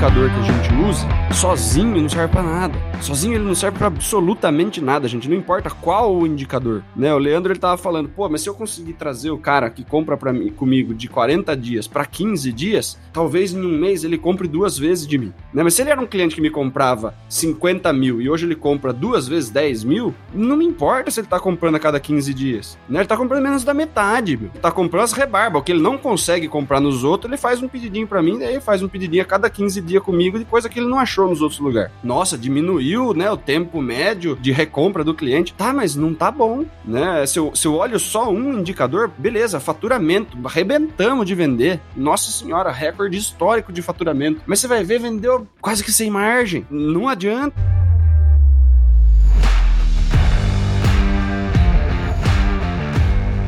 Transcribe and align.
que 0.00 0.06
a 0.06 0.42
gente 0.42 0.88
use, 0.88 1.06
sozinho 1.38 2.00
não 2.00 2.08
serve 2.08 2.32
para 2.32 2.42
nada. 2.42 2.74
Sozinho 3.02 3.34
ele 3.34 3.44
não 3.44 3.54
serve 3.54 3.76
para 3.76 3.88
absolutamente 3.88 4.80
nada, 4.80 5.06
gente. 5.06 5.28
Não 5.28 5.36
importa 5.36 5.68
qual 5.68 6.16
o 6.16 6.26
indicador, 6.26 6.82
né? 6.96 7.12
O 7.12 7.18
Leandro 7.18 7.52
ele 7.52 7.60
tava 7.60 7.76
falando, 7.76 8.08
pô, 8.08 8.26
mas 8.26 8.40
se 8.40 8.48
eu 8.48 8.54
conseguir 8.54 8.94
trazer 8.94 9.30
o 9.30 9.36
cara 9.36 9.68
que 9.68 9.84
compra 9.84 10.16
para 10.16 10.32
mim 10.32 10.48
comigo 10.48 10.94
de 10.94 11.06
40 11.06 11.54
dias 11.54 11.86
para 11.86 12.06
15 12.06 12.50
dias, 12.50 12.98
talvez 13.12 13.52
em 13.52 13.60
um 13.60 13.78
mês 13.78 14.02
ele 14.02 14.16
compre 14.16 14.48
duas 14.48 14.78
vezes 14.78 15.06
de 15.06 15.18
mim, 15.18 15.34
né? 15.52 15.62
Mas 15.62 15.74
se 15.74 15.82
ele 15.82 15.90
era 15.90 16.00
um 16.00 16.06
cliente 16.06 16.34
que 16.34 16.40
me 16.40 16.50
comprava 16.50 17.14
50 17.28 17.92
mil 17.92 18.22
e 18.22 18.30
hoje 18.30 18.46
ele 18.46 18.56
compra 18.56 18.94
duas 18.94 19.28
vezes 19.28 19.50
10 19.50 19.84
mil, 19.84 20.14
não 20.32 20.56
me 20.56 20.64
importa 20.64 21.10
se 21.10 21.20
ele 21.20 21.28
tá 21.28 21.38
comprando 21.38 21.74
a 21.74 21.78
cada 21.78 22.00
15 22.00 22.32
dias, 22.32 22.78
né? 22.88 23.00
Ele 23.00 23.06
tá 23.06 23.18
comprando 23.18 23.42
menos 23.42 23.64
da 23.64 23.74
metade, 23.74 24.34
meu. 24.38 24.50
Tá 24.62 24.72
comprando 24.72 25.04
as 25.04 25.12
rebarbas, 25.12 25.60
o 25.60 25.64
que 25.64 25.72
ele 25.72 25.82
não 25.82 25.98
consegue 25.98 26.48
comprar 26.48 26.80
nos 26.80 27.04
outros, 27.04 27.30
ele 27.30 27.38
faz 27.38 27.62
um 27.62 27.68
pedidinho 27.68 28.06
para 28.06 28.22
mim, 28.22 28.38
daí 28.38 28.58
faz 28.62 28.82
um 28.82 28.88
pedidinho 28.88 29.22
a 29.22 29.26
cada 29.26 29.50
15 29.50 29.78
dias 29.82 29.89
comigo 29.98 30.38
de 30.38 30.44
coisa 30.44 30.68
que 30.68 30.78
ele 30.78 30.88
não 30.88 30.98
achou 30.98 31.26
nos 31.26 31.40
outros 31.40 31.58
lugares. 31.58 31.90
Nossa, 32.04 32.36
diminuiu, 32.36 33.14
né, 33.14 33.30
o 33.30 33.36
tempo 33.36 33.80
médio 33.80 34.36
de 34.36 34.52
recompra 34.52 35.02
do 35.02 35.14
cliente. 35.14 35.54
Tá, 35.54 35.72
mas 35.72 35.96
não 35.96 36.12
tá 36.12 36.30
bom, 36.30 36.66
né? 36.84 37.24
Se 37.26 37.38
eu, 37.38 37.54
se 37.54 37.66
eu 37.66 37.74
olho 37.74 37.98
só 37.98 38.30
um 38.30 38.58
indicador, 38.58 39.10
beleza, 39.16 39.58
faturamento, 39.58 40.36
arrebentamos 40.44 41.26
de 41.26 41.34
vender. 41.34 41.80
Nossa 41.96 42.30
senhora, 42.30 42.70
recorde 42.70 43.16
histórico 43.16 43.72
de 43.72 43.80
faturamento. 43.80 44.42
Mas 44.46 44.60
você 44.60 44.68
vai 44.68 44.84
ver, 44.84 45.00
vendeu 45.00 45.46
quase 45.60 45.82
que 45.82 45.92
sem 45.92 46.10
margem. 46.10 46.66
Não 46.70 47.08
adianta. 47.08 47.54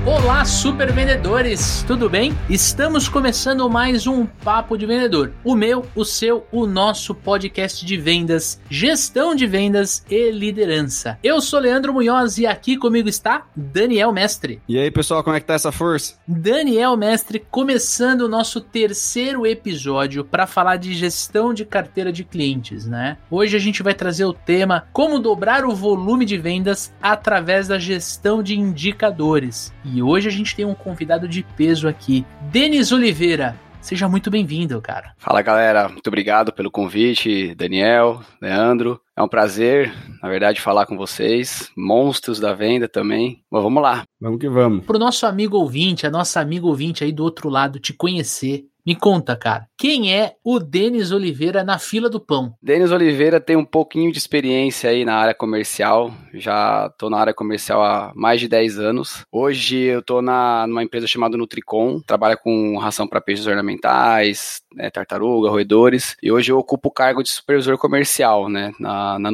Olá, 0.04 0.44
super 0.44 0.92
vendedores, 0.92 1.84
tudo 1.86 2.10
bem? 2.10 2.36
Estamos 2.50 3.08
começando 3.08 3.70
mais 3.70 4.04
um 4.04 4.26
Papo 4.26 4.76
de 4.76 4.84
Vendedor. 4.84 5.32
O 5.44 5.54
meu, 5.54 5.86
o 5.94 6.04
seu, 6.04 6.44
o 6.50 6.66
nosso 6.66 7.14
podcast 7.14 7.86
de 7.86 7.96
vendas, 7.96 8.60
gestão 8.68 9.32
de 9.32 9.46
vendas 9.46 10.04
e 10.10 10.32
liderança. 10.32 11.16
Eu 11.22 11.40
sou 11.40 11.60
Leandro 11.60 11.94
Munhoz 11.94 12.36
e 12.36 12.46
aqui 12.46 12.76
comigo 12.76 13.08
está 13.08 13.46
Daniel 13.54 14.10
Mestre. 14.12 14.60
E 14.68 14.76
aí, 14.76 14.90
pessoal, 14.90 15.22
como 15.22 15.36
é 15.36 15.40
que 15.40 15.46
tá 15.46 15.54
essa 15.54 15.70
força? 15.70 16.16
Daniel 16.26 16.96
Mestre, 16.96 17.38
começando 17.48 18.22
o 18.22 18.28
nosso 18.28 18.60
terceiro 18.60 19.46
episódio 19.46 20.24
para 20.24 20.48
falar 20.48 20.78
de 20.78 20.94
gestão 20.94 21.54
de 21.54 21.64
carteira 21.64 22.12
de 22.12 22.24
clientes, 22.24 22.86
né? 22.88 23.18
Hoje 23.30 23.56
a 23.56 23.60
gente 23.60 23.84
vai 23.84 23.94
trazer 23.94 24.24
o 24.24 24.32
tema 24.32 24.88
como 24.92 25.20
dobrar 25.20 25.64
o 25.64 25.76
volume 25.76 26.24
de 26.24 26.36
vendas 26.36 26.92
através 27.00 27.68
da 27.68 27.78
gestão 27.78 28.42
de 28.42 28.58
indicadores. 28.58 29.72
E 29.92 30.02
hoje 30.02 30.26
a 30.26 30.32
gente 30.32 30.56
tem 30.56 30.64
um 30.64 30.74
convidado 30.74 31.28
de 31.28 31.42
peso 31.54 31.86
aqui, 31.86 32.24
Denis 32.50 32.92
Oliveira. 32.92 33.54
Seja 33.78 34.08
muito 34.08 34.30
bem-vindo, 34.30 34.80
cara. 34.80 35.12
Fala, 35.18 35.42
galera. 35.42 35.88
Muito 35.88 36.06
obrigado 36.06 36.50
pelo 36.50 36.70
convite, 36.70 37.54
Daniel, 37.54 38.22
Leandro. 38.40 38.98
É 39.14 39.22
um 39.22 39.28
prazer, 39.28 39.92
na 40.22 40.30
verdade, 40.30 40.62
falar 40.62 40.86
com 40.86 40.96
vocês. 40.96 41.70
Monstros 41.76 42.40
da 42.40 42.54
venda 42.54 42.88
também. 42.88 43.42
Mas 43.50 43.62
vamos 43.62 43.82
lá. 43.82 44.04
Vamos 44.18 44.38
que 44.38 44.48
vamos. 44.48 44.86
Pro 44.86 44.98
nosso 44.98 45.26
amigo 45.26 45.58
ouvinte, 45.58 46.06
a 46.06 46.10
nossa 46.10 46.40
amiga 46.40 46.64
ouvinte 46.64 47.04
aí 47.04 47.12
do 47.12 47.22
outro 47.24 47.50
lado 47.50 47.78
te 47.78 47.92
conhecer, 47.92 48.64
me 48.84 48.96
conta, 48.96 49.36
cara, 49.36 49.68
quem 49.78 50.12
é 50.12 50.34
o 50.44 50.58
Denis 50.58 51.12
Oliveira 51.12 51.62
na 51.62 51.78
fila 51.78 52.10
do 52.10 52.20
pão? 52.20 52.54
Denis 52.60 52.90
Oliveira 52.90 53.40
tem 53.40 53.54
um 53.56 53.64
pouquinho 53.64 54.10
de 54.10 54.18
experiência 54.18 54.90
aí 54.90 55.04
na 55.04 55.14
área 55.14 55.34
comercial. 55.34 56.12
Já 56.34 56.88
tô 56.98 57.08
na 57.08 57.18
área 57.18 57.32
comercial 57.32 57.82
há 57.82 58.12
mais 58.14 58.40
de 58.40 58.48
10 58.48 58.78
anos. 58.80 59.24
Hoje 59.30 59.76
eu 59.76 60.02
tô 60.02 60.20
na, 60.20 60.66
numa 60.66 60.82
empresa 60.82 61.06
chamada 61.06 61.36
Nutricom, 61.36 62.00
trabalha 62.00 62.36
com 62.36 62.76
ração 62.76 63.06
para 63.06 63.20
peixes 63.20 63.46
ornamentais, 63.46 64.62
né, 64.74 64.90
tartaruga, 64.90 65.48
roedores. 65.48 66.16
E 66.22 66.32
hoje 66.32 66.50
eu 66.50 66.58
ocupo 66.58 66.88
o 66.88 66.92
cargo 66.92 67.22
de 67.22 67.30
supervisor 67.30 67.78
comercial, 67.78 68.48
né, 68.48 68.72
na, 68.80 69.18
na 69.18 69.30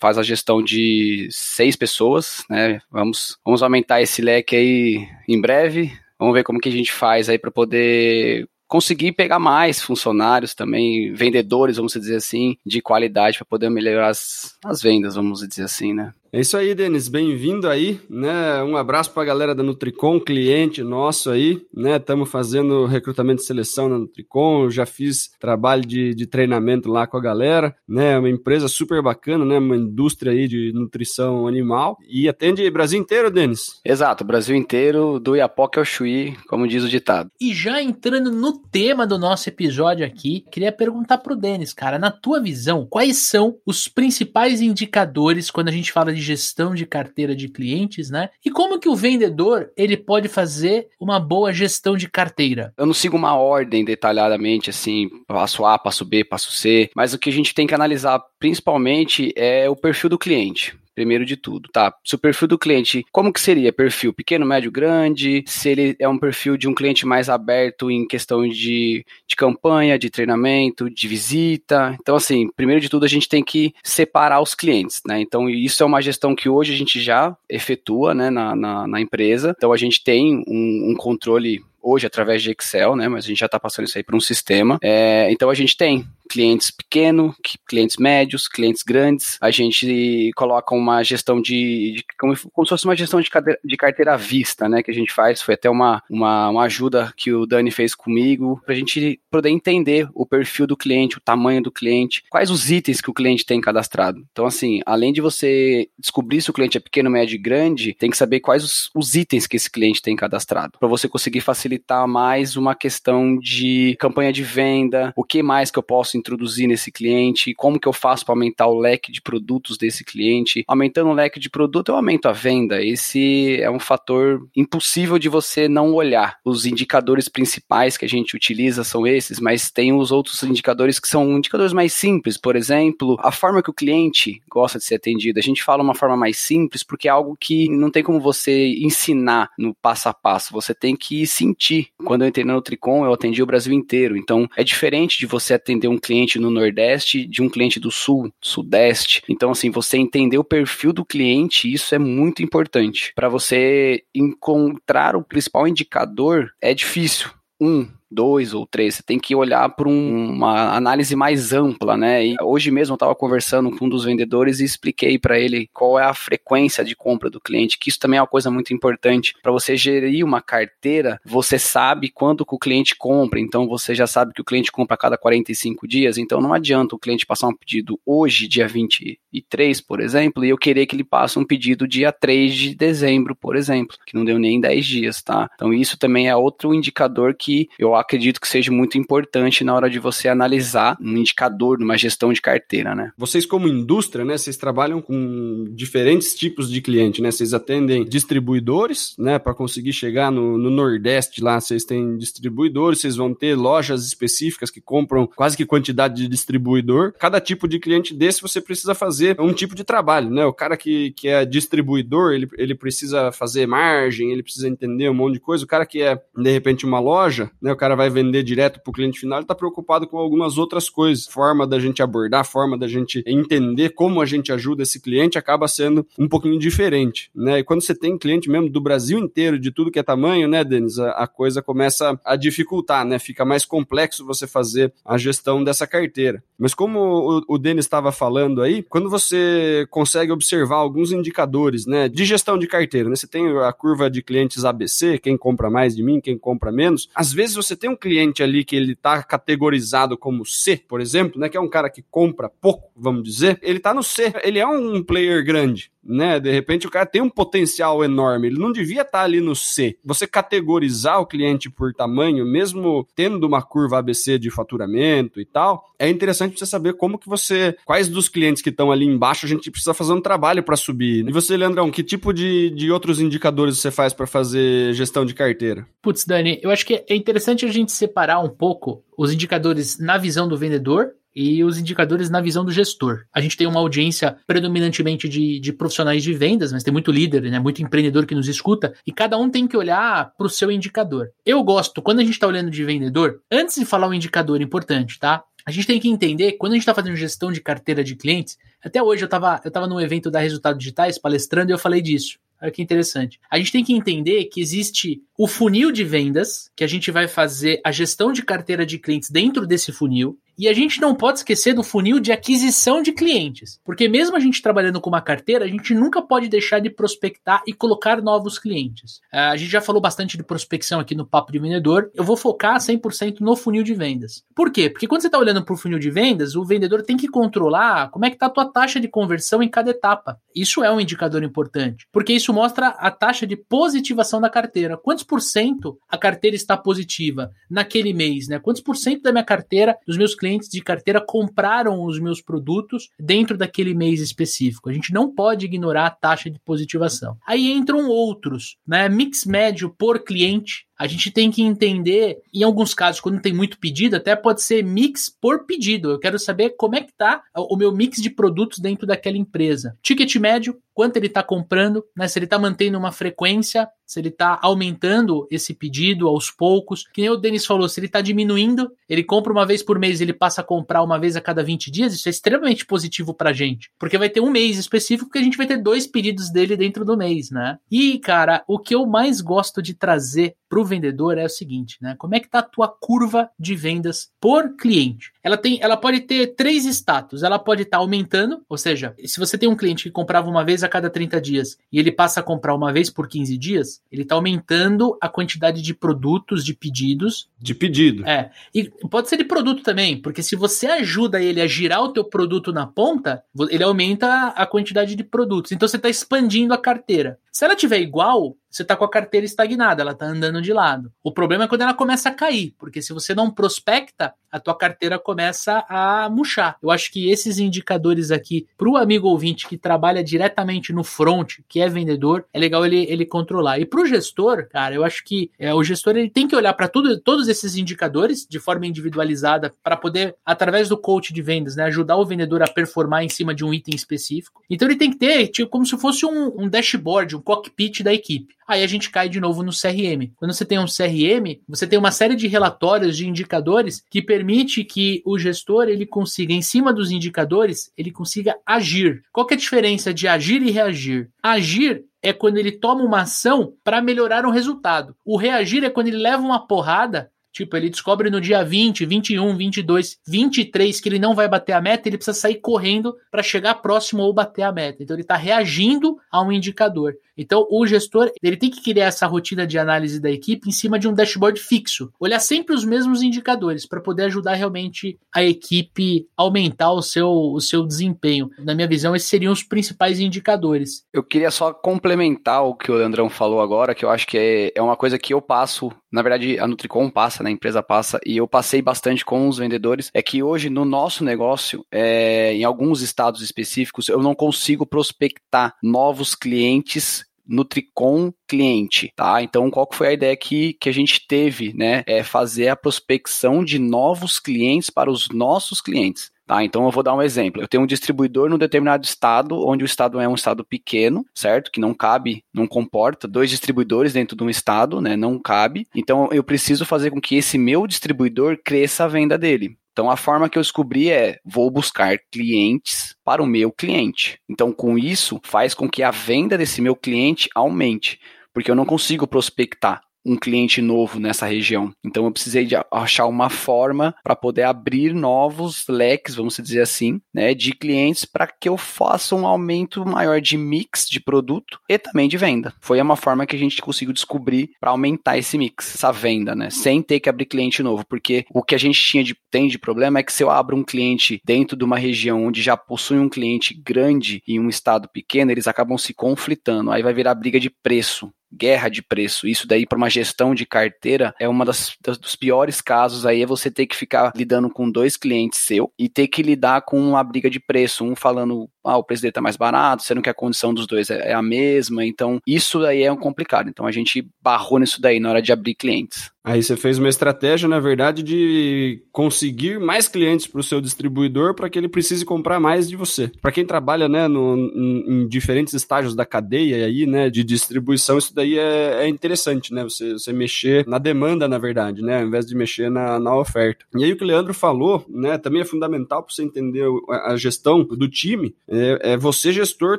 faz 0.00 0.16
a 0.16 0.22
gestão 0.22 0.62
de 0.62 1.28
seis 1.30 1.76
pessoas, 1.76 2.44
né? 2.48 2.80
Vamos, 2.90 3.36
vamos 3.44 3.62
aumentar 3.62 4.00
esse 4.00 4.22
leque 4.22 4.56
aí 4.56 5.06
em 5.28 5.38
breve. 5.38 5.92
Vamos 6.20 6.34
ver 6.34 6.44
como 6.44 6.60
que 6.60 6.68
a 6.68 6.72
gente 6.72 6.92
faz 6.92 7.30
aí 7.30 7.38
para 7.38 7.50
poder 7.50 8.46
conseguir 8.68 9.12
pegar 9.12 9.38
mais 9.38 9.82
funcionários 9.82 10.54
também, 10.54 11.14
vendedores, 11.14 11.78
vamos 11.78 11.94
dizer 11.94 12.16
assim, 12.16 12.56
de 12.64 12.82
qualidade 12.82 13.38
para 13.38 13.46
poder 13.46 13.70
melhorar 13.70 14.08
as, 14.08 14.54
as 14.62 14.82
vendas, 14.82 15.16
vamos 15.16 15.40
dizer 15.48 15.64
assim, 15.64 15.94
né? 15.94 16.12
É 16.32 16.40
isso 16.40 16.56
aí, 16.56 16.76
Denis, 16.76 17.08
bem-vindo 17.08 17.68
aí, 17.68 18.00
né? 18.08 18.62
Um 18.62 18.76
abraço 18.76 19.10
para 19.10 19.24
a 19.24 19.26
galera 19.26 19.52
da 19.52 19.64
Nutricom, 19.64 20.20
cliente 20.20 20.80
nosso 20.80 21.28
aí, 21.28 21.60
né? 21.74 21.96
Estamos 21.96 22.30
fazendo 22.30 22.86
recrutamento 22.86 23.42
e 23.42 23.44
seleção 23.44 23.88
na 23.88 23.98
Nutricom, 23.98 24.70
já 24.70 24.86
fiz 24.86 25.32
trabalho 25.40 25.84
de, 25.84 26.14
de 26.14 26.26
treinamento 26.28 26.88
lá 26.88 27.04
com 27.04 27.16
a 27.16 27.20
galera, 27.20 27.74
né? 27.88 28.16
Uma 28.16 28.30
empresa 28.30 28.68
super 28.68 29.02
bacana, 29.02 29.44
né? 29.44 29.58
Uma 29.58 29.76
indústria 29.76 30.30
aí 30.30 30.46
de 30.46 30.70
nutrição 30.72 31.48
animal 31.48 31.98
e 32.08 32.28
atende 32.28 32.70
Brasil 32.70 33.00
inteiro, 33.00 33.28
Denis. 33.28 33.80
Exato, 33.84 34.22
Brasil 34.22 34.54
inteiro, 34.54 35.18
do 35.18 35.34
Iapoque 35.34 35.80
ao 35.80 35.84
Chuí, 35.84 36.36
como 36.46 36.68
diz 36.68 36.84
o 36.84 36.88
ditado. 36.88 37.28
E 37.40 37.52
já 37.52 37.82
entrando 37.82 38.30
no 38.30 38.56
tema 38.56 39.04
do 39.04 39.18
nosso 39.18 39.48
episódio 39.48 40.06
aqui, 40.06 40.44
queria 40.48 40.70
perguntar 40.70 41.18
pro 41.18 41.34
Denis, 41.34 41.72
cara, 41.72 41.98
na 41.98 42.12
tua 42.12 42.40
visão, 42.40 42.86
quais 42.88 43.16
são 43.16 43.56
os 43.66 43.88
principais 43.88 44.60
indicadores 44.60 45.50
quando 45.50 45.66
a 45.66 45.72
gente 45.72 45.90
fala 45.90 46.12
de 46.12 46.19
de 46.20 46.26
gestão 46.26 46.74
de 46.74 46.86
carteira 46.86 47.34
de 47.34 47.48
clientes, 47.48 48.10
né? 48.10 48.28
E 48.44 48.50
como 48.50 48.78
que 48.78 48.88
o 48.88 48.94
vendedor 48.94 49.70
ele 49.76 49.96
pode 49.96 50.28
fazer 50.28 50.88
uma 51.00 51.18
boa 51.18 51.52
gestão 51.52 51.96
de 51.96 52.08
carteira? 52.08 52.72
Eu 52.76 52.86
não 52.86 52.94
sigo 52.94 53.16
uma 53.16 53.34
ordem 53.34 53.84
detalhadamente 53.84 54.70
assim, 54.70 55.08
passo 55.26 55.64
A, 55.64 55.78
passo 55.78 56.04
B, 56.04 56.22
passo 56.22 56.52
C, 56.52 56.90
mas 56.94 57.14
o 57.14 57.18
que 57.18 57.30
a 57.30 57.32
gente 57.32 57.54
tem 57.54 57.66
que 57.66 57.74
analisar 57.74 58.22
principalmente 58.38 59.32
é 59.34 59.68
o 59.68 59.76
perfil 59.76 60.10
do 60.10 60.18
cliente 60.18 60.78
primeiro 61.00 61.24
de 61.24 61.34
tudo, 61.34 61.70
tá? 61.72 61.94
Se 62.04 62.14
o 62.14 62.18
perfil 62.18 62.46
do 62.46 62.58
cliente, 62.58 63.06
como 63.10 63.32
que 63.32 63.40
seria? 63.40 63.72
Perfil 63.72 64.12
pequeno, 64.12 64.44
médio, 64.44 64.70
grande? 64.70 65.42
Se 65.46 65.70
ele 65.70 65.96
é 65.98 66.06
um 66.06 66.18
perfil 66.18 66.58
de 66.58 66.68
um 66.68 66.74
cliente 66.74 67.06
mais 67.06 67.30
aberto 67.30 67.90
em 67.90 68.06
questão 68.06 68.46
de, 68.46 69.02
de 69.26 69.34
campanha, 69.34 69.98
de 69.98 70.10
treinamento, 70.10 70.90
de 70.90 71.08
visita. 71.08 71.96
Então, 71.98 72.16
assim, 72.16 72.50
primeiro 72.54 72.82
de 72.82 72.90
tudo, 72.90 73.06
a 73.06 73.08
gente 73.08 73.30
tem 73.30 73.42
que 73.42 73.72
separar 73.82 74.42
os 74.42 74.54
clientes, 74.54 75.00
né? 75.06 75.18
Então, 75.18 75.48
isso 75.48 75.82
é 75.82 75.86
uma 75.86 76.02
gestão 76.02 76.36
que 76.36 76.50
hoje 76.50 76.74
a 76.74 76.76
gente 76.76 77.00
já 77.00 77.34
efetua, 77.48 78.14
né, 78.14 78.28
na, 78.28 78.54
na, 78.54 78.86
na 78.86 79.00
empresa. 79.00 79.54
Então, 79.56 79.72
a 79.72 79.78
gente 79.78 80.04
tem 80.04 80.44
um, 80.46 80.90
um 80.90 80.94
controle 80.94 81.62
hoje 81.82 82.06
através 82.06 82.42
de 82.42 82.50
Excel, 82.50 82.94
né? 82.94 83.08
Mas 83.08 83.24
a 83.24 83.28
gente 83.28 83.38
já 83.38 83.46
está 83.46 83.58
passando 83.58 83.86
isso 83.86 83.96
aí 83.96 84.04
para 84.04 84.16
um 84.16 84.20
sistema. 84.20 84.78
É, 84.82 85.30
então 85.32 85.48
a 85.48 85.54
gente 85.54 85.76
tem 85.76 86.04
clientes 86.30 86.70
pequenos, 86.70 87.34
clientes 87.68 87.96
médios, 87.96 88.46
clientes 88.46 88.84
grandes. 88.84 89.36
A 89.40 89.50
gente 89.50 90.30
coloca 90.36 90.74
uma 90.74 91.02
gestão 91.02 91.42
de, 91.42 91.94
de 91.96 92.04
como, 92.16 92.34
como, 92.52 92.64
se 92.64 92.70
fosse 92.70 92.84
uma 92.84 92.94
gestão 92.94 93.20
de, 93.20 93.28
cadeira, 93.28 93.58
de 93.64 93.76
carteira 93.76 94.14
à 94.14 94.16
vista, 94.16 94.68
né? 94.68 94.80
Que 94.80 94.92
a 94.92 94.94
gente 94.94 95.12
faz. 95.12 95.42
Foi 95.42 95.54
até 95.54 95.68
uma, 95.68 96.00
uma, 96.08 96.48
uma 96.50 96.62
ajuda 96.62 97.12
que 97.16 97.32
o 97.32 97.46
Dani 97.46 97.72
fez 97.72 97.96
comigo 97.96 98.60
para 98.64 98.74
a 98.74 98.78
gente 98.78 99.20
poder 99.28 99.50
entender 99.50 100.08
o 100.14 100.24
perfil 100.24 100.68
do 100.68 100.76
cliente, 100.76 101.18
o 101.18 101.20
tamanho 101.20 101.60
do 101.60 101.72
cliente, 101.72 102.22
quais 102.30 102.48
os 102.48 102.70
itens 102.70 103.00
que 103.00 103.10
o 103.10 103.14
cliente 103.14 103.44
tem 103.44 103.60
cadastrado. 103.60 104.24
Então, 104.30 104.46
assim, 104.46 104.80
além 104.86 105.12
de 105.12 105.20
você 105.20 105.88
descobrir 105.98 106.40
se 106.40 106.50
o 106.50 106.52
cliente 106.52 106.76
é 106.76 106.80
pequeno, 106.80 107.10
médio 107.10 107.34
e 107.34 107.38
grande, 107.38 107.94
tem 107.94 108.10
que 108.10 108.16
saber 108.16 108.38
quais 108.38 108.62
os, 108.62 108.90
os 108.94 109.16
itens 109.16 109.48
que 109.48 109.56
esse 109.56 109.70
cliente 109.70 110.00
tem 110.00 110.14
cadastrado 110.14 110.78
para 110.78 110.88
você 110.88 111.08
conseguir 111.08 111.40
facilitar 111.40 112.06
mais 112.06 112.56
uma 112.56 112.74
questão 112.74 113.36
de 113.36 113.96
campanha 113.98 114.32
de 114.32 114.42
venda, 114.42 115.12
o 115.16 115.24
que 115.24 115.42
mais 115.42 115.70
que 115.70 115.78
eu 115.78 115.82
posso 115.82 116.19
introduzir 116.20 116.68
nesse 116.68 116.92
cliente, 116.92 117.54
como 117.54 117.80
que 117.80 117.88
eu 117.88 117.92
faço 117.92 118.24
para 118.24 118.34
aumentar 118.34 118.66
o 118.66 118.78
leque 118.78 119.10
de 119.10 119.20
produtos 119.20 119.76
desse 119.76 120.04
cliente. 120.04 120.64
Aumentando 120.66 121.10
o 121.10 121.14
leque 121.14 121.40
de 121.40 121.50
produto, 121.50 121.88
eu 121.88 121.96
aumento 121.96 122.26
a 122.26 122.32
venda. 122.32 122.82
Esse 122.84 123.60
é 123.60 123.70
um 123.70 123.80
fator 123.80 124.46
impossível 124.54 125.18
de 125.18 125.28
você 125.28 125.68
não 125.68 125.92
olhar. 125.92 126.38
Os 126.44 126.66
indicadores 126.66 127.28
principais 127.28 127.96
que 127.96 128.04
a 128.04 128.08
gente 128.08 128.36
utiliza 128.36 128.84
são 128.84 129.06
esses, 129.06 129.40
mas 129.40 129.70
tem 129.70 129.92
os 129.92 130.12
outros 130.12 130.42
indicadores 130.42 130.98
que 131.00 131.08
são 131.08 131.38
indicadores 131.38 131.72
mais 131.72 131.92
simples. 131.92 132.36
Por 132.36 132.56
exemplo, 132.56 133.16
a 133.20 133.32
forma 133.32 133.62
que 133.62 133.70
o 133.70 133.74
cliente 133.74 134.40
gosta 134.50 134.78
de 134.78 134.84
ser 134.84 134.96
atendido. 134.96 135.38
A 135.38 135.42
gente 135.42 135.62
fala 135.62 135.82
uma 135.82 135.94
forma 135.94 136.16
mais 136.16 136.36
simples 136.36 136.82
porque 136.82 137.08
é 137.08 137.10
algo 137.10 137.36
que 137.38 137.68
não 137.68 137.90
tem 137.90 138.02
como 138.02 138.20
você 138.20 138.68
ensinar 138.78 139.50
no 139.58 139.74
passo 139.74 140.08
a 140.08 140.14
passo. 140.14 140.52
Você 140.52 140.74
tem 140.74 140.94
que 140.96 141.26
sentir. 141.26 141.88
Quando 142.04 142.22
eu 142.22 142.28
entrei 142.28 142.44
na 142.44 142.54
Nutricom, 142.54 143.04
eu 143.04 143.12
atendi 143.12 143.42
o 143.42 143.46
Brasil 143.46 143.72
inteiro. 143.72 144.16
Então, 144.16 144.48
é 144.56 144.64
diferente 144.64 145.18
de 145.18 145.26
você 145.26 145.54
atender 145.54 145.88
um 145.88 145.98
cliente 145.98 146.09
no 146.38 146.50
Nordeste 146.50 147.26
de 147.26 147.42
um 147.42 147.48
cliente 147.48 147.78
do 147.78 147.90
Sul, 147.90 148.32
Sudeste. 148.40 149.22
Então, 149.28 149.50
assim, 149.50 149.70
você 149.70 149.96
entender 149.96 150.38
o 150.38 150.44
perfil 150.44 150.92
do 150.92 151.04
cliente, 151.04 151.72
isso 151.72 151.94
é 151.94 151.98
muito 151.98 152.42
importante. 152.42 153.12
Para 153.14 153.28
você 153.28 154.02
encontrar 154.14 155.16
o 155.16 155.22
principal 155.22 155.66
indicador, 155.66 156.52
é 156.60 156.74
difícil. 156.74 157.30
Um, 157.60 157.86
dois 158.10 158.52
ou 158.52 158.66
três. 158.66 158.96
Você 158.96 159.02
tem 159.02 159.18
que 159.18 159.34
olhar 159.34 159.68
para 159.70 159.88
um, 159.88 160.32
uma 160.32 160.74
análise 160.74 161.14
mais 161.14 161.52
ampla, 161.52 161.96
né? 161.96 162.26
E 162.26 162.36
hoje 162.42 162.70
mesmo 162.70 162.92
eu 162.92 162.96
estava 162.96 163.14
conversando 163.14 163.70
com 163.76 163.86
um 163.86 163.88
dos 163.88 164.04
vendedores 164.04 164.60
e 164.60 164.64
expliquei 164.64 165.18
para 165.18 165.38
ele 165.38 165.68
qual 165.72 165.98
é 165.98 166.04
a 166.04 166.14
frequência 166.14 166.84
de 166.84 166.96
compra 166.96 167.30
do 167.30 167.40
cliente, 167.40 167.78
que 167.78 167.88
isso 167.88 167.98
também 167.98 168.18
é 168.18 168.20
uma 168.22 168.26
coisa 168.26 168.50
muito 168.50 168.74
importante. 168.74 169.34
Para 169.42 169.52
você 169.52 169.76
gerir 169.76 170.24
uma 170.24 170.40
carteira, 170.40 171.20
você 171.24 171.58
sabe 171.58 172.10
quando 172.10 172.44
que 172.44 172.54
o 172.54 172.58
cliente 172.58 172.96
compra, 172.96 173.38
então 173.38 173.68
você 173.68 173.94
já 173.94 174.06
sabe 174.06 174.32
que 174.32 174.40
o 174.40 174.44
cliente 174.44 174.72
compra 174.72 174.94
a 174.94 174.98
cada 174.98 175.16
45 175.16 175.86
dias, 175.86 176.18
então 176.18 176.40
não 176.40 176.52
adianta 176.52 176.94
o 176.94 176.98
cliente 176.98 177.26
passar 177.26 177.48
um 177.48 177.54
pedido 177.54 177.98
hoje, 178.04 178.48
dia 178.48 178.66
23, 178.66 179.80
por 179.80 180.00
exemplo, 180.00 180.44
e 180.44 180.48
eu 180.48 180.58
querer 180.58 180.86
que 180.86 180.96
ele 180.96 181.04
passe 181.04 181.38
um 181.38 181.44
pedido 181.44 181.86
dia 181.86 182.12
3 182.12 182.54
de 182.54 182.74
dezembro, 182.74 183.34
por 183.36 183.56
exemplo, 183.56 183.96
que 184.06 184.14
não 184.14 184.24
deu 184.24 184.38
nem 184.38 184.60
10 184.60 184.86
dias, 184.86 185.22
tá? 185.22 185.48
Então 185.54 185.72
isso 185.72 185.98
também 185.98 186.28
é 186.28 186.36
outro 186.36 186.74
indicador 186.74 187.34
que 187.34 187.68
eu 187.78 187.94
acredito 188.00 188.40
que 188.40 188.48
seja 188.48 188.72
muito 188.72 188.98
importante 188.98 189.62
na 189.64 189.74
hora 189.74 189.88
de 189.88 189.98
você 189.98 190.28
analisar 190.28 190.96
um 191.00 191.16
indicador 191.16 191.78
numa 191.78 191.96
gestão 191.96 192.32
de 192.32 192.40
carteira, 192.40 192.94
né? 192.94 193.12
Vocês 193.16 193.46
como 193.46 193.68
indústria, 193.68 194.24
né, 194.24 194.36
vocês 194.36 194.56
trabalham 194.56 195.00
com 195.00 195.66
diferentes 195.70 196.34
tipos 196.34 196.70
de 196.70 196.80
cliente, 196.80 197.22
né? 197.22 197.30
Vocês 197.30 197.54
atendem 197.54 198.04
distribuidores, 198.04 199.14
né, 199.18 199.38
para 199.38 199.54
conseguir 199.54 199.92
chegar 199.92 200.30
no, 200.30 200.56
no 200.58 200.70
Nordeste 200.70 201.42
lá, 201.42 201.60
vocês 201.60 201.84
têm 201.84 202.16
distribuidores, 202.16 203.00
vocês 203.00 203.16
vão 203.16 203.34
ter 203.34 203.54
lojas 203.54 204.06
específicas 204.06 204.70
que 204.70 204.80
compram 204.80 205.26
quase 205.26 205.56
que 205.56 205.66
quantidade 205.66 206.14
de 206.14 206.28
distribuidor. 206.28 207.12
Cada 207.18 207.40
tipo 207.40 207.68
de 207.68 207.78
cliente 207.78 208.14
desse 208.14 208.42
você 208.42 208.60
precisa 208.60 208.94
fazer 208.94 209.40
um 209.40 209.52
tipo 209.52 209.74
de 209.74 209.84
trabalho, 209.84 210.30
né? 210.30 210.44
O 210.44 210.52
cara 210.52 210.76
que, 210.76 211.12
que 211.12 211.28
é 211.28 211.44
distribuidor, 211.44 212.32
ele, 212.32 212.48
ele 212.56 212.74
precisa 212.74 213.32
fazer 213.32 213.66
margem, 213.66 214.32
ele 214.32 214.42
precisa 214.42 214.68
entender 214.68 215.08
um 215.08 215.14
monte 215.14 215.34
de 215.34 215.40
coisa. 215.40 215.64
O 215.64 215.68
cara 215.68 215.86
que 215.86 216.02
é, 216.02 216.20
de 216.36 216.50
repente, 216.50 216.86
uma 216.86 217.00
loja, 217.00 217.50
né? 217.60 217.72
O 217.72 217.76
cara 217.76 217.89
vai 217.94 218.10
vender 218.10 218.42
direto 218.42 218.80
para 218.80 218.90
o 218.90 218.92
cliente 218.92 219.20
final, 219.20 219.38
ele 219.38 219.44
está 219.44 219.54
preocupado 219.54 220.06
com 220.06 220.18
algumas 220.18 220.58
outras 220.58 220.88
coisas. 220.88 221.26
Forma 221.26 221.66
da 221.66 221.78
gente 221.78 222.02
abordar, 222.02 222.44
forma 222.44 222.78
da 222.78 222.88
gente 222.88 223.22
entender 223.26 223.90
como 223.90 224.20
a 224.20 224.26
gente 224.26 224.52
ajuda 224.52 224.82
esse 224.82 225.00
cliente 225.00 225.38
acaba 225.38 225.68
sendo 225.68 226.06
um 226.18 226.28
pouquinho 226.28 226.58
diferente, 226.58 227.30
né? 227.34 227.58
E 227.58 227.64
quando 227.64 227.82
você 227.82 227.94
tem 227.94 228.18
cliente 228.18 228.50
mesmo 228.50 228.68
do 228.68 228.80
Brasil 228.80 229.18
inteiro, 229.18 229.58
de 229.58 229.70
tudo 229.70 229.90
que 229.90 229.98
é 229.98 230.02
tamanho, 230.02 230.48
né, 230.48 230.64
Denis, 230.64 230.98
a, 230.98 231.10
a 231.10 231.26
coisa 231.26 231.62
começa 231.62 232.18
a 232.24 232.36
dificultar, 232.36 233.04
né? 233.04 233.18
Fica 233.18 233.44
mais 233.44 233.64
complexo 233.64 234.24
você 234.24 234.46
fazer 234.46 234.92
a 235.04 235.16
gestão 235.16 235.62
dessa 235.62 235.86
carteira. 235.86 236.42
Mas 236.58 236.74
como 236.74 237.00
o, 237.00 237.54
o 237.54 237.58
Denis 237.58 237.84
estava 237.84 238.12
falando 238.12 238.62
aí, 238.62 238.82
quando 238.82 239.08
você 239.08 239.86
consegue 239.90 240.32
observar 240.32 240.76
alguns 240.76 241.12
indicadores, 241.12 241.86
né, 241.86 242.08
de 242.08 242.24
gestão 242.24 242.58
de 242.58 242.66
carteira, 242.66 243.08
né? 243.08 243.16
Você 243.16 243.26
tem 243.26 243.46
a 243.58 243.72
curva 243.72 244.10
de 244.10 244.22
clientes 244.22 244.64
ABC, 244.64 245.18
quem 245.18 245.36
compra 245.36 245.70
mais 245.70 245.96
de 245.96 246.02
mim, 246.02 246.20
quem 246.20 246.38
compra 246.38 246.70
menos. 246.70 247.08
Às 247.14 247.32
vezes 247.32 247.56
você 247.56 247.76
tem 247.80 247.88
um 247.88 247.96
cliente 247.96 248.42
ali 248.42 248.62
que 248.62 248.76
ele 248.76 248.92
está 248.92 249.22
categorizado 249.22 250.16
como 250.16 250.44
C, 250.44 250.76
por 250.76 251.00
exemplo, 251.00 251.40
né, 251.40 251.48
que 251.48 251.56
é 251.56 251.60
um 251.60 251.68
cara 251.68 251.88
que 251.88 252.04
compra 252.10 252.48
pouco, 252.48 252.89
vamos 253.00 253.22
dizer. 253.22 253.58
Ele 253.62 253.78
está 253.78 253.94
no 253.94 254.02
C, 254.02 254.32
ele 254.42 254.58
é 254.58 254.66
um 254.66 255.02
player 255.02 255.44
grande 255.44 255.90
né? 256.02 256.40
De 256.40 256.50
repente 256.50 256.86
o 256.86 256.90
cara 256.90 257.06
tem 257.06 257.22
um 257.22 257.30
potencial 257.30 258.02
enorme, 258.04 258.48
ele 258.48 258.58
não 258.58 258.72
devia 258.72 259.02
estar 259.02 259.18
tá 259.18 259.24
ali 259.24 259.40
no 259.40 259.54
C. 259.54 259.96
Você 260.04 260.26
categorizar 260.26 261.20
o 261.20 261.26
cliente 261.26 261.70
por 261.70 261.92
tamanho, 261.92 262.44
mesmo 262.46 263.06
tendo 263.14 263.46
uma 263.46 263.62
curva 263.62 263.98
ABC 263.98 264.38
de 264.38 264.50
faturamento 264.50 265.40
e 265.40 265.44
tal, 265.44 265.84
é 265.98 266.08
interessante 266.08 266.58
você 266.58 266.66
saber 266.66 266.94
como 266.94 267.18
que 267.18 267.28
você, 267.28 267.76
quais 267.84 268.08
dos 268.08 268.28
clientes 268.28 268.62
que 268.62 268.70
estão 268.70 268.90
ali 268.90 269.04
embaixo 269.04 269.46
a 269.46 269.48
gente 269.48 269.70
precisa 269.70 269.94
fazer 269.94 270.12
um 270.12 270.20
trabalho 270.20 270.62
para 270.62 270.76
subir. 270.76 271.26
E 271.28 271.32
você, 271.32 271.56
Leandrão, 271.56 271.90
que 271.90 272.02
tipo 272.02 272.32
de, 272.32 272.70
de 272.70 272.90
outros 272.90 273.20
indicadores 273.20 273.78
você 273.78 273.90
faz 273.90 274.12
para 274.12 274.26
fazer 274.26 274.94
gestão 274.94 275.24
de 275.24 275.34
carteira? 275.34 275.86
Putz, 276.02 276.24
Dani, 276.24 276.58
eu 276.62 276.70
acho 276.70 276.86
que 276.86 277.04
é 277.08 277.14
interessante 277.14 277.64
a 277.64 277.68
gente 277.68 277.92
separar 277.92 278.40
um 278.40 278.48
pouco 278.48 279.04
os 279.16 279.32
indicadores 279.32 279.98
na 279.98 280.16
visão 280.16 280.48
do 280.48 280.56
vendedor 280.56 281.12
e 281.34 281.62
os 281.64 281.78
indicadores 281.78 282.30
na 282.30 282.40
visão 282.40 282.64
do 282.64 282.72
gestor. 282.72 283.24
A 283.32 283.40
gente 283.40 283.56
tem 283.56 283.66
uma 283.66 283.80
audiência 283.80 284.36
predominantemente 284.46 285.28
de, 285.28 285.60
de 285.60 285.72
profissionais 285.72 286.22
de 286.22 286.32
vendas, 286.32 286.72
mas 286.72 286.82
tem 286.82 286.92
muito 286.92 287.12
líder, 287.12 287.42
né, 287.42 287.58
muito 287.58 287.82
empreendedor 287.82 288.26
que 288.26 288.34
nos 288.34 288.48
escuta, 288.48 288.94
e 289.06 289.12
cada 289.12 289.38
um 289.38 289.48
tem 289.48 289.66
que 289.66 289.76
olhar 289.76 290.32
para 290.36 290.46
o 290.46 290.50
seu 290.50 290.70
indicador. 290.70 291.28
Eu 291.44 291.62
gosto, 291.62 292.02
quando 292.02 292.20
a 292.20 292.24
gente 292.24 292.34
está 292.34 292.46
olhando 292.46 292.70
de 292.70 292.84
vendedor, 292.84 293.40
antes 293.50 293.76
de 293.76 293.84
falar 293.84 294.08
um 294.08 294.14
indicador 294.14 294.60
importante, 294.60 295.18
tá? 295.18 295.44
A 295.64 295.70
gente 295.70 295.86
tem 295.86 296.00
que 296.00 296.08
entender, 296.08 296.52
quando 296.52 296.72
a 296.72 296.74
gente 296.76 296.82
está 296.82 296.94
fazendo 296.94 297.16
gestão 297.16 297.52
de 297.52 297.60
carteira 297.60 298.02
de 298.02 298.16
clientes, 298.16 298.56
até 298.82 299.02
hoje 299.02 299.22
eu 299.22 299.26
estava 299.26 299.60
eu 299.64 299.70
tava 299.70 299.86
num 299.86 300.00
evento 300.00 300.30
da 300.30 300.40
Resultados 300.40 300.78
Digitais 300.78 301.18
palestrando 301.18 301.70
e 301.70 301.74
eu 301.74 301.78
falei 301.78 302.00
disso. 302.00 302.38
Olha 302.62 302.70
que 302.70 302.82
interessante. 302.82 303.40
A 303.50 303.56
gente 303.56 303.72
tem 303.72 303.82
que 303.82 303.94
entender 303.94 304.44
que 304.44 304.60
existe 304.60 305.22
o 305.36 305.46
funil 305.46 305.90
de 305.90 306.04
vendas, 306.04 306.70
que 306.76 306.84
a 306.84 306.86
gente 306.86 307.10
vai 307.10 307.26
fazer 307.26 307.80
a 307.84 307.90
gestão 307.90 308.32
de 308.32 308.42
carteira 308.42 308.84
de 308.84 308.98
clientes 308.98 309.30
dentro 309.30 309.66
desse 309.66 309.92
funil. 309.92 310.38
E 310.60 310.68
a 310.68 310.74
gente 310.74 311.00
não 311.00 311.14
pode 311.14 311.38
esquecer 311.38 311.72
do 311.72 311.82
funil 311.82 312.20
de 312.20 312.32
aquisição 312.32 313.00
de 313.00 313.12
clientes. 313.12 313.80
Porque 313.82 314.06
mesmo 314.06 314.36
a 314.36 314.40
gente 314.40 314.60
trabalhando 314.60 315.00
com 315.00 315.08
uma 315.08 315.22
carteira, 315.22 315.64
a 315.64 315.68
gente 315.68 315.94
nunca 315.94 316.20
pode 316.20 316.50
deixar 316.50 316.80
de 316.80 316.90
prospectar 316.90 317.62
e 317.66 317.72
colocar 317.72 318.20
novos 318.20 318.58
clientes. 318.58 319.22
É, 319.32 319.40
a 319.40 319.56
gente 319.56 319.70
já 319.70 319.80
falou 319.80 320.02
bastante 320.02 320.36
de 320.36 320.42
prospecção 320.42 321.00
aqui 321.00 321.14
no 321.14 321.26
Papo 321.26 321.50
de 321.50 321.58
Vendedor. 321.58 322.10
Eu 322.14 322.24
vou 322.24 322.36
focar 322.36 322.76
100% 322.76 323.40
no 323.40 323.56
funil 323.56 323.82
de 323.82 323.94
vendas. 323.94 324.44
Por 324.54 324.70
quê? 324.70 324.90
Porque 324.90 325.06
quando 325.06 325.22
você 325.22 325.28
está 325.28 325.38
olhando 325.38 325.64
para 325.64 325.72
o 325.72 325.78
funil 325.78 325.98
de 325.98 326.10
vendas, 326.10 326.54
o 326.54 326.62
vendedor 326.62 327.00
tem 327.00 327.16
que 327.16 327.26
controlar 327.26 328.10
como 328.10 328.26
é 328.26 328.28
que 328.28 328.36
está 328.36 328.44
a 328.44 328.50
tua 328.50 328.70
taxa 328.70 329.00
de 329.00 329.08
conversão 329.08 329.62
em 329.62 329.68
cada 329.70 329.92
etapa. 329.92 330.38
Isso 330.54 330.84
é 330.84 330.92
um 330.92 331.00
indicador 331.00 331.42
importante. 331.42 332.06
Porque 332.12 332.34
isso 332.34 332.52
mostra 332.52 332.88
a 332.88 333.10
taxa 333.10 333.46
de 333.46 333.56
positivação 333.56 334.42
da 334.42 334.50
carteira. 334.50 334.98
Quantos 334.98 335.24
por 335.24 335.40
cento 335.40 335.98
a 336.06 336.18
carteira 336.18 336.54
está 336.54 336.76
positiva 336.76 337.50
naquele 337.70 338.12
mês? 338.12 338.46
Né? 338.46 338.58
Quantos 338.58 338.82
por 338.82 338.94
cento 338.94 339.22
da 339.22 339.32
minha 339.32 339.42
carteira, 339.42 339.96
dos 340.06 340.18
meus 340.18 340.34
clientes, 340.34 340.49
clientes 340.50 340.68
de 340.68 340.82
carteira 340.82 341.20
compraram 341.20 342.04
os 342.04 342.18
meus 342.18 342.42
produtos 342.42 343.08
dentro 343.18 343.56
daquele 343.56 343.94
mês 343.94 344.20
específico. 344.20 344.90
A 344.90 344.92
gente 344.92 345.12
não 345.12 345.32
pode 345.32 345.66
ignorar 345.66 346.06
a 346.06 346.10
taxa 346.10 346.50
de 346.50 346.58
positivação. 346.58 347.36
Aí 347.46 347.70
entram 347.70 348.08
outros, 348.08 348.76
né? 348.86 349.08
Mix 349.08 349.44
médio 349.44 349.94
por 349.96 350.24
cliente, 350.24 350.86
a 351.00 351.06
gente 351.06 351.30
tem 351.30 351.50
que 351.50 351.62
entender, 351.62 352.42
em 352.52 352.62
alguns 352.62 352.92
casos, 352.92 353.22
quando 353.22 353.40
tem 353.40 353.54
muito 353.54 353.78
pedido, 353.78 354.16
até 354.16 354.36
pode 354.36 354.60
ser 354.60 354.84
mix 354.84 355.30
por 355.30 355.64
pedido. 355.64 356.10
Eu 356.10 356.18
quero 356.18 356.38
saber 356.38 356.76
como 356.76 356.94
é 356.94 357.00
que 357.00 357.10
tá 357.10 357.42
o 357.56 357.74
meu 357.74 357.90
mix 357.90 358.20
de 358.20 358.28
produtos 358.28 358.78
dentro 358.78 359.06
daquela 359.06 359.38
empresa. 359.38 359.96
Ticket 360.02 360.36
médio, 360.36 360.78
quanto 360.92 361.16
ele 361.16 361.28
está 361.28 361.42
comprando, 361.42 362.04
né? 362.14 362.28
Se 362.28 362.38
ele 362.38 362.44
está 362.44 362.58
mantendo 362.58 362.98
uma 362.98 363.12
frequência, 363.12 363.88
se 364.04 364.20
ele 364.20 364.28
está 364.28 364.58
aumentando 364.60 365.48
esse 365.50 365.72
pedido 365.72 366.28
aos 366.28 366.50
poucos. 366.50 367.04
Que 367.14 367.22
nem 367.22 367.30
o 367.30 367.36
Denis 367.36 367.64
falou, 367.64 367.88
se 367.88 367.98
ele 367.98 368.06
está 368.06 368.20
diminuindo, 368.20 368.92
ele 369.08 369.24
compra 369.24 369.50
uma 369.50 369.64
vez 369.64 369.82
por 369.82 369.98
mês, 369.98 370.20
ele 370.20 370.34
passa 370.34 370.60
a 370.60 370.64
comprar 370.64 371.02
uma 371.02 371.18
vez 371.18 371.34
a 371.34 371.40
cada 371.40 371.62
20 371.62 371.90
dias, 371.90 372.12
isso 372.12 372.28
é 372.28 372.30
extremamente 372.30 372.84
positivo 372.84 373.32
pra 373.32 373.54
gente. 373.54 373.90
Porque 373.98 374.18
vai 374.18 374.28
ter 374.28 374.42
um 374.42 374.50
mês 374.50 374.76
específico 374.76 375.30
que 375.30 375.38
a 375.38 375.42
gente 375.42 375.56
vai 375.56 375.66
ter 375.66 375.78
dois 375.78 376.06
pedidos 376.06 376.50
dele 376.50 376.76
dentro 376.76 377.06
do 377.06 377.16
mês, 377.16 377.50
né? 377.50 377.78
E, 377.90 378.18
cara, 378.18 378.62
o 378.68 378.78
que 378.78 378.94
eu 378.94 379.06
mais 379.06 379.40
gosto 379.40 379.80
de 379.80 379.94
trazer 379.94 380.54
pro 380.68 380.84
vendedor 380.90 381.38
é 381.38 381.44
o 381.44 381.48
seguinte, 381.48 381.96
né? 382.00 382.14
Como 382.18 382.34
é 382.34 382.40
que 382.40 382.48
tá 382.48 382.58
a 382.58 382.62
tua 382.62 382.88
curva 382.88 383.48
de 383.58 383.74
vendas 383.74 384.30
por 384.40 384.76
cliente? 384.76 385.32
Ela 385.42 385.56
tem, 385.56 385.78
ela 385.80 385.96
pode 385.96 386.20
ter 386.20 386.48
três 386.48 386.84
status. 386.84 387.42
Ela 387.42 387.58
pode 387.58 387.82
estar 387.82 387.96
tá 387.96 388.02
aumentando, 388.02 388.62
ou 388.68 388.76
seja, 388.76 389.14
se 389.24 389.38
você 389.38 389.56
tem 389.56 389.68
um 389.68 389.76
cliente 389.76 390.04
que 390.04 390.10
comprava 390.10 390.50
uma 390.50 390.64
vez 390.64 390.82
a 390.82 390.88
cada 390.88 391.08
30 391.08 391.40
dias 391.40 391.78
e 391.90 391.98
ele 391.98 392.12
passa 392.12 392.40
a 392.40 392.42
comprar 392.42 392.74
uma 392.74 392.92
vez 392.92 393.08
por 393.08 393.28
15 393.28 393.56
dias, 393.56 394.02
ele 394.10 394.22
está 394.22 394.34
aumentando 394.34 395.16
a 395.20 395.28
quantidade 395.28 395.80
de 395.80 395.94
produtos, 395.94 396.64
de 396.64 396.74
pedidos. 396.74 397.48
De 397.58 397.74
pedido. 397.74 398.26
É. 398.26 398.50
E 398.74 398.90
pode 399.08 399.28
ser 399.28 399.36
de 399.36 399.44
produto 399.44 399.82
também, 399.82 400.20
porque 400.20 400.42
se 400.42 400.56
você 400.56 400.86
ajuda 400.86 401.40
ele 401.40 401.60
a 401.60 401.66
girar 401.66 402.02
o 402.02 402.12
teu 402.12 402.24
produto 402.24 402.72
na 402.72 402.86
ponta, 402.86 403.42
ele 403.70 403.84
aumenta 403.84 404.48
a 404.48 404.66
quantidade 404.66 405.14
de 405.14 405.24
produtos. 405.24 405.72
Então 405.72 405.88
você 405.88 405.96
está 405.96 406.08
expandindo 406.08 406.74
a 406.74 406.78
carteira. 406.78 407.38
Se 407.52 407.64
ela 407.64 407.74
tiver 407.74 408.00
igual, 408.00 408.56
você 408.70 408.82
está 408.82 408.96
com 408.96 409.04
a 409.04 409.10
carteira 409.10 409.44
estagnada, 409.44 410.02
ela 410.02 410.12
está 410.12 410.26
andando 410.26 410.62
de 410.62 410.72
lado. 410.72 411.12
O 411.22 411.32
problema 411.32 411.64
é 411.64 411.68
quando 411.68 411.82
ela 411.82 411.92
começa 411.92 412.28
a 412.28 412.34
cair, 412.34 412.74
porque 412.78 413.02
se 413.02 413.12
você 413.12 413.34
não 413.34 413.50
prospecta, 413.50 414.32
a 414.50 414.60
tua 414.60 414.76
carteira 414.76 415.18
começa 415.18 415.84
a 415.88 416.28
murchar. 416.30 416.76
Eu 416.80 416.90
acho 416.90 417.10
que 417.10 417.30
esses 417.30 417.58
indicadores 417.58 418.30
aqui, 418.30 418.66
para 418.78 418.88
o 418.88 418.96
amigo 418.96 419.28
ouvinte 419.28 419.66
que 419.66 419.76
trabalha 419.76 420.22
diretamente 420.22 420.92
no 420.92 421.02
front, 421.02 421.58
que 421.68 421.80
é 421.80 421.88
vendedor, 421.88 422.44
é 422.52 422.58
legal 422.58 422.84
ele, 422.86 423.04
ele 423.08 423.26
controlar. 423.26 423.80
E 423.80 423.84
para 423.84 424.00
o 424.00 424.06
gestor, 424.06 424.68
cara, 424.68 424.94
eu 424.94 425.04
acho 425.04 425.24
que 425.24 425.50
é, 425.58 425.74
o 425.74 425.82
gestor 425.82 426.16
ele 426.16 426.30
tem 426.30 426.46
que 426.46 426.56
olhar 426.56 426.74
para 426.74 426.88
todos 426.88 427.48
esses 427.48 427.76
indicadores 427.76 428.46
de 428.48 428.58
forma 428.60 428.86
individualizada 428.86 429.74
para 429.82 429.96
poder, 429.96 430.36
através 430.44 430.88
do 430.88 430.96
coach 430.96 431.32
de 431.32 431.42
vendas, 431.42 431.74
né, 431.74 431.84
ajudar 431.84 432.16
o 432.16 432.26
vendedor 432.26 432.62
a 432.62 432.68
performar 432.68 433.24
em 433.24 433.28
cima 433.28 433.54
de 433.54 433.64
um 433.64 433.74
item 433.74 433.94
específico. 433.94 434.62
Então 434.70 434.86
ele 434.86 434.98
tem 434.98 435.10
que 435.10 435.18
ter 435.18 435.48
tipo, 435.48 435.68
como 435.68 435.86
se 435.86 435.96
fosse 435.98 436.24
um, 436.24 436.62
um 436.62 436.68
dashboard, 436.68 437.39
cockpit 437.40 438.02
da 438.02 438.12
equipe. 438.12 438.54
Aí 438.66 438.82
a 438.82 438.86
gente 438.86 439.10
cai 439.10 439.28
de 439.28 439.40
novo 439.40 439.62
no 439.62 439.72
CRM. 439.72 440.32
Quando 440.36 440.52
você 440.52 440.64
tem 440.64 440.78
um 440.78 440.84
CRM, 440.84 441.60
você 441.68 441.86
tem 441.86 441.98
uma 441.98 442.12
série 442.12 442.36
de 442.36 442.46
relatórios, 442.46 443.16
de 443.16 443.28
indicadores 443.28 444.04
que 444.08 444.22
permite 444.22 444.84
que 444.84 445.22
o 445.26 445.38
gestor 445.38 445.88
ele 445.88 446.06
consiga, 446.06 446.52
em 446.52 446.62
cima 446.62 446.92
dos 446.92 447.10
indicadores, 447.10 447.92
ele 447.96 448.12
consiga 448.12 448.56
agir. 448.64 449.22
Qual 449.32 449.46
é 449.50 449.54
a 449.54 449.56
diferença 449.56 450.14
de 450.14 450.28
agir 450.28 450.62
e 450.62 450.70
reagir? 450.70 451.28
Agir 451.42 452.04
é 452.22 452.32
quando 452.32 452.58
ele 452.58 452.72
toma 452.72 453.02
uma 453.02 453.22
ação 453.22 453.74
para 453.82 454.02
melhorar 454.02 454.46
um 454.46 454.50
resultado. 454.50 455.16
O 455.24 455.36
reagir 455.36 455.82
é 455.82 455.90
quando 455.90 456.08
ele 456.08 456.18
leva 456.18 456.42
uma 456.42 456.66
porrada 456.66 457.30
Tipo, 457.52 457.76
ele 457.76 457.90
descobre 457.90 458.30
no 458.30 458.40
dia 458.40 458.64
20, 458.64 459.04
21, 459.04 459.56
22, 459.56 460.18
23 460.26 461.00
que 461.00 461.08
ele 461.08 461.18
não 461.18 461.34
vai 461.34 461.48
bater 461.48 461.72
a 461.72 461.80
meta, 461.80 462.08
ele 462.08 462.16
precisa 462.16 462.38
sair 462.38 462.56
correndo 462.56 463.16
para 463.30 463.42
chegar 463.42 463.74
próximo 463.76 464.22
ou 464.22 464.32
bater 464.32 464.62
a 464.62 464.72
meta. 464.72 465.02
Então 465.02 465.14
ele 465.16 465.22
está 465.22 465.36
reagindo 465.36 466.16
a 466.30 466.40
um 466.42 466.52
indicador. 466.52 467.14
Então 467.40 467.66
o 467.70 467.86
gestor 467.86 468.30
ele 468.42 468.56
tem 468.56 468.70
que 468.70 468.82
criar 468.82 469.06
essa 469.06 469.26
rotina 469.26 469.66
de 469.66 469.78
análise 469.78 470.20
da 470.20 470.30
equipe 470.30 470.68
em 470.68 470.72
cima 470.72 470.98
de 470.98 471.08
um 471.08 471.14
dashboard 471.14 471.58
fixo, 471.58 472.12
olhar 472.20 472.38
sempre 472.38 472.74
os 472.74 472.84
mesmos 472.84 473.22
indicadores 473.22 473.86
para 473.86 474.00
poder 474.00 474.24
ajudar 474.24 474.54
realmente 474.54 475.18
a 475.34 475.42
equipe 475.42 476.28
a 476.36 476.42
aumentar 476.42 476.92
o 476.92 477.02
seu, 477.02 477.30
o 477.30 477.60
seu 477.60 477.86
desempenho. 477.86 478.50
Na 478.58 478.74
minha 478.74 478.86
visão, 478.86 479.16
esses 479.16 479.28
seriam 479.28 479.52
os 479.52 479.62
principais 479.62 480.20
indicadores. 480.20 481.04
Eu 481.12 481.22
queria 481.22 481.50
só 481.50 481.72
complementar 481.72 482.64
o 482.64 482.74
que 482.74 482.92
o 482.92 482.96
Leandrão 482.96 483.30
falou 483.30 483.60
agora, 483.60 483.94
que 483.94 484.04
eu 484.04 484.10
acho 484.10 484.26
que 484.26 484.36
é, 484.36 484.72
é 484.74 484.82
uma 484.82 484.96
coisa 484.96 485.18
que 485.18 485.32
eu 485.32 485.40
passo 485.40 485.90
na 486.10 486.22
verdade 486.22 486.58
a 486.58 486.66
Nutricom 486.66 487.08
passa, 487.08 487.42
né, 487.42 487.50
a 487.50 487.52
empresa 487.52 487.82
passa, 487.82 488.18
e 488.26 488.36
eu 488.36 488.48
passei 488.48 488.82
bastante 488.82 489.24
com 489.24 489.48
os 489.48 489.58
vendedores, 489.58 490.10
é 490.12 490.22
que 490.22 490.42
hoje 490.42 490.68
no 490.68 490.84
nosso 490.84 491.24
negócio, 491.24 491.86
é, 491.90 492.52
em 492.52 492.64
alguns 492.64 493.00
estados 493.00 493.40
específicos, 493.42 494.08
eu 494.08 494.20
não 494.20 494.34
consigo 494.34 494.84
prospectar 494.84 495.76
novos 495.82 496.34
clientes 496.34 497.24
Nutricom 497.46 498.32
cliente, 498.46 499.12
tá? 499.16 499.42
Então, 499.42 499.70
qual 499.70 499.86
que 499.86 499.96
foi 499.96 500.08
a 500.08 500.12
ideia 500.12 500.36
que, 500.36 500.74
que 500.74 500.88
a 500.88 500.92
gente 500.92 501.26
teve, 501.26 501.72
né? 501.74 502.02
É 502.06 502.22
fazer 502.22 502.68
a 502.68 502.76
prospecção 502.76 503.64
de 503.64 503.78
novos 503.78 504.38
clientes 504.38 504.90
para 504.90 505.10
os 505.10 505.28
nossos 505.30 505.80
clientes. 505.80 506.30
Tá, 506.50 506.64
então 506.64 506.84
eu 506.84 506.90
vou 506.90 507.04
dar 507.04 507.14
um 507.14 507.22
exemplo. 507.22 507.62
Eu 507.62 507.68
tenho 507.68 507.84
um 507.84 507.86
distribuidor 507.86 508.50
num 508.50 508.58
determinado 508.58 509.04
estado, 509.04 509.64
onde 509.64 509.84
o 509.84 509.86
estado 509.86 510.18
é 510.18 510.26
um 510.26 510.34
estado 510.34 510.64
pequeno, 510.64 511.24
certo? 511.32 511.70
Que 511.70 511.78
não 511.78 511.94
cabe, 511.94 512.44
não 512.52 512.66
comporta 512.66 513.28
dois 513.28 513.48
distribuidores 513.48 514.12
dentro 514.12 514.36
de 514.36 514.42
um 514.42 514.50
estado, 514.50 515.00
né? 515.00 515.16
Não 515.16 515.38
cabe. 515.38 515.86
Então 515.94 516.28
eu 516.32 516.42
preciso 516.42 516.84
fazer 516.84 517.12
com 517.12 517.20
que 517.20 517.36
esse 517.36 517.56
meu 517.56 517.86
distribuidor 517.86 518.58
cresça 518.64 519.04
a 519.04 519.06
venda 519.06 519.38
dele. 519.38 519.78
Então 519.92 520.10
a 520.10 520.16
forma 520.16 520.48
que 520.48 520.56
eu 520.56 520.62
descobri 520.62 521.10
é 521.10 521.38
vou 521.44 521.70
buscar 521.70 522.18
clientes 522.30 523.14
para 523.24 523.42
o 523.42 523.46
meu 523.46 523.72
cliente. 523.72 524.40
Então 524.48 524.72
com 524.72 524.98
isso 524.98 525.40
faz 525.44 525.74
com 525.74 525.88
que 525.88 526.02
a 526.02 526.10
venda 526.10 526.56
desse 526.56 526.80
meu 526.80 526.96
cliente 526.96 527.48
aumente, 527.54 528.18
porque 528.52 528.70
eu 528.70 528.74
não 528.74 528.86
consigo 528.86 529.26
prospectar 529.26 530.00
um 530.24 530.36
cliente 530.36 530.82
novo 530.82 531.18
nessa 531.18 531.46
região. 531.46 531.92
Então 532.04 532.24
eu 532.24 532.32
precisei 532.32 532.64
de 532.64 532.76
achar 532.90 533.26
uma 533.26 533.48
forma 533.48 534.14
para 534.22 534.36
poder 534.36 534.62
abrir 534.62 535.14
novos 535.14 535.84
leques, 535.88 536.34
vamos 536.34 536.56
dizer 536.56 536.82
assim, 536.82 537.20
né, 537.32 537.54
de 537.54 537.72
clientes 537.72 538.24
para 538.24 538.46
que 538.46 538.68
eu 538.68 538.76
faça 538.76 539.34
um 539.34 539.46
aumento 539.46 540.04
maior 540.04 540.40
de 540.40 540.56
mix 540.56 541.06
de 541.08 541.20
produto 541.20 541.78
e 541.88 541.98
também 541.98 542.28
de 542.28 542.36
venda. 542.36 542.74
Foi 542.80 543.00
uma 543.00 543.16
forma 543.16 543.46
que 543.46 543.56
a 543.56 543.58
gente 543.58 543.80
conseguiu 543.80 544.12
descobrir 544.12 544.70
para 544.80 544.90
aumentar 544.90 545.38
esse 545.38 545.56
mix, 545.56 545.94
essa 545.94 546.12
venda, 546.12 546.54
né, 546.54 546.70
sem 546.70 547.02
ter 547.02 547.20
que 547.20 547.28
abrir 547.28 547.46
cliente 547.46 547.82
novo, 547.82 548.04
porque 548.06 548.44
o 548.52 548.62
que 548.62 548.74
a 548.74 548.78
gente 548.78 549.00
tinha 549.00 549.24
de 549.24 549.34
tem 549.50 549.68
de 549.68 549.78
problema 549.78 550.20
é 550.20 550.22
que 550.22 550.32
se 550.32 550.44
eu 550.44 550.50
abro 550.50 550.76
um 550.76 550.84
cliente 550.84 551.40
dentro 551.44 551.76
de 551.76 551.84
uma 551.84 551.98
região 551.98 552.44
onde 552.46 552.62
já 552.62 552.76
possui 552.76 553.18
um 553.18 553.28
cliente 553.28 553.74
grande 553.74 554.42
em 554.46 554.60
um 554.60 554.68
estado 554.68 555.08
pequeno, 555.08 555.50
eles 555.50 555.66
acabam 555.66 555.98
se 555.98 556.14
conflitando, 556.14 556.90
aí 556.90 557.02
vai 557.02 557.12
virar 557.12 557.34
briga 557.34 557.58
de 557.58 557.70
preço 557.70 558.30
guerra 558.52 558.88
de 558.88 559.02
preço. 559.02 559.46
Isso 559.46 559.66
daí 559.66 559.86
para 559.86 559.96
uma 559.96 560.10
gestão 560.10 560.54
de 560.54 560.66
carteira 560.66 561.34
é 561.38 561.48
uma 561.48 561.64
das, 561.64 561.96
dos 562.20 562.36
piores 562.36 562.80
casos 562.80 563.24
aí 563.24 563.42
é 563.42 563.46
você 563.46 563.70
ter 563.70 563.86
que 563.86 563.96
ficar 563.96 564.32
lidando 564.34 564.68
com 564.68 564.90
dois 564.90 565.16
clientes 565.16 565.60
seu 565.60 565.92
e 565.98 566.08
ter 566.08 566.28
que 566.28 566.42
lidar 566.42 566.82
com 566.82 567.00
uma 567.00 567.22
briga 567.22 567.48
de 567.48 567.60
preço, 567.60 568.04
um 568.04 568.16
falando 568.16 568.68
ah, 568.84 568.96
o 568.96 569.04
preço 569.04 569.22
dele 569.22 569.32
tá 569.32 569.40
mais 569.40 569.56
barato, 569.56 570.02
sendo 570.02 570.22
que 570.22 570.30
a 570.30 570.34
condição 570.34 570.72
dos 570.72 570.86
dois 570.86 571.10
é, 571.10 571.30
é 571.30 571.32
a 571.32 571.42
mesma, 571.42 572.04
então 572.04 572.40
isso 572.46 572.80
daí 572.80 573.02
é 573.02 573.12
um 573.12 573.16
complicado. 573.16 573.68
Então 573.68 573.86
a 573.86 573.92
gente 573.92 574.26
barrou 574.42 574.78
nisso 574.78 575.00
daí 575.00 575.20
na 575.20 575.30
hora 575.30 575.42
de 575.42 575.52
abrir 575.52 575.74
clientes. 575.74 576.30
Aí 576.42 576.62
você 576.62 576.74
fez 576.74 576.98
uma 576.98 577.08
estratégia, 577.08 577.68
na 577.68 577.78
verdade, 577.78 578.22
de 578.22 579.02
conseguir 579.12 579.78
mais 579.78 580.08
clientes 580.08 580.46
para 580.46 580.60
o 580.60 580.64
seu 580.64 580.80
distribuidor 580.80 581.54
para 581.54 581.68
que 581.68 581.78
ele 581.78 581.88
precise 581.88 582.24
comprar 582.24 582.58
mais 582.58 582.88
de 582.88 582.96
você. 582.96 583.30
Para 583.42 583.52
quem 583.52 583.64
trabalha, 583.64 584.08
né, 584.08 584.26
no, 584.26 584.56
em, 584.56 585.04
em, 585.06 585.28
diferentes 585.28 585.74
estágios 585.74 586.14
da 586.14 586.24
cadeia 586.24 586.86
aí, 586.86 587.06
né, 587.06 587.28
de 587.28 587.44
distribuição, 587.44 588.16
isso 588.16 588.34
daí 588.34 588.58
é, 588.58 589.04
é 589.04 589.08
interessante, 589.08 589.74
né? 589.74 589.84
Você, 589.84 590.14
você, 590.14 590.32
mexer 590.32 590.86
na 590.86 590.96
demanda, 590.96 591.46
na 591.46 591.58
verdade, 591.58 592.00
né, 592.00 592.20
ao 592.20 592.26
invés 592.26 592.46
de 592.46 592.54
mexer 592.54 592.90
na, 592.90 593.20
na 593.20 593.36
oferta. 593.36 593.84
E 593.94 594.02
aí 594.02 594.12
o 594.12 594.16
que 594.16 594.24
o 594.24 594.26
Leandro 594.26 594.54
falou, 594.54 595.04
né, 595.08 595.36
também 595.36 595.60
é 595.60 595.64
fundamental 595.64 596.22
para 596.22 596.34
você 596.34 596.42
entender 596.42 596.86
a, 597.10 597.36
gestão 597.36 597.84
do 597.84 598.08
time. 598.08 598.54
É, 598.70 599.12
é 599.12 599.16
você 599.16 599.52
gestor 599.52 599.98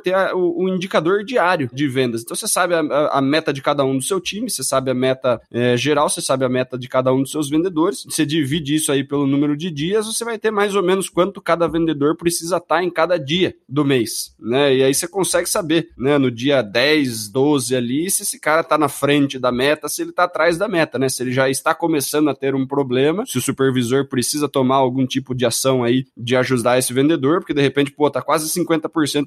ter 0.00 0.14
a, 0.14 0.34
o, 0.34 0.64
o, 0.64 0.68
indicador 0.68 1.22
diário 1.24 1.68
de 1.72 1.86
vendas. 1.86 2.22
Então 2.22 2.34
você 2.34 2.48
sabe 2.48 2.74
a, 2.74 2.80
a, 3.12 3.20
meta 3.20 3.52
de 3.52 3.60
cada 3.60 3.84
um 3.84 3.98
do 3.98 4.02
seu 4.02 4.18
time, 4.18 4.48
você 4.50 4.64
sabe 4.64 4.90
a 4.90 4.94
meta 4.94 5.40
é, 5.50 5.76
geral, 5.76 6.08
você 6.08 6.22
sabe 6.22 6.44
a 6.44 6.48
meta 6.48 6.78
de 6.78 6.88
cada 6.88 7.12
um 7.12 7.20
dos 7.22 7.30
seus 7.30 7.50
vendedores. 7.50 8.04
Você 8.04 8.24
divide 8.24 8.74
isso 8.74 8.90
aí 8.90 9.04
pelo 9.04 9.26
número 9.26 9.56
de 9.56 9.70
dias, 9.70 10.06
você 10.06 10.24
vai 10.24 10.38
ter 10.38 10.50
mais 10.50 10.74
ou 10.74 10.82
menos 10.82 11.08
quanto 11.08 11.40
cada 11.40 11.68
vendedor 11.68 12.16
precisa 12.16 12.56
estar 12.56 12.76
tá 12.76 12.84
em 12.84 12.90
cada 12.90 13.18
dia 13.18 13.54
do 13.68 13.84
mês, 13.84 14.34
né? 14.40 14.74
E 14.74 14.82
aí 14.82 14.94
você 14.94 15.06
consegue 15.06 15.48
saber, 15.48 15.90
né, 15.96 16.16
no 16.16 16.30
dia 16.30 16.62
10, 16.62 17.28
12 17.28 17.76
ali, 17.76 18.10
se 18.10 18.22
esse 18.22 18.40
cara 18.40 18.64
tá 18.64 18.78
na 18.78 18.88
frente 18.88 19.38
da 19.38 19.52
meta, 19.52 19.88
se 19.88 20.02
ele 20.02 20.12
tá 20.12 20.24
atrás 20.24 20.56
da 20.56 20.66
meta, 20.66 20.98
né? 20.98 21.08
Se 21.08 21.22
ele 21.22 21.32
já 21.32 21.50
está 21.50 21.74
começando 21.74 22.30
a 22.30 22.34
ter 22.34 22.54
um 22.54 22.66
problema, 22.66 23.26
se 23.26 23.36
o 23.36 23.42
supervisor 23.42 24.08
precisa 24.08 24.48
tomar 24.48 24.76
algum 24.76 25.06
tipo 25.06 25.34
de 25.34 25.44
ação 25.44 25.84
aí 25.84 26.06
de 26.16 26.36
ajudar 26.36 26.78
esse 26.78 26.92
vendedor, 26.92 27.40
porque 27.40 27.54
de 27.54 27.60
repente, 27.60 27.90
pô, 27.90 28.10
tá 28.10 28.22
quase 28.22 28.48
50% 28.48 28.61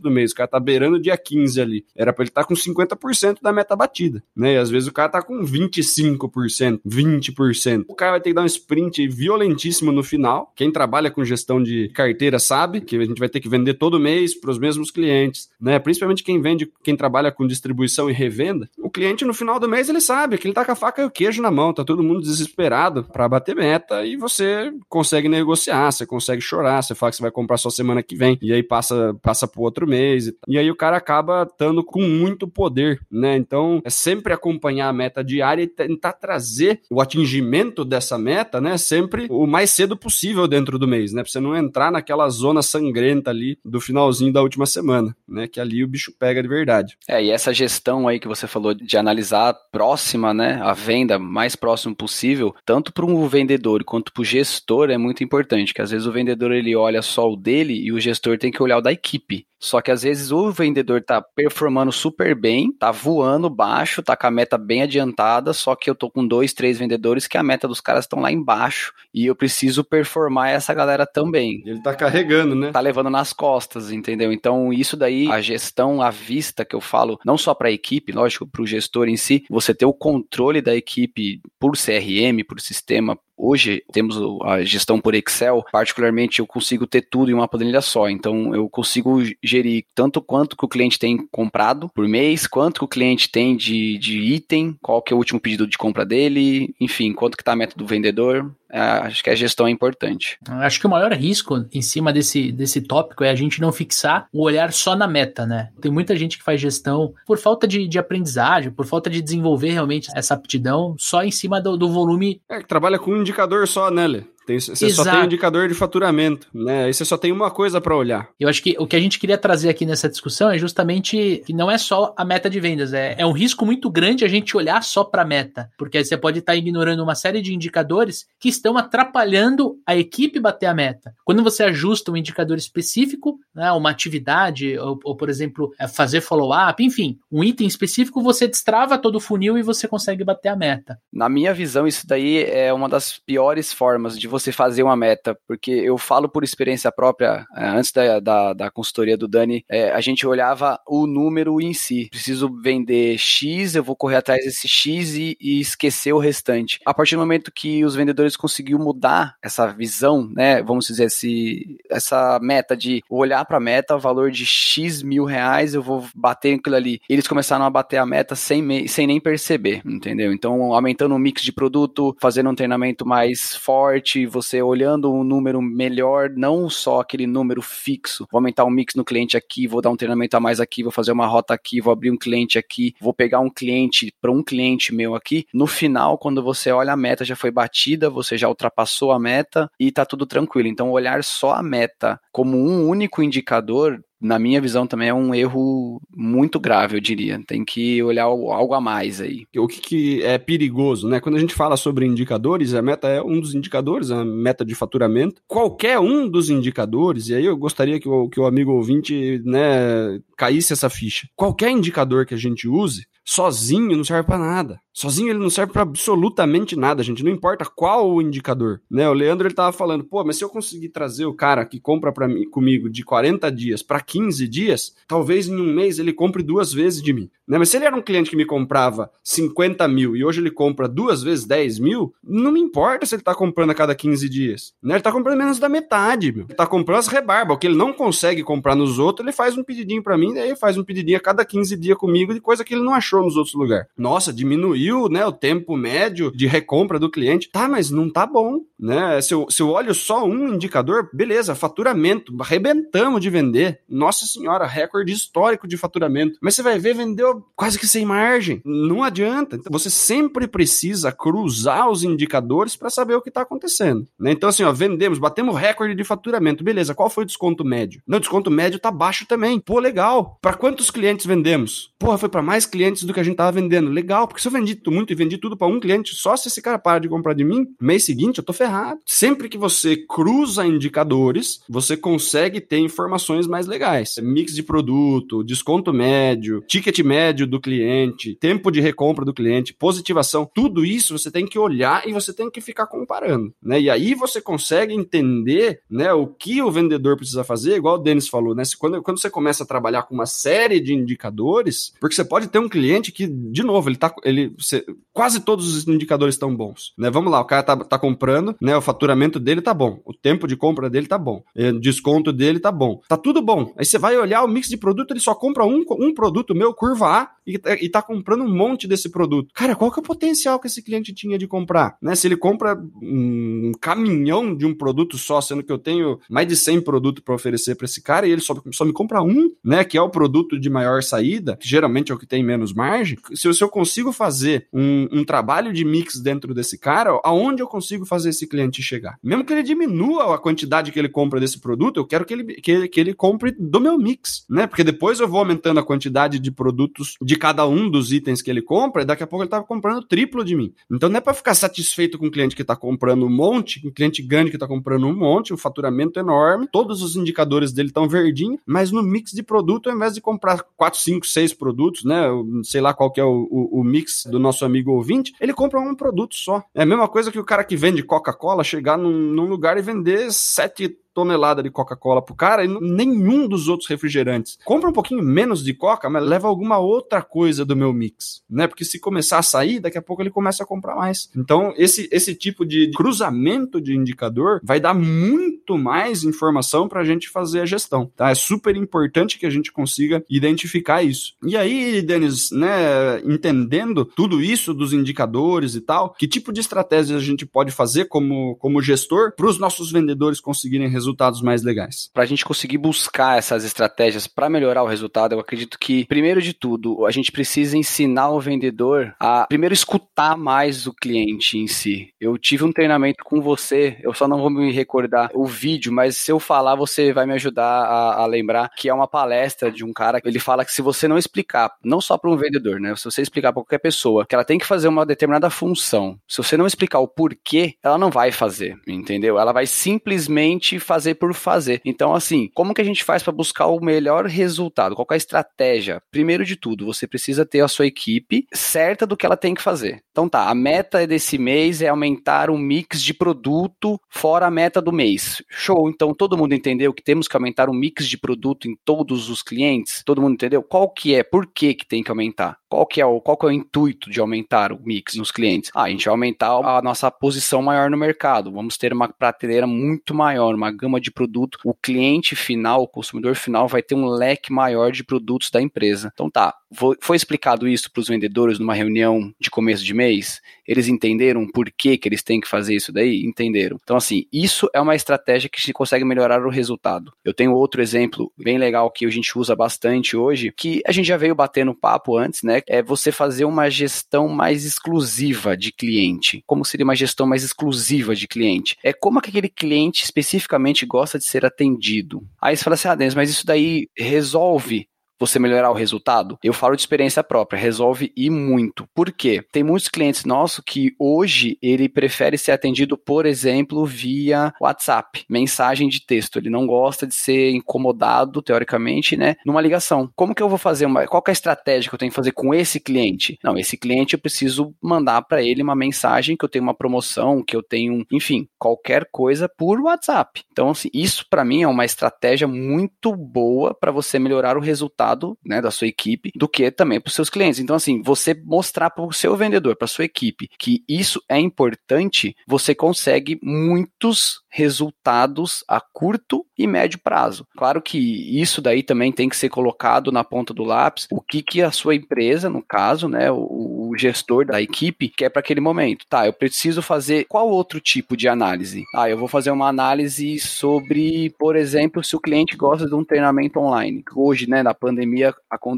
do 0.02 0.12
mês, 0.12 0.32
o 0.32 0.36
cara 0.36 0.48
tá 0.48 0.60
beirando 0.60 0.98
o 0.98 1.02
dia 1.02 1.18
15 1.18 1.62
ali. 1.62 1.86
Era 1.96 2.14
para 2.14 2.24
ele 2.24 2.30
estar 2.30 2.44
tá 2.44 2.48
com 2.48 2.54
50% 2.54 3.38
da 3.42 3.52
meta 3.52 3.76
batida, 3.76 4.24
né? 4.36 4.54
E 4.54 4.58
às 4.58 4.70
vezes 4.70 4.88
o 4.88 4.94
cara 4.94 5.10
tá 5.10 5.22
com 5.22 5.44
25%, 5.44 6.82
20%. 6.86 7.86
O 7.88 7.96
cara 7.96 8.12
vai 8.12 8.22
ter 8.22 8.30
que 8.30 8.36
dar 8.36 8.44
um 8.44 8.46
sprint 8.46 9.08
violentíssimo 9.08 9.92
no 9.92 10.04
final. 10.04 10.52
Quem 10.56 10.72
trabalha 10.72 11.12
com 11.12 11.24
gestão 11.24 11.62
de 11.62 11.90
carteira 11.90 12.40
sabe 12.40 12.82
que 12.82 12.96
a 12.96 13.06
gente 13.06 13.20
vai 13.20 13.30
ter 13.30 13.40
que 13.40 13.50
vender 13.50 13.76
todo 13.76 14.00
mês 14.00 14.34
para 14.34 14.52
os 14.52 14.58
mesmos 14.60 14.92
clientes, 14.92 15.50
né? 15.60 15.80
Principalmente 15.80 16.24
quem 16.24 16.42
vende, 16.42 16.72
quem 16.84 16.96
trabalha 16.96 17.32
com 17.32 17.48
distribuição 17.48 18.10
e 18.10 18.14
revenda. 18.14 18.70
O 18.78 18.90
cliente 18.90 19.26
no 19.26 19.34
final 19.34 19.60
do 19.60 19.68
mês 19.68 19.90
ele 19.90 20.02
sabe 20.02 20.38
que 20.38 20.48
ele 20.48 20.54
tá 20.54 20.66
com 20.66 20.72
a 20.72 20.76
faca 20.76 21.02
e 21.02 21.06
o 21.06 21.12
queijo 21.12 21.42
na 21.42 21.52
mão, 21.52 21.74
tá 21.74 21.84
todo 21.84 22.04
mundo 22.04 22.22
desesperado 22.22 23.04
para 23.04 23.28
bater 23.28 23.56
meta 23.56 24.06
e 24.06 24.16
você 24.16 24.74
consegue 24.88 25.28
negociar, 25.28 25.92
você 25.92 26.06
consegue 26.06 26.42
chorar, 26.42 26.82
você 26.82 26.96
fala 26.96 27.12
que 27.12 27.18
você 27.18 27.22
vai 27.22 27.32
comprar 27.32 27.58
só 27.58 27.70
semana 27.70 28.04
que 28.04 28.16
vem 28.16 28.38
e 28.42 28.54
aí 28.54 28.64
passa 28.64 29.16
passa 29.26 29.48
pro 29.48 29.64
outro 29.64 29.88
mês 29.88 30.32
e, 30.48 30.58
aí 30.58 30.70
o 30.70 30.76
cara 30.76 30.98
acaba 30.98 31.48
estando 31.50 31.84
com 31.84 32.02
muito 32.02 32.48
poder, 32.48 33.02
né? 33.12 33.36
Então 33.36 33.82
é 33.84 33.90
sempre 33.90 34.32
acompanhar 34.32 34.88
a 34.88 34.94
meta 34.94 35.24
diária 35.24 35.64
e 35.64 35.68
tentar 35.68 36.14
trazer 36.14 36.82
o 36.90 37.02
atingimento 37.02 37.84
dessa 37.84 38.18
meta, 38.18 38.62
né, 38.62 38.78
sempre 38.78 39.28
o 39.30 39.48
mais 39.48 39.72
cedo 39.72 39.98
possível 39.98 40.48
dentro 40.48 40.78
do 40.78 40.88
mês, 40.88 41.12
né, 41.12 41.24
para 41.24 41.32
você 41.32 41.40
não 41.40 41.56
entrar 41.56 41.92
naquela 41.92 42.30
zona 42.30 42.62
sangrenta 42.62 43.32
ali 43.32 43.58
do 43.66 43.82
finalzinho 43.82 44.32
da 44.32 44.42
última 44.42 44.66
semana, 44.66 45.16
né, 45.28 45.48
que 45.48 45.60
ali 45.60 45.84
o 45.84 45.88
bicho 45.88 46.14
pega 46.18 46.42
de 46.42 46.48
verdade. 46.48 46.98
É, 47.08 47.24
e 47.24 47.32
essa 47.32 47.54
gestão 47.54 48.08
aí 48.08 48.20
que 48.20 48.28
você 48.28 48.48
falou 48.48 48.74
de 48.74 48.98
analisar 48.98 49.56
próxima, 49.72 50.34
né, 50.34 50.60
a 50.62 50.74
venda 50.74 51.18
mais 51.18 51.56
próximo 51.56 51.96
possível, 51.96 52.54
tanto 52.66 52.94
para 52.94 53.06
um 53.06 53.28
vendedor 53.28 53.84
quanto 53.84 54.14
para 54.14 54.22
o 54.22 54.26
gestor 54.26 54.90
é 54.90 54.98
muito 54.98 55.24
importante, 55.24 55.74
que 55.74 55.82
às 55.82 55.92
vezes 55.92 56.06
o 56.06 56.12
vendedor 56.12 56.52
ele 56.52 56.76
olha 56.76 57.02
só 57.02 57.30
o 57.30 57.36
dele 57.36 57.74
e 57.74 57.92
o 57.92 58.00
gestor 58.00 58.38
tem 58.38 58.52
que 58.52 58.62
olhar 58.62 58.78
o 58.78 58.82
da 58.82 58.92
equipe. 58.92 59.15
équipée 59.16 59.48
Só 59.60 59.82
que 59.82 59.92
às 59.92 60.04
vezes 60.04 60.32
o 60.32 60.52
vendedor 60.52 61.02
tá 61.02 61.22
performando 61.22 61.92
super 61.92 62.36
bem, 62.36 62.72
tá 62.72 62.92
voando 62.92 63.50
baixo, 63.50 64.04
tá 64.04 64.16
com 64.16 64.28
a 64.28 64.32
meta 64.32 64.58
bem 64.58 64.84
adiantada, 64.84 65.54
só 65.54 65.76
que 65.76 65.90
eu 65.90 65.96
tô 65.96 66.10
com 66.10 66.26
dois, 66.28 66.54
três 66.54 66.78
vendedores 66.78 67.28
que 67.28 67.38
a 67.38 67.44
meta 67.44 67.68
dos 67.68 67.82
caras 67.82 68.06
estão 68.06 68.20
lá 68.20 68.32
embaixo 68.32 68.94
e 69.14 69.26
eu 69.26 69.36
preciso 69.36 69.84
performar 69.84 70.50
essa 70.50 70.74
galera 70.74 71.06
também. 71.06 71.64
Ele 71.66 71.82
tá 71.82 71.94
carregando, 71.96 72.54
né? 72.54 72.72
Tá 72.72 72.80
levando 72.80 73.10
nas 73.10 73.34
costas, 73.34 73.92
entendeu? 73.92 74.32
Então 74.32 74.72
isso 74.72 74.98
daí, 74.98 75.32
a 75.32 75.42
gestão 75.42 76.02
à 76.02 76.10
vista 76.10 76.66
que 76.66 76.76
eu 76.76 76.82
falo, 76.82 77.20
não 77.26 77.38
só 77.38 77.54
para 77.54 77.70
a 77.70 77.72
equipe, 77.72 78.12
lógico, 78.12 78.48
para 78.48 78.62
o 78.62 78.68
gestor 78.68 79.08
em 79.08 79.18
si, 79.18 79.46
você 79.50 79.74
ter 79.74 79.86
o 79.86 79.94
controle 79.94 80.62
da 80.62 80.76
equipe 80.76 81.42
por 81.60 81.74
CRM, 81.78 82.44
por 82.48 82.60
sistema, 82.60 83.18
Hoje 83.38 83.84
temos 83.92 84.18
a 84.44 84.64
gestão 84.64 85.00
por 85.00 85.14
Excel, 85.14 85.66
particularmente 85.70 86.40
eu 86.40 86.48
consigo 86.48 86.88
ter 86.88 87.02
tudo 87.02 87.30
em 87.30 87.34
uma 87.34 87.50
planilha 87.50 87.82
só. 87.82 88.10
Então 88.10 88.56
eu 88.56 88.70
consigo 88.70 89.22
gerir 89.46 89.86
tanto 89.94 90.22
quanto 90.22 90.58
que 90.58 90.66
o 90.66 90.68
cliente 90.68 91.00
tem 91.00 91.18
comprado 91.32 91.90
por 91.94 92.08
mês, 92.08 92.48
quanto 92.48 92.80
que 92.80 92.86
o 92.86 92.88
cliente 92.88 93.30
tem 93.30 93.56
de, 93.56 93.98
de 93.98 94.20
item, 94.20 94.76
qual 94.82 95.02
que 95.02 95.14
é 95.14 95.16
o 95.16 95.20
último 95.20 95.40
pedido 95.40 95.68
de 95.68 95.78
compra 95.78 96.06
dele, 96.06 96.74
enfim, 96.80 97.14
quanto 97.14 97.38
que 97.38 97.42
está 97.42 97.54
a 97.54 97.56
meta 97.56 97.76
do 97.76 97.86
vendedor. 97.86 98.52
É, 98.72 98.80
acho 98.80 99.24
que 99.24 99.30
a 99.30 99.36
gestão 99.36 99.68
é 99.68 99.72
importante. 99.72 100.38
Acho 100.46 100.80
que 100.80 100.88
o 100.88 100.90
maior 100.90 101.14
risco 101.14 101.66
em 101.72 101.82
cima 101.82 102.12
desse, 102.12 102.52
desse 102.52 102.82
tópico 102.82 103.24
é 103.24 103.30
a 103.30 103.36
gente 103.36 103.62
não 103.62 103.72
fixar 103.72 104.28
o 104.34 104.44
olhar 104.44 104.74
só 104.74 104.96
na 104.96 105.08
meta, 105.08 105.46
né? 105.46 105.70
Tem 105.80 105.92
muita 105.92 106.16
gente 106.16 106.38
que 106.38 106.44
faz 106.44 106.60
gestão 106.60 107.14
por 107.26 107.38
falta 107.38 107.68
de, 107.68 107.88
de 107.88 107.98
aprendizagem, 107.98 108.72
por 108.72 108.86
falta 108.86 109.10
de 109.10 109.22
desenvolver 109.22 109.70
realmente 109.70 110.10
essa 110.14 110.34
aptidão 110.34 110.96
só 110.98 111.24
em 111.24 111.32
cima 111.32 111.62
do, 111.62 111.78
do 111.78 111.90
volume. 111.90 112.42
É, 112.50 112.60
que 112.60 112.68
trabalha 112.68 113.00
com 113.00 113.12
um 113.12 113.22
indicador 113.22 113.68
só, 113.68 113.90
né, 113.90 114.08
Lê? 114.08 114.24
Tem, 114.46 114.60
você 114.60 114.86
Exato. 114.86 115.10
só 115.10 115.16
tem 115.16 115.26
indicador 115.26 115.68
de 115.68 115.74
faturamento, 115.74 116.48
né? 116.54 116.86
Aí 116.86 116.94
você 116.94 117.04
só 117.04 117.18
tem 117.18 117.32
uma 117.32 117.50
coisa 117.50 117.82
para 117.82 117.96
olhar. 117.96 118.30
Eu 118.40 118.48
acho 118.48 118.62
que 118.62 118.76
o 118.80 118.86
que 118.86 118.96
a 118.96 119.00
gente 119.00 119.20
queria 119.20 119.38
trazer 119.38 119.70
aqui 119.70 119.86
nessa 119.86 120.08
discussão 120.08 120.50
é 120.52 120.58
justamente 120.58 121.42
que 121.46 121.54
não 121.54 121.70
é 121.70 121.78
só 121.78 122.14
a 122.16 122.24
meta 122.24 122.50
de 122.50 122.60
vendas, 122.60 122.94
é, 122.94 123.16
é 123.18 123.26
um 123.26 123.32
risco 123.32 123.66
muito 123.66 123.90
grande 123.90 124.24
a 124.24 124.28
gente 124.28 124.56
olhar 124.56 124.84
só 124.84 125.04
para 125.04 125.26
meta, 125.26 125.70
porque 125.78 125.98
aí 125.98 126.06
você 126.06 126.16
pode 126.16 126.40
estar 126.40 126.54
tá 126.54 126.58
ignorando 126.58 127.02
uma 127.02 127.16
série 127.16 127.42
de 127.42 127.54
indicadores 127.54 128.26
que 128.40 128.50
estão 128.50 128.78
atrapalhando 128.78 129.78
a 129.86 129.96
equipe 129.96 130.40
bater 130.40 130.68
a 130.68 130.74
meta. 130.74 131.14
Quando 131.26 131.44
você 131.44 131.64
ajusta 131.64 132.12
um 132.12 132.18
indicador 132.18 132.58
específico, 132.58 133.40
né, 133.54 133.72
uma 133.72 133.90
atividade, 133.90 134.78
ou, 134.78 135.00
ou 135.04 135.18
por 135.18 135.30
exemplo, 135.30 135.72
é 135.80 135.88
fazer 135.88 136.22
follow-up, 136.22 136.84
enfim, 136.84 137.18
um 137.32 137.44
item 137.44 137.68
específico, 137.68 138.22
você 138.22 138.48
destrava 138.48 138.98
todo 138.98 139.16
o 139.16 139.20
funil 139.20 139.58
e 139.58 139.64
você 139.64 139.88
consegue 139.88 140.24
bater 140.24 140.50
a 140.50 140.56
meta. 140.56 141.00
Na 141.12 141.28
minha 141.28 141.54
visão, 141.54 141.88
isso 141.88 142.06
daí 142.06 142.44
é 142.44 142.72
uma 142.72 142.88
das 142.88 143.18
piores 143.26 143.74
formas 143.74 144.18
de 144.18 144.28
você 144.28 144.35
fazer 144.52 144.84
uma 144.84 144.96
meta, 144.96 145.38
porque 145.48 145.72
eu 145.72 145.98
falo 145.98 146.30
por 146.30 146.44
experiência 146.44 146.92
própria, 146.92 147.46
é, 147.56 147.66
antes 147.66 147.92
da, 147.92 148.20
da, 148.20 148.54
da 148.54 148.72
consultoria 148.72 149.18
do 149.18 149.28
Dani, 149.28 149.64
é, 149.70 149.92
a 149.92 150.02
gente 150.02 150.26
olhava 150.26 150.80
o 150.88 151.08
número 151.08 151.60
em 151.62 151.74
si. 151.74 152.08
Preciso 152.10 152.50
vender 152.62 153.18
X, 153.18 153.76
eu 153.76 153.84
vou 153.84 153.96
correr 153.96 154.18
atrás 154.18 154.44
desse 154.44 154.68
X 154.68 155.16
e, 155.16 155.38
e 155.40 155.60
esquecer 155.60 156.14
o 156.14 156.20
restante. 156.20 156.80
A 156.86 156.94
partir 156.94 157.16
do 157.16 157.22
momento 157.22 157.52
que 157.52 157.84
os 157.86 157.96
vendedores 157.96 158.36
conseguiram 158.36 158.80
mudar 158.80 159.36
essa 159.42 159.68
visão, 159.68 160.30
né, 160.34 160.62
vamos 160.64 160.88
dizer 160.88 161.06
assim, 161.06 161.78
essa 161.90 162.40
meta 162.42 162.76
de 162.76 163.04
olhar 163.10 163.46
para 163.46 163.58
a 163.58 163.62
meta, 163.62 163.96
o 163.96 164.00
valor 164.00 164.32
de 164.32 164.46
X 164.46 165.02
mil 165.02 165.26
reais, 165.26 165.74
eu 165.74 165.82
vou 165.82 166.06
bater 166.16 166.58
aquilo 166.58 166.76
ali. 166.76 167.00
Eles 167.10 167.28
começaram 167.28 167.66
a 167.66 167.70
bater 167.70 167.98
a 167.98 168.06
meta 168.06 168.36
sem, 168.36 168.88
sem 168.88 169.08
nem 169.08 169.20
perceber, 169.20 169.82
entendeu? 169.86 170.34
Então, 170.34 170.74
aumentando 170.74 171.16
o 171.16 171.20
mix 171.20 171.42
de 171.42 171.52
produto, 171.52 172.16
fazendo 172.20 172.50
um 172.50 172.56
treinamento 172.56 173.06
mais 173.06 173.56
forte, 173.56 174.25
você 174.26 174.62
olhando 174.62 175.12
um 175.12 175.24
número 175.24 175.62
melhor, 175.62 176.30
não 176.30 176.70
só 176.70 177.00
aquele 177.00 177.28
número 177.28 177.62
fixo. 177.62 178.28
Vou 178.32 178.40
aumentar 178.40 178.66
um 178.66 178.70
mix 178.70 178.96
no 178.96 179.06
cliente 179.06 179.38
aqui, 179.38 179.68
vou 179.68 179.82
dar 179.82 179.90
um 179.90 179.96
treinamento 179.96 180.36
a 180.38 180.40
mais 180.40 180.60
aqui, 180.60 180.84
vou 180.84 180.92
fazer 180.92 181.12
uma 181.12 181.28
rota 181.28 181.54
aqui, 181.54 181.82
vou 181.82 181.92
abrir 181.92 182.12
um 182.12 182.18
cliente 182.18 182.58
aqui, 182.58 182.94
vou 183.00 183.14
pegar 183.14 183.40
um 183.40 183.50
cliente 183.50 184.14
para 184.22 184.32
um 184.32 184.44
cliente 184.44 184.94
meu 184.94 185.16
aqui. 185.16 185.46
No 185.54 185.68
final, 185.68 186.18
quando 186.18 186.44
você 186.44 186.72
olha 186.72 186.94
a 186.94 186.98
meta 186.98 187.26
já 187.26 187.36
foi 187.36 187.52
batida, 187.52 188.10
você 188.10 188.38
já 188.38 188.48
ultrapassou 188.48 189.12
a 189.12 189.20
meta 189.20 189.70
e 189.80 189.92
tá 189.92 190.06
tudo 190.06 190.26
tranquilo. 190.26 190.68
Então, 190.68 190.92
olhar 190.92 191.24
só 191.24 191.54
a 191.54 191.64
meta 191.64 192.20
como 192.32 192.58
um 192.58 192.88
único 192.88 193.22
indicador 193.22 194.04
na 194.26 194.40
minha 194.40 194.60
visão, 194.60 194.88
também 194.88 195.10
é 195.10 195.14
um 195.14 195.36
erro 195.36 196.02
muito 196.16 196.60
grave, 196.60 196.98
eu 196.98 197.00
diria. 197.00 197.40
Tem 197.46 197.64
que 197.64 198.02
olhar 198.02 198.24
algo 198.24 198.74
a 198.74 198.82
mais 198.82 199.22
aí. 199.22 199.46
O 199.56 199.68
que, 199.68 199.80
que, 199.80 200.24
é 200.24 200.40
perigoso, 200.40 201.08
né? 201.08 201.20
Quando 201.20 201.36
a 201.36 201.40
gente 201.40 201.54
fala 201.54 201.78
sobre 201.78 202.08
indicadores, 202.08 202.74
a 202.74 202.82
meta 202.82 203.08
é 203.08 203.22
um 203.22 203.40
dos 203.40 203.54
indicadores, 203.54 204.10
a 204.10 204.26
meta 204.26 204.66
de 204.66 204.74
faturamento. 204.74 205.42
Qualquer 205.48 206.00
um 206.00 206.28
dos 206.28 206.50
indicadores, 206.50 207.30
e 207.30 207.36
aí 207.36 207.46
eu 207.46 207.56
gostaria 207.56 208.00
que 208.00 208.10
o, 208.10 208.28
que 208.28 208.40
o 208.40 208.48
amigo 208.48 208.72
ouvinte 208.72 209.40
né, 209.46 210.20
caísse 210.36 210.74
essa 210.74 210.90
ficha. 210.90 211.28
Qualquer 211.36 211.70
indicador 211.70 212.26
que 212.26 212.34
a 212.34 212.38
gente 212.38 212.68
use, 212.68 213.06
sozinho 213.24 213.96
não 213.96 214.04
serve 214.04 214.24
para 214.24 214.40
nada. 214.40 214.80
Sozinho 214.96 215.30
ele 215.30 215.40
não 215.40 215.50
serve 215.50 215.74
para 215.74 215.82
absolutamente 215.82 216.74
nada, 216.78 217.04
gente. 217.04 217.22
Não 217.22 217.30
importa 217.30 217.66
qual 217.66 218.10
o 218.10 218.22
indicador, 218.22 218.80
né? 218.90 219.10
O 219.10 219.14
Leandro 219.14 219.46
ele 219.46 219.54
tava 219.54 219.74
falando, 219.74 220.06
pô, 220.06 220.24
mas 220.24 220.38
se 220.38 220.44
eu 220.46 220.48
conseguir 220.48 220.88
trazer 220.88 221.26
o 221.26 221.34
cara 221.34 221.66
que 221.66 221.82
compra 221.82 222.14
para 222.14 222.30
mim 222.30 222.50
comigo 222.50 222.90
de 222.90 223.04
40 223.04 223.52
dias 223.52 223.84
para 223.84 224.00
15 224.00 224.48
dias, 224.48 224.96
talvez 225.06 225.50
em 225.50 225.60
um 225.60 225.74
mês 225.74 226.00
ele 226.00 226.14
compre 226.14 226.42
duas 226.42 226.72
vezes 226.72 227.04
de 227.04 227.12
mim. 227.12 227.30
Né? 227.46 227.58
Mas 227.58 227.68
se 227.68 227.76
ele 227.76 227.84
era 227.84 227.96
um 227.96 228.02
cliente 228.02 228.30
que 228.30 228.38
me 228.38 228.46
comprava 228.46 229.12
50 229.22 229.86
mil 229.90 230.16
e 230.16 230.24
hoje 230.24 230.40
ele 230.40 230.50
compra 230.50 230.88
duas 230.88 231.22
vezes 231.22 231.44
10 231.44 231.80
mil, 231.80 232.16
não 232.24 232.54
me 232.54 232.62
importa 232.62 233.06
se 233.06 233.16
ele 233.16 233.22
tá 233.22 233.36
comprando 233.36 233.72
a 233.72 233.76
cada 233.76 233.94
15 233.94 234.30
dias. 234.30 234.74
Né? 234.82 234.96
Ele 234.96 235.04
tá 235.04 235.12
comprando 235.12 235.38
menos 235.38 235.60
da 235.60 235.68
metade, 235.68 236.32
meu. 236.32 236.46
Ele 236.46 236.56
tá 236.56 236.66
comprando 236.66 237.00
as 237.00 237.08
rebarbas. 237.08 237.58
O 237.58 237.60
que 237.60 237.68
ele 237.68 237.76
não 237.76 237.92
consegue 237.92 238.44
comprar 238.44 238.76
nos 238.76 238.98
outros, 238.98 239.28
ele 239.28 239.36
faz 239.36 239.58
um 239.58 239.64
pedidinho 239.64 240.02
para 240.02 240.18
mim, 240.18 240.34
daí 240.34 240.56
faz 240.56 240.78
um 240.78 240.86
pedidinho 240.86 241.18
a 241.18 241.22
cada 241.22 241.44
15 241.44 241.76
dias 241.76 241.98
comigo 241.98 242.34
de 242.34 242.40
coisa 242.40 242.64
que 242.64 242.74
ele 242.74 242.84
não 242.84 242.94
achou 242.94 243.22
nos 243.22 243.36
outros 243.36 243.56
lugares. 243.56 243.88
Nossa, 243.98 244.32
diminuiu 244.32 244.85
né, 245.10 245.26
o 245.26 245.32
tempo 245.32 245.76
médio 245.76 246.32
de 246.32 246.48
recompra 246.48 247.00
do 247.00 247.10
cliente. 247.10 247.50
Tá, 247.52 247.68
mas 247.68 247.90
não 247.90 248.10
tá 248.10 248.26
bom. 248.26 248.62
Né? 248.80 249.22
Se, 249.22 249.34
eu, 249.34 249.48
se 249.50 249.62
eu 249.62 249.70
olho 249.70 249.94
só 249.94 250.26
um 250.26 250.54
indicador, 250.54 251.10
beleza, 251.14 251.56
faturamento, 251.56 252.36
arrebentamos 252.40 253.22
de 253.22 253.30
vender. 253.30 253.82
Nossa 253.90 254.26
senhora, 254.26 254.66
recorde 254.66 255.12
histórico 255.12 255.68
de 255.68 255.78
faturamento. 255.78 256.38
Mas 256.42 256.56
você 256.56 256.62
vai 256.62 256.78
ver, 256.78 256.96
vendeu 256.96 257.44
quase 257.56 257.80
que 257.80 257.88
sem 257.88 258.06
margem. 258.06 258.62
Não 258.66 259.04
adianta. 259.04 259.56
Então, 259.56 259.72
você 259.72 259.90
sempre 259.90 260.48
precisa 260.48 261.12
cruzar 261.12 261.90
os 261.90 262.04
indicadores 262.04 262.76
para 262.76 262.90
saber 262.90 263.16
o 263.16 263.22
que 263.22 263.30
está 263.30 263.42
acontecendo. 263.42 264.08
Né? 264.20 264.32
Então, 264.32 264.50
assim, 264.50 264.64
ó, 264.64 264.72
vendemos, 264.72 265.20
batemos 265.20 265.58
recorde 265.58 265.96
de 265.96 266.04
faturamento. 266.04 266.64
Beleza, 266.64 266.94
qual 266.94 267.10
foi 267.10 267.24
o 267.24 267.28
desconto 267.28 267.64
médio? 267.64 268.02
Não, 268.06 268.18
o 268.18 268.22
desconto 268.22 268.52
médio 268.52 268.80
tá 268.80 268.92
baixo 268.92 269.26
também. 269.26 269.60
Pô, 269.60 269.80
legal. 269.80 270.38
Para 270.42 270.54
quantos 270.54 270.92
clientes 270.92 271.26
vendemos? 271.26 271.94
Porra, 271.98 272.18
foi 272.18 272.30
para 272.30 272.42
mais 272.42 272.66
clientes 272.66 273.04
do 273.04 273.14
que 273.14 273.20
a 273.20 273.24
gente 273.24 273.38
tava 273.38 273.52
vendendo. 273.52 273.90
Legal, 273.90 274.28
porque 274.28 274.42
se 274.42 274.48
eu 274.48 274.52
vendi 274.52 274.75
muito 274.92 275.12
e 275.12 275.16
vendi 275.16 275.38
tudo 275.38 275.58
para 275.58 275.68
um 275.68 275.80
cliente, 275.80 276.16
só 276.16 276.36
se 276.36 276.48
esse 276.48 276.62
cara 276.62 276.80
para 276.80 277.00
de 277.00 277.10
comprar 277.10 277.34
de 277.34 277.44
mim, 277.44 277.68
mês 277.80 278.04
seguinte 278.04 278.40
eu 278.40 278.44
tô 278.44 278.54
ferrado. 278.54 279.00
Sempre 279.06 279.50
que 279.50 279.58
você 279.58 279.98
cruza 279.98 280.66
indicadores, 280.66 281.62
você 281.70 281.98
consegue 281.98 282.62
ter 282.62 282.78
informações 282.78 283.48
mais 283.48 283.68
legais. 283.68 284.16
Mix 284.22 284.54
de 284.54 284.64
produto, 284.64 285.44
desconto 285.44 285.94
médio, 285.94 286.64
ticket 286.68 287.00
médio 287.00 287.48
do 287.48 287.60
cliente, 287.60 288.36
tempo 288.36 288.72
de 288.72 288.80
recompra 288.80 289.26
do 289.26 289.34
cliente, 289.34 289.74
positivação, 289.74 290.50
tudo 290.54 290.86
isso 290.86 291.18
você 291.18 291.32
tem 291.32 291.46
que 291.46 291.60
olhar 291.60 292.08
e 292.08 292.14
você 292.14 292.34
tem 292.34 292.50
que 292.50 292.62
ficar 292.62 292.88
comparando, 292.88 293.54
né? 293.62 293.80
E 293.80 293.90
aí 293.90 294.14
você 294.14 294.42
consegue 294.42 294.94
entender, 294.94 295.82
né, 295.90 296.14
o 296.14 296.28
que 296.28 296.62
o 296.62 296.72
vendedor 296.72 297.18
precisa 297.18 297.44
fazer, 297.44 297.76
igual 297.76 297.96
o 297.96 298.04
Denis 298.04 298.28
falou, 298.28 298.56
né? 298.56 298.64
Quando, 298.78 299.02
quando 299.02 299.20
você 299.20 299.30
começa 299.30 299.64
a 299.64 299.68
trabalhar 299.68 300.04
com 300.04 300.14
uma 300.16 300.26
série 300.26 300.80
de 300.80 300.94
indicadores, 300.94 301.94
porque 302.00 302.16
você 302.16 302.24
pode 302.24 302.48
ter 302.48 302.60
um 302.60 302.70
cliente 302.70 303.12
que, 303.12 303.28
de 303.28 303.64
novo, 303.64 303.90
ele 303.90 303.98
tá, 303.98 304.14
ele, 304.24 304.54
você, 304.66 304.86
quase 305.14 305.40
todos 305.40 305.76
os 305.76 305.88
indicadores 305.88 306.36
estão 306.36 306.56
bons, 306.56 306.94
né? 306.98 307.10
Vamos 307.10 307.32
lá, 307.32 307.40
o 307.40 307.46
cara 307.46 307.64
tá, 307.64 307.78
tá 307.78 308.00
comprando, 308.00 308.56
né? 308.62 308.76
O 308.76 308.82
faturamento 308.82 309.40
dele 309.40 309.62
tá 309.62 309.74
bom, 309.74 310.02
o 310.06 310.14
tempo 310.14 310.48
de 310.48 310.56
compra 310.56 310.90
dele 310.90 311.08
tá 311.08 311.18
bom, 311.18 311.44
o 311.56 311.62
é, 311.62 311.72
desconto 311.72 312.32
dele 312.32 312.60
tá 312.60 312.72
bom, 312.72 313.02
tá 313.08 313.18
tudo 313.18 313.42
bom. 313.42 313.74
Aí 313.78 313.86
você 313.86 313.98
vai 313.98 314.18
olhar 314.18 314.44
o 314.44 314.48
mix 314.48 314.68
de 314.68 314.78
produto, 314.78 315.12
ele 315.12 315.20
só 315.20 315.34
compra 315.36 315.66
um, 315.66 315.84
um 316.00 316.14
produto 316.14 316.56
meu, 316.56 316.74
curva 316.74 317.08
A, 317.08 317.30
e, 317.46 317.60
e 317.82 317.90
tá 317.90 318.02
comprando 318.02 318.44
um 318.44 318.54
monte 318.54 318.88
desse 318.88 319.10
produto. 319.10 319.54
Cara, 319.54 319.76
qual 319.76 319.92
que 319.92 320.00
é 320.00 320.02
o 320.02 320.06
potencial 320.06 320.60
que 320.60 320.68
esse 320.68 320.82
cliente 320.82 321.14
tinha 321.14 321.38
de 321.38 321.48
comprar? 321.48 321.98
Né? 322.02 322.16
Se 322.16 322.28
ele 322.28 322.38
compra 322.38 322.78
um 323.02 323.72
caminhão 323.80 324.56
de 324.56 324.66
um 324.66 324.74
produto 324.74 325.18
só, 325.18 325.42
sendo 325.42 325.64
que 325.64 325.72
eu 325.72 325.78
tenho 325.78 326.20
mais 326.30 326.48
de 326.48 326.56
100 326.56 326.82
produtos 326.82 327.24
para 327.24 327.36
oferecer 327.36 327.76
para 327.76 327.86
esse 327.86 328.02
cara 328.02 328.28
e 328.28 328.32
ele 328.32 328.42
só, 328.42 328.56
só 328.72 328.86
me 328.86 328.94
compra 328.94 329.22
um, 329.22 329.52
né? 329.64 329.84
Que 329.84 329.98
é 329.98 330.02
o 330.02 330.10
produto 330.10 330.60
de 330.60 330.70
maior 330.70 331.04
saída, 331.04 331.58
que 331.58 331.68
geralmente 331.68 332.12
é 332.12 332.16
o 332.16 332.18
que 332.18 332.26
tem 332.26 332.44
menos 332.44 332.74
margem. 332.74 333.18
Se, 333.34 333.54
se 333.54 333.64
eu 333.64 333.70
consigo 333.70 334.12
fazer 334.12 334.68
um, 334.74 335.08
um 335.12 335.24
trabalho 335.24 335.74
de 335.74 335.84
mix 335.86 336.20
dentro 336.20 336.54
desse 336.54 336.78
cara, 336.78 337.20
aonde 337.24 337.62
eu 337.62 337.68
consigo 337.68 338.06
fazer 338.06 338.30
esse 338.30 338.48
cliente 338.48 338.82
chegar? 338.82 339.18
Mesmo 339.24 339.44
que 339.44 339.54
ele 339.54 339.64
diminua 339.64 340.36
a 340.36 340.38
quantidade 340.38 340.92
que 340.92 341.00
ele 341.00 341.10
compra 341.10 341.40
desse 341.40 341.60
produto, 341.60 342.00
eu 342.00 342.06
quero 342.06 342.26
que 342.26 342.34
ele, 342.34 342.44
que, 342.56 342.88
que 342.88 343.00
ele 343.00 343.14
compre 343.14 343.52
do 343.52 343.80
meu 343.80 343.98
mix, 343.98 344.46
né? 344.50 344.68
Porque 344.68 344.84
depois 344.84 345.20
eu 345.20 345.28
vou 345.28 345.40
aumentando 345.40 345.80
a 345.80 345.84
quantidade 345.84 346.40
de 346.40 346.52
produtos 346.52 347.16
de 347.22 347.35
de 347.36 347.40
cada 347.40 347.68
um 347.68 347.90
dos 347.90 348.14
itens 348.14 348.42
que 348.42 348.50
ele 348.50 348.62
compra, 348.62 349.04
daqui 349.04 349.22
a 349.22 349.28
pouco 349.28 349.44
ele 349.44 349.50
tá 349.50 349.62
comprando 349.62 350.02
triplo 350.06 350.44
de 350.44 350.56
mim. 350.56 350.74
Então 350.90 351.10
não 351.10 351.18
é 351.18 351.22
para 351.22 351.34
ficar 351.34 351.54
satisfeito 351.54 352.18
com 352.18 352.28
o 352.28 352.32
cliente 352.32 352.56
que 352.56 352.62
está 352.62 352.76
comprando 352.76 353.26
um 353.26 353.30
monte, 353.30 353.86
um 353.86 353.92
cliente 353.92 354.22
grande 354.22 354.50
que 354.50 354.56
está 354.56 354.68
comprando 354.68 355.06
um 355.06 355.14
monte, 355.14 355.54
o 355.54 355.58
faturamento 355.58 356.18
enorme, 356.18 356.68
todos 356.72 357.02
os 357.02 357.18
indicadores 357.18 357.74
dele 357.74 357.90
estão 357.90 358.08
verdinhos, 358.08 358.60
mas 358.66 358.90
no 358.90 359.04
mix 359.04 359.32
de 359.32 359.44
produto, 359.44 359.90
ao 359.90 359.96
invés 359.96 360.14
de 360.14 360.22
comprar 360.22 360.64
4, 360.78 361.00
5, 361.00 361.28
6 361.28 361.54
produtos, 361.54 362.04
né? 362.06 362.24
Sei 362.64 362.80
lá 362.80 362.94
qual 362.94 363.12
que 363.12 363.20
é 363.20 363.26
o, 363.26 363.48
o, 363.52 363.82
o 363.82 363.84
mix 363.84 364.24
do 364.26 364.40
nosso 364.40 364.64
amigo 364.64 364.92
ouvinte, 364.92 365.34
ele 365.42 365.54
compra 365.54 365.80
um 365.80 365.94
produto 365.94 366.36
só. 366.36 366.64
É 366.74 366.84
a 366.84 366.86
mesma 366.86 367.08
coisa 367.08 367.32
que 367.32 367.40
o 367.40 367.44
cara 367.44 367.66
que 367.66 367.76
vende 367.76 368.02
Coca-Cola 368.02 368.64
chegar 368.64 368.98
num, 368.98 369.12
num 369.12 369.46
lugar 369.46 369.78
e 369.78 369.82
vender 369.82 370.32
sete 370.32 370.98
tonelada 371.16 371.64
de 371.64 371.72
Coca-Cola 371.72 372.22
pro 372.22 372.36
cara 372.36 372.66
e 372.66 372.68
nenhum 372.68 373.48
dos 373.48 373.70
outros 373.70 373.90
refrigerantes. 373.90 374.60
Compra 374.66 374.90
um 374.90 374.94
pouquinho 374.94 375.24
menos 375.24 375.64
de 375.64 375.74
Coca, 375.74 376.10
mas 376.10 376.24
leva 376.24 376.48
alguma 376.48 376.78
outra 376.78 377.22
coisa 377.22 377.64
do 377.64 377.76
meu 377.76 377.94
mix, 377.94 378.44
né? 378.50 378.68
Porque 378.68 378.84
se 378.84 379.00
começar 379.00 379.40
a 379.40 379.44
sair, 379.44 379.80
daqui 379.80 379.98
a 379.98 380.02
pouco 380.02 380.22
ele 380.22 380.30
começa 380.30 380.64
a 380.64 380.66
comprar 380.68 380.96
mais. 380.96 381.30
Então, 381.36 381.74
esse, 381.78 382.10
esse 382.12 382.36
tipo 382.36 382.66
de 382.66 382.92
cruzamento 382.92 383.80
de 383.80 383.96
indicador 383.96 384.60
vai 384.62 384.80
dar 384.80 384.94
muito 384.94 385.78
mais 385.78 386.24
informação 386.24 386.88
para 386.88 387.00
a 387.00 387.06
gente 387.06 387.30
fazer 387.30 387.62
a 387.62 387.66
gestão, 387.66 388.12
tá? 388.16 388.30
É 388.30 388.36
super 388.36 388.76
importante 388.76 389.40
que 389.40 389.46
a 389.46 389.50
gente 389.50 389.72
consiga 389.72 390.24
identificar 390.30 391.02
isso. 391.02 391.34
E 391.46 391.56
aí, 391.56 392.02
Denis, 392.02 392.52
né, 392.52 393.22
entendendo 393.24 394.04
tudo 394.04 394.42
isso 394.42 394.74
dos 394.74 394.92
indicadores 394.92 395.76
e 395.76 395.82
tal, 395.82 396.14
que 396.14 396.28
tipo 396.28 396.52
de 396.52 396.60
estratégia 396.60 397.16
a 397.16 397.22
gente 397.22 397.46
pode 397.46 397.72
fazer 397.72 398.06
como, 398.06 398.58
como 398.58 398.82
gestor 398.82 399.34
para 399.34 399.48
os 399.48 399.58
nossos 399.58 399.92
vendedores 399.92 400.42
conseguirem 400.42 400.90
resolver 400.90 401.05
resultados 401.06 401.42
mais 401.42 401.64
legais. 401.64 402.10
Para 402.14 402.24
a 402.24 402.26
gente 402.26 402.44
conseguir 402.44 402.78
buscar 402.78 403.38
essas 403.38 403.64
estratégias 403.64 404.28
para 404.28 404.50
melhorar 404.50 404.84
o 404.84 404.88
resultado, 404.88 405.34
eu 405.34 405.40
acredito 405.40 405.78
que, 405.80 406.06
primeiro 406.06 406.42
de 406.42 406.54
tudo, 406.54 407.06
a 407.06 407.12
gente 407.12 407.32
precisa 407.32 407.78
ensinar 407.78 408.30
o 408.32 408.40
vendedor 408.40 409.16
a, 409.20 409.46
primeiro, 409.48 409.74
escutar 409.74 410.38
mais 410.38 410.88
o 410.88 410.94
cliente 410.94 411.58
em 411.58 411.68
si. 411.68 412.10
Eu 412.20 412.38
tive 412.38 412.64
um 412.64 412.72
treinamento 412.72 413.24
com 413.24 413.42
você, 413.42 413.98
eu 414.02 414.14
só 414.14 414.28
não 414.28 414.40
vou 414.40 414.50
me 414.50 414.72
recordar 414.72 415.30
o 415.34 415.46
vídeo, 415.46 415.94
mas 415.94 416.18
se 416.18 416.32
eu 416.32 416.40
falar, 416.40 416.76
você 416.76 417.14
vai 417.14 417.26
me 417.26 417.34
ajudar 417.34 417.66
a, 417.66 418.24
a 418.24 418.26
lembrar 418.26 418.70
que 418.76 418.90
é 418.90 418.94
uma 418.94 419.08
palestra 419.08 419.72
de 419.72 419.84
um 419.84 419.94
cara. 419.94 420.20
Ele 420.24 420.40
fala 420.40 420.66
que 420.66 420.74
se 420.74 420.82
você 420.82 421.08
não 421.08 421.18
explicar, 421.18 421.72
não 421.84 422.02
só 422.02 422.18
para 422.18 422.30
um 422.30 422.38
vendedor, 422.38 422.80
né? 422.80 422.96
Se 422.96 423.06
você 423.06 423.22
explicar 423.22 423.54
para 423.54 423.62
qualquer 423.62 423.80
pessoa 423.80 424.26
que 424.26 424.34
ela 424.34 424.44
tem 424.44 424.58
que 424.58 424.66
fazer 424.66 424.88
uma 424.88 425.06
determinada 425.06 425.50
função, 425.50 426.18
se 426.28 426.38
você 426.38 426.58
não 426.58 426.66
explicar 426.66 427.00
o 427.00 427.08
porquê, 427.08 427.76
ela 427.84 427.98
não 427.98 428.10
vai 428.10 428.32
fazer, 428.32 428.78
entendeu? 428.88 429.38
Ela 429.38 429.54
vai 429.54 429.68
simplesmente 429.68 430.80
fazer 430.80 430.95
por 431.16 431.34
fazer. 431.34 431.82
Então, 431.84 432.14
assim, 432.14 432.50
como 432.54 432.74
que 432.74 432.82
a 432.82 432.86
gente 432.86 433.04
faz 433.04 433.22
para 433.22 433.34
buscar 433.34 433.68
o 433.68 433.80
melhor 433.80 434.26
resultado? 434.26 434.96
Qual 434.96 435.08
é 435.12 435.14
a 435.16 435.18
estratégia? 435.18 436.02
Primeiro 436.12 436.46
de 436.46 436.56
tudo, 436.56 436.86
você 436.86 437.08
precisa 437.08 437.46
ter 437.46 437.62
a 437.62 437.68
sua 437.68 437.88
equipe 437.88 438.46
certa 438.54 439.06
do 439.06 439.18
que 439.18 439.26
ela 439.26 439.38
tem 439.38 439.54
que 439.54 439.62
fazer. 439.62 440.02
Então 440.12 440.30
tá, 440.30 440.50
a 440.50 440.56
meta 440.56 441.06
desse 441.06 441.38
mês 441.38 441.82
é 441.82 441.88
aumentar 441.88 442.50
o 442.50 442.58
mix 442.58 443.02
de 443.02 443.14
produto 443.14 444.00
fora 444.10 444.48
a 444.48 444.52
meta 444.52 444.82
do 444.82 444.92
mês. 444.92 445.44
Show, 445.50 445.90
então 445.90 446.14
todo 446.14 446.38
mundo 446.38 446.54
entendeu 446.54 446.94
que 446.94 447.04
temos 447.04 447.28
que 447.28 447.36
aumentar 447.36 447.70
o 447.70 447.74
mix 447.74 448.08
de 448.08 448.18
produto 448.18 448.68
em 448.68 448.76
todos 448.86 449.30
os 449.30 449.42
clientes? 449.42 450.02
Todo 450.06 450.22
mundo 450.22 450.34
entendeu? 450.34 450.64
Qual 450.64 450.90
que 450.90 451.14
é? 451.16 451.24
Por 451.24 451.48
que 451.48 451.74
que 451.74 451.88
tem 451.88 452.04
que 452.04 452.12
aumentar? 452.12 452.58
Qual 452.76 452.86
que 452.86 453.00
é 453.00 453.06
o, 453.06 453.22
qual 453.22 453.38
que 453.38 453.46
é 453.46 453.50
o 453.50 453.52
intuito 453.54 454.10
de 454.10 454.20
aumentar 454.20 454.74
o 454.74 454.80
mix 454.84 455.16
nos 455.16 455.32
clientes? 455.32 455.72
Ah, 455.74 455.84
a 455.84 455.90
gente 455.90 456.04
vai 456.04 456.12
aumentar 456.12 456.50
a 456.50 456.82
nossa 456.82 457.10
posição 457.10 457.62
maior 457.62 457.90
no 457.90 457.96
mercado. 457.96 458.52
Vamos 458.52 458.76
ter 458.76 458.92
uma 458.92 459.08
prateleira 459.08 459.66
muito 459.66 460.14
maior, 460.14 460.54
uma 460.54 460.70
gama 460.72 461.00
de 461.00 461.10
produto. 461.10 461.58
O 461.64 461.74
cliente 461.74 462.36
final, 462.36 462.84
o 462.84 462.88
consumidor 462.88 463.34
final 463.36 463.66
vai 463.66 463.82
ter 463.82 463.96
um 463.96 464.06
leque 464.08 464.52
maior 464.52 464.92
de 464.92 465.06
produtos 465.06 465.50
da 465.50 465.62
empresa. 465.62 466.12
Então 466.14 466.30
tá, 466.30 466.54
foi 467.00 467.16
explicado 467.16 467.66
isso 467.66 467.90
para 467.90 468.02
os 468.02 468.10
vendedores 468.10 468.60
numa 468.60 468.74
reunião 468.74 469.34
de 469.40 469.50
começo 469.50 469.84
de 469.86 469.94
mês? 469.94 470.42
Eles 470.68 470.88
entenderam 470.88 471.48
por 471.48 471.72
que, 471.72 471.98
que 471.98 472.08
eles 472.08 472.24
têm 472.24 472.40
que 472.40 472.48
fazer 472.48 472.76
isso 472.76 472.92
daí? 472.92 473.24
Entenderam. 473.24 473.78
Então, 473.84 473.98
assim, 473.98 474.26
isso 474.32 474.70
é 474.74 474.82
uma 474.82 474.96
estratégia 474.96 475.50
que 475.50 475.62
se 475.62 475.74
consegue 475.74 476.06
melhorar 476.06 476.46
o 476.46 476.50
resultado. 476.50 477.14
Eu 477.24 477.34
tenho 477.34 477.54
outro 477.54 477.82
exemplo 477.82 478.32
bem 478.38 478.58
legal 478.58 478.90
que 478.92 479.06
a 479.06 479.10
gente 479.10 479.38
usa 479.38 479.56
bastante 479.56 480.18
hoje, 480.18 480.54
que 480.56 480.82
a 480.86 480.92
gente 480.92 481.08
já 481.08 481.18
veio 481.18 481.36
batendo 481.36 481.74
papo 481.76 482.18
antes, 482.18 482.44
né? 482.44 482.62
É 482.68 482.82
você 482.82 483.12
fazer 483.12 483.46
uma 483.46 483.70
gestão 483.70 484.28
mais 484.28 484.66
exclusiva 484.66 485.56
de 485.56 485.72
cliente. 485.72 486.44
Como 486.46 486.66
seria 486.66 486.84
uma 486.84 486.96
gestão 486.96 487.28
mais 487.28 487.44
exclusiva 487.44 488.16
de 488.16 488.28
cliente? 488.28 488.78
É 488.84 488.94
como 488.94 489.20
aquele 489.20 489.50
cliente 489.50 490.04
especificamente 490.04 490.86
gosta 490.86 491.18
de 491.18 491.26
ser 491.26 491.46
atendido. 491.46 492.24
Aí 492.42 492.56
você 492.56 492.64
fala 492.64 492.76
assim, 492.76 492.88
ah, 492.88 492.96
Denis, 492.96 493.16
mas 493.16 493.30
isso 493.30 493.46
daí 493.46 493.88
resolve 493.98 494.88
você 495.20 495.40
melhorar 495.40 495.72
o 495.72 495.76
resultado? 495.76 496.38
Eu 496.44 496.54
falo 496.54 496.76
de 496.76 496.82
experiência 496.82 497.24
própria, 497.24 497.60
resolve 497.60 498.12
e 498.16 498.30
muito. 498.30 498.88
Por 498.94 499.12
quê? 499.12 499.44
Tem 499.52 499.64
muitos 499.64 499.90
clientes 499.90 500.26
nossos 500.26 500.64
que 500.66 500.94
hoje 501.00 501.58
ele 501.62 501.88
prefere 501.88 502.38
ser 502.38 502.52
atendido, 502.52 502.98
por 502.98 503.26
exemplo, 503.26 503.86
via 503.86 504.54
WhatsApp, 504.60 505.26
mensagem 505.30 505.88
de 505.88 506.06
texto. 506.06 506.38
Ele 506.38 506.50
não 506.50 506.68
gosta 506.68 507.08
de 507.08 507.16
ser 507.16 507.52
incomodado, 507.52 508.42
teoricamente, 508.42 509.16
né, 509.16 509.36
numa 509.46 509.62
ligação. 509.62 510.10
Como 510.16 510.36
que 510.36 510.44
eu 510.44 510.50
vou 510.50 510.58
fazer 510.58 510.86
uma, 510.86 511.06
qual 511.08 511.24
é 511.28 511.32
a 511.32 511.34
estratégia 511.34 511.90
que 511.90 511.96
eu 511.96 512.00
tenho 512.00 512.12
que 512.12 512.16
fazer 512.16 512.32
com 512.32 512.54
esse 512.54 512.80
cliente? 512.80 513.40
Não, 513.44 513.58
esse 513.58 513.78
cliente 513.78 514.14
eu 514.14 514.20
preciso 514.20 514.76
mandar 514.82 515.22
para 515.24 515.42
ele 515.42 515.64
uma 515.64 515.76
mensagem 515.76 516.36
que 516.36 516.44
eu 516.44 516.50
tenho 516.50 516.64
uma 516.64 516.74
promoção, 516.74 517.44
que 517.44 517.56
eu 517.56 517.64
tenho, 517.64 518.06
enfim, 518.12 518.48
qualquer 518.60 519.08
coisa 519.12 519.48
por 519.48 519.80
WhatsApp. 519.80 520.44
Então, 520.52 520.70
assim, 520.70 520.90
isso 520.94 521.26
para 521.30 521.46
mim 521.46 521.64
é 521.64 521.68
uma 521.68 521.86
estratégia 521.86 522.48
muito 522.48 523.16
boa 523.16 523.74
para 523.74 523.92
você 523.92 524.20
melhorar 524.20 524.58
o 524.58 524.62
resultado 524.62 525.05
resultado 525.06 525.38
né, 525.46 525.62
da 525.62 525.72
sua 525.72 525.88
equipe 525.88 526.32
do 526.36 526.48
que 526.48 526.72
também 526.72 527.00
para 527.00 527.10
os 527.10 527.16
seus 527.16 527.30
clientes. 527.30 527.60
Então, 527.60 527.76
assim, 527.76 528.02
você 528.02 528.34
mostrar 528.34 528.90
para 528.90 529.06
o 529.06 529.14
seu 529.14 529.36
vendedor, 529.36 529.76
para 529.76 529.88
sua 529.88 530.06
equipe, 530.06 530.50
que 530.58 530.84
isso 530.88 531.22
é 531.30 531.40
importante, 531.40 532.36
você 532.48 532.74
consegue 532.74 533.40
muitos 533.42 534.42
resultados 534.50 535.64
a 535.68 535.82
curto 535.82 536.46
e 536.58 536.66
médio 536.66 537.00
prazo. 537.00 537.46
Claro 537.58 537.82
que 537.82 537.98
isso 538.40 538.62
daí 538.62 538.82
também 538.82 539.12
tem 539.12 539.30
que 539.30 539.36
ser 539.36 539.50
colocado 539.50 540.12
na 540.12 540.24
ponta 540.24 540.54
do 540.54 540.64
lápis, 540.64 541.08
o 541.12 541.22
que, 541.22 541.44
que 541.44 541.62
a 541.62 541.72
sua 541.72 541.96
empresa, 541.96 542.50
no 542.50 542.64
caso, 542.64 543.08
né, 543.08 543.30
o, 543.32 543.85
gestor 543.98 544.46
da 544.46 544.62
equipe, 544.62 545.10
quer 545.10 545.30
para 545.30 545.40
aquele 545.40 545.62
momento. 545.62 546.06
Tá, 546.10 546.26
eu 546.26 546.34
preciso 546.34 546.82
fazer 546.82 547.26
qual 547.26 547.50
outro 547.50 547.80
tipo 547.80 548.16
de 548.16 548.28
análise? 548.28 548.84
Ah, 548.96 549.10
eu 549.10 549.18
vou 549.18 549.28
fazer 549.28 549.52
uma 549.52 549.68
análise 549.68 550.40
sobre, 550.40 551.30
por 551.38 551.56
exemplo, 551.56 552.04
se 552.04 552.16
o 552.16 552.20
cliente 552.20 552.56
gosta 552.56 552.88
de 552.88 552.96
um 552.96 553.04
treinamento 553.04 553.60
online. 553.60 554.04
Hoje, 554.16 554.50
né, 554.50 554.64
na 554.64 554.74
pandemia, 554.74 555.34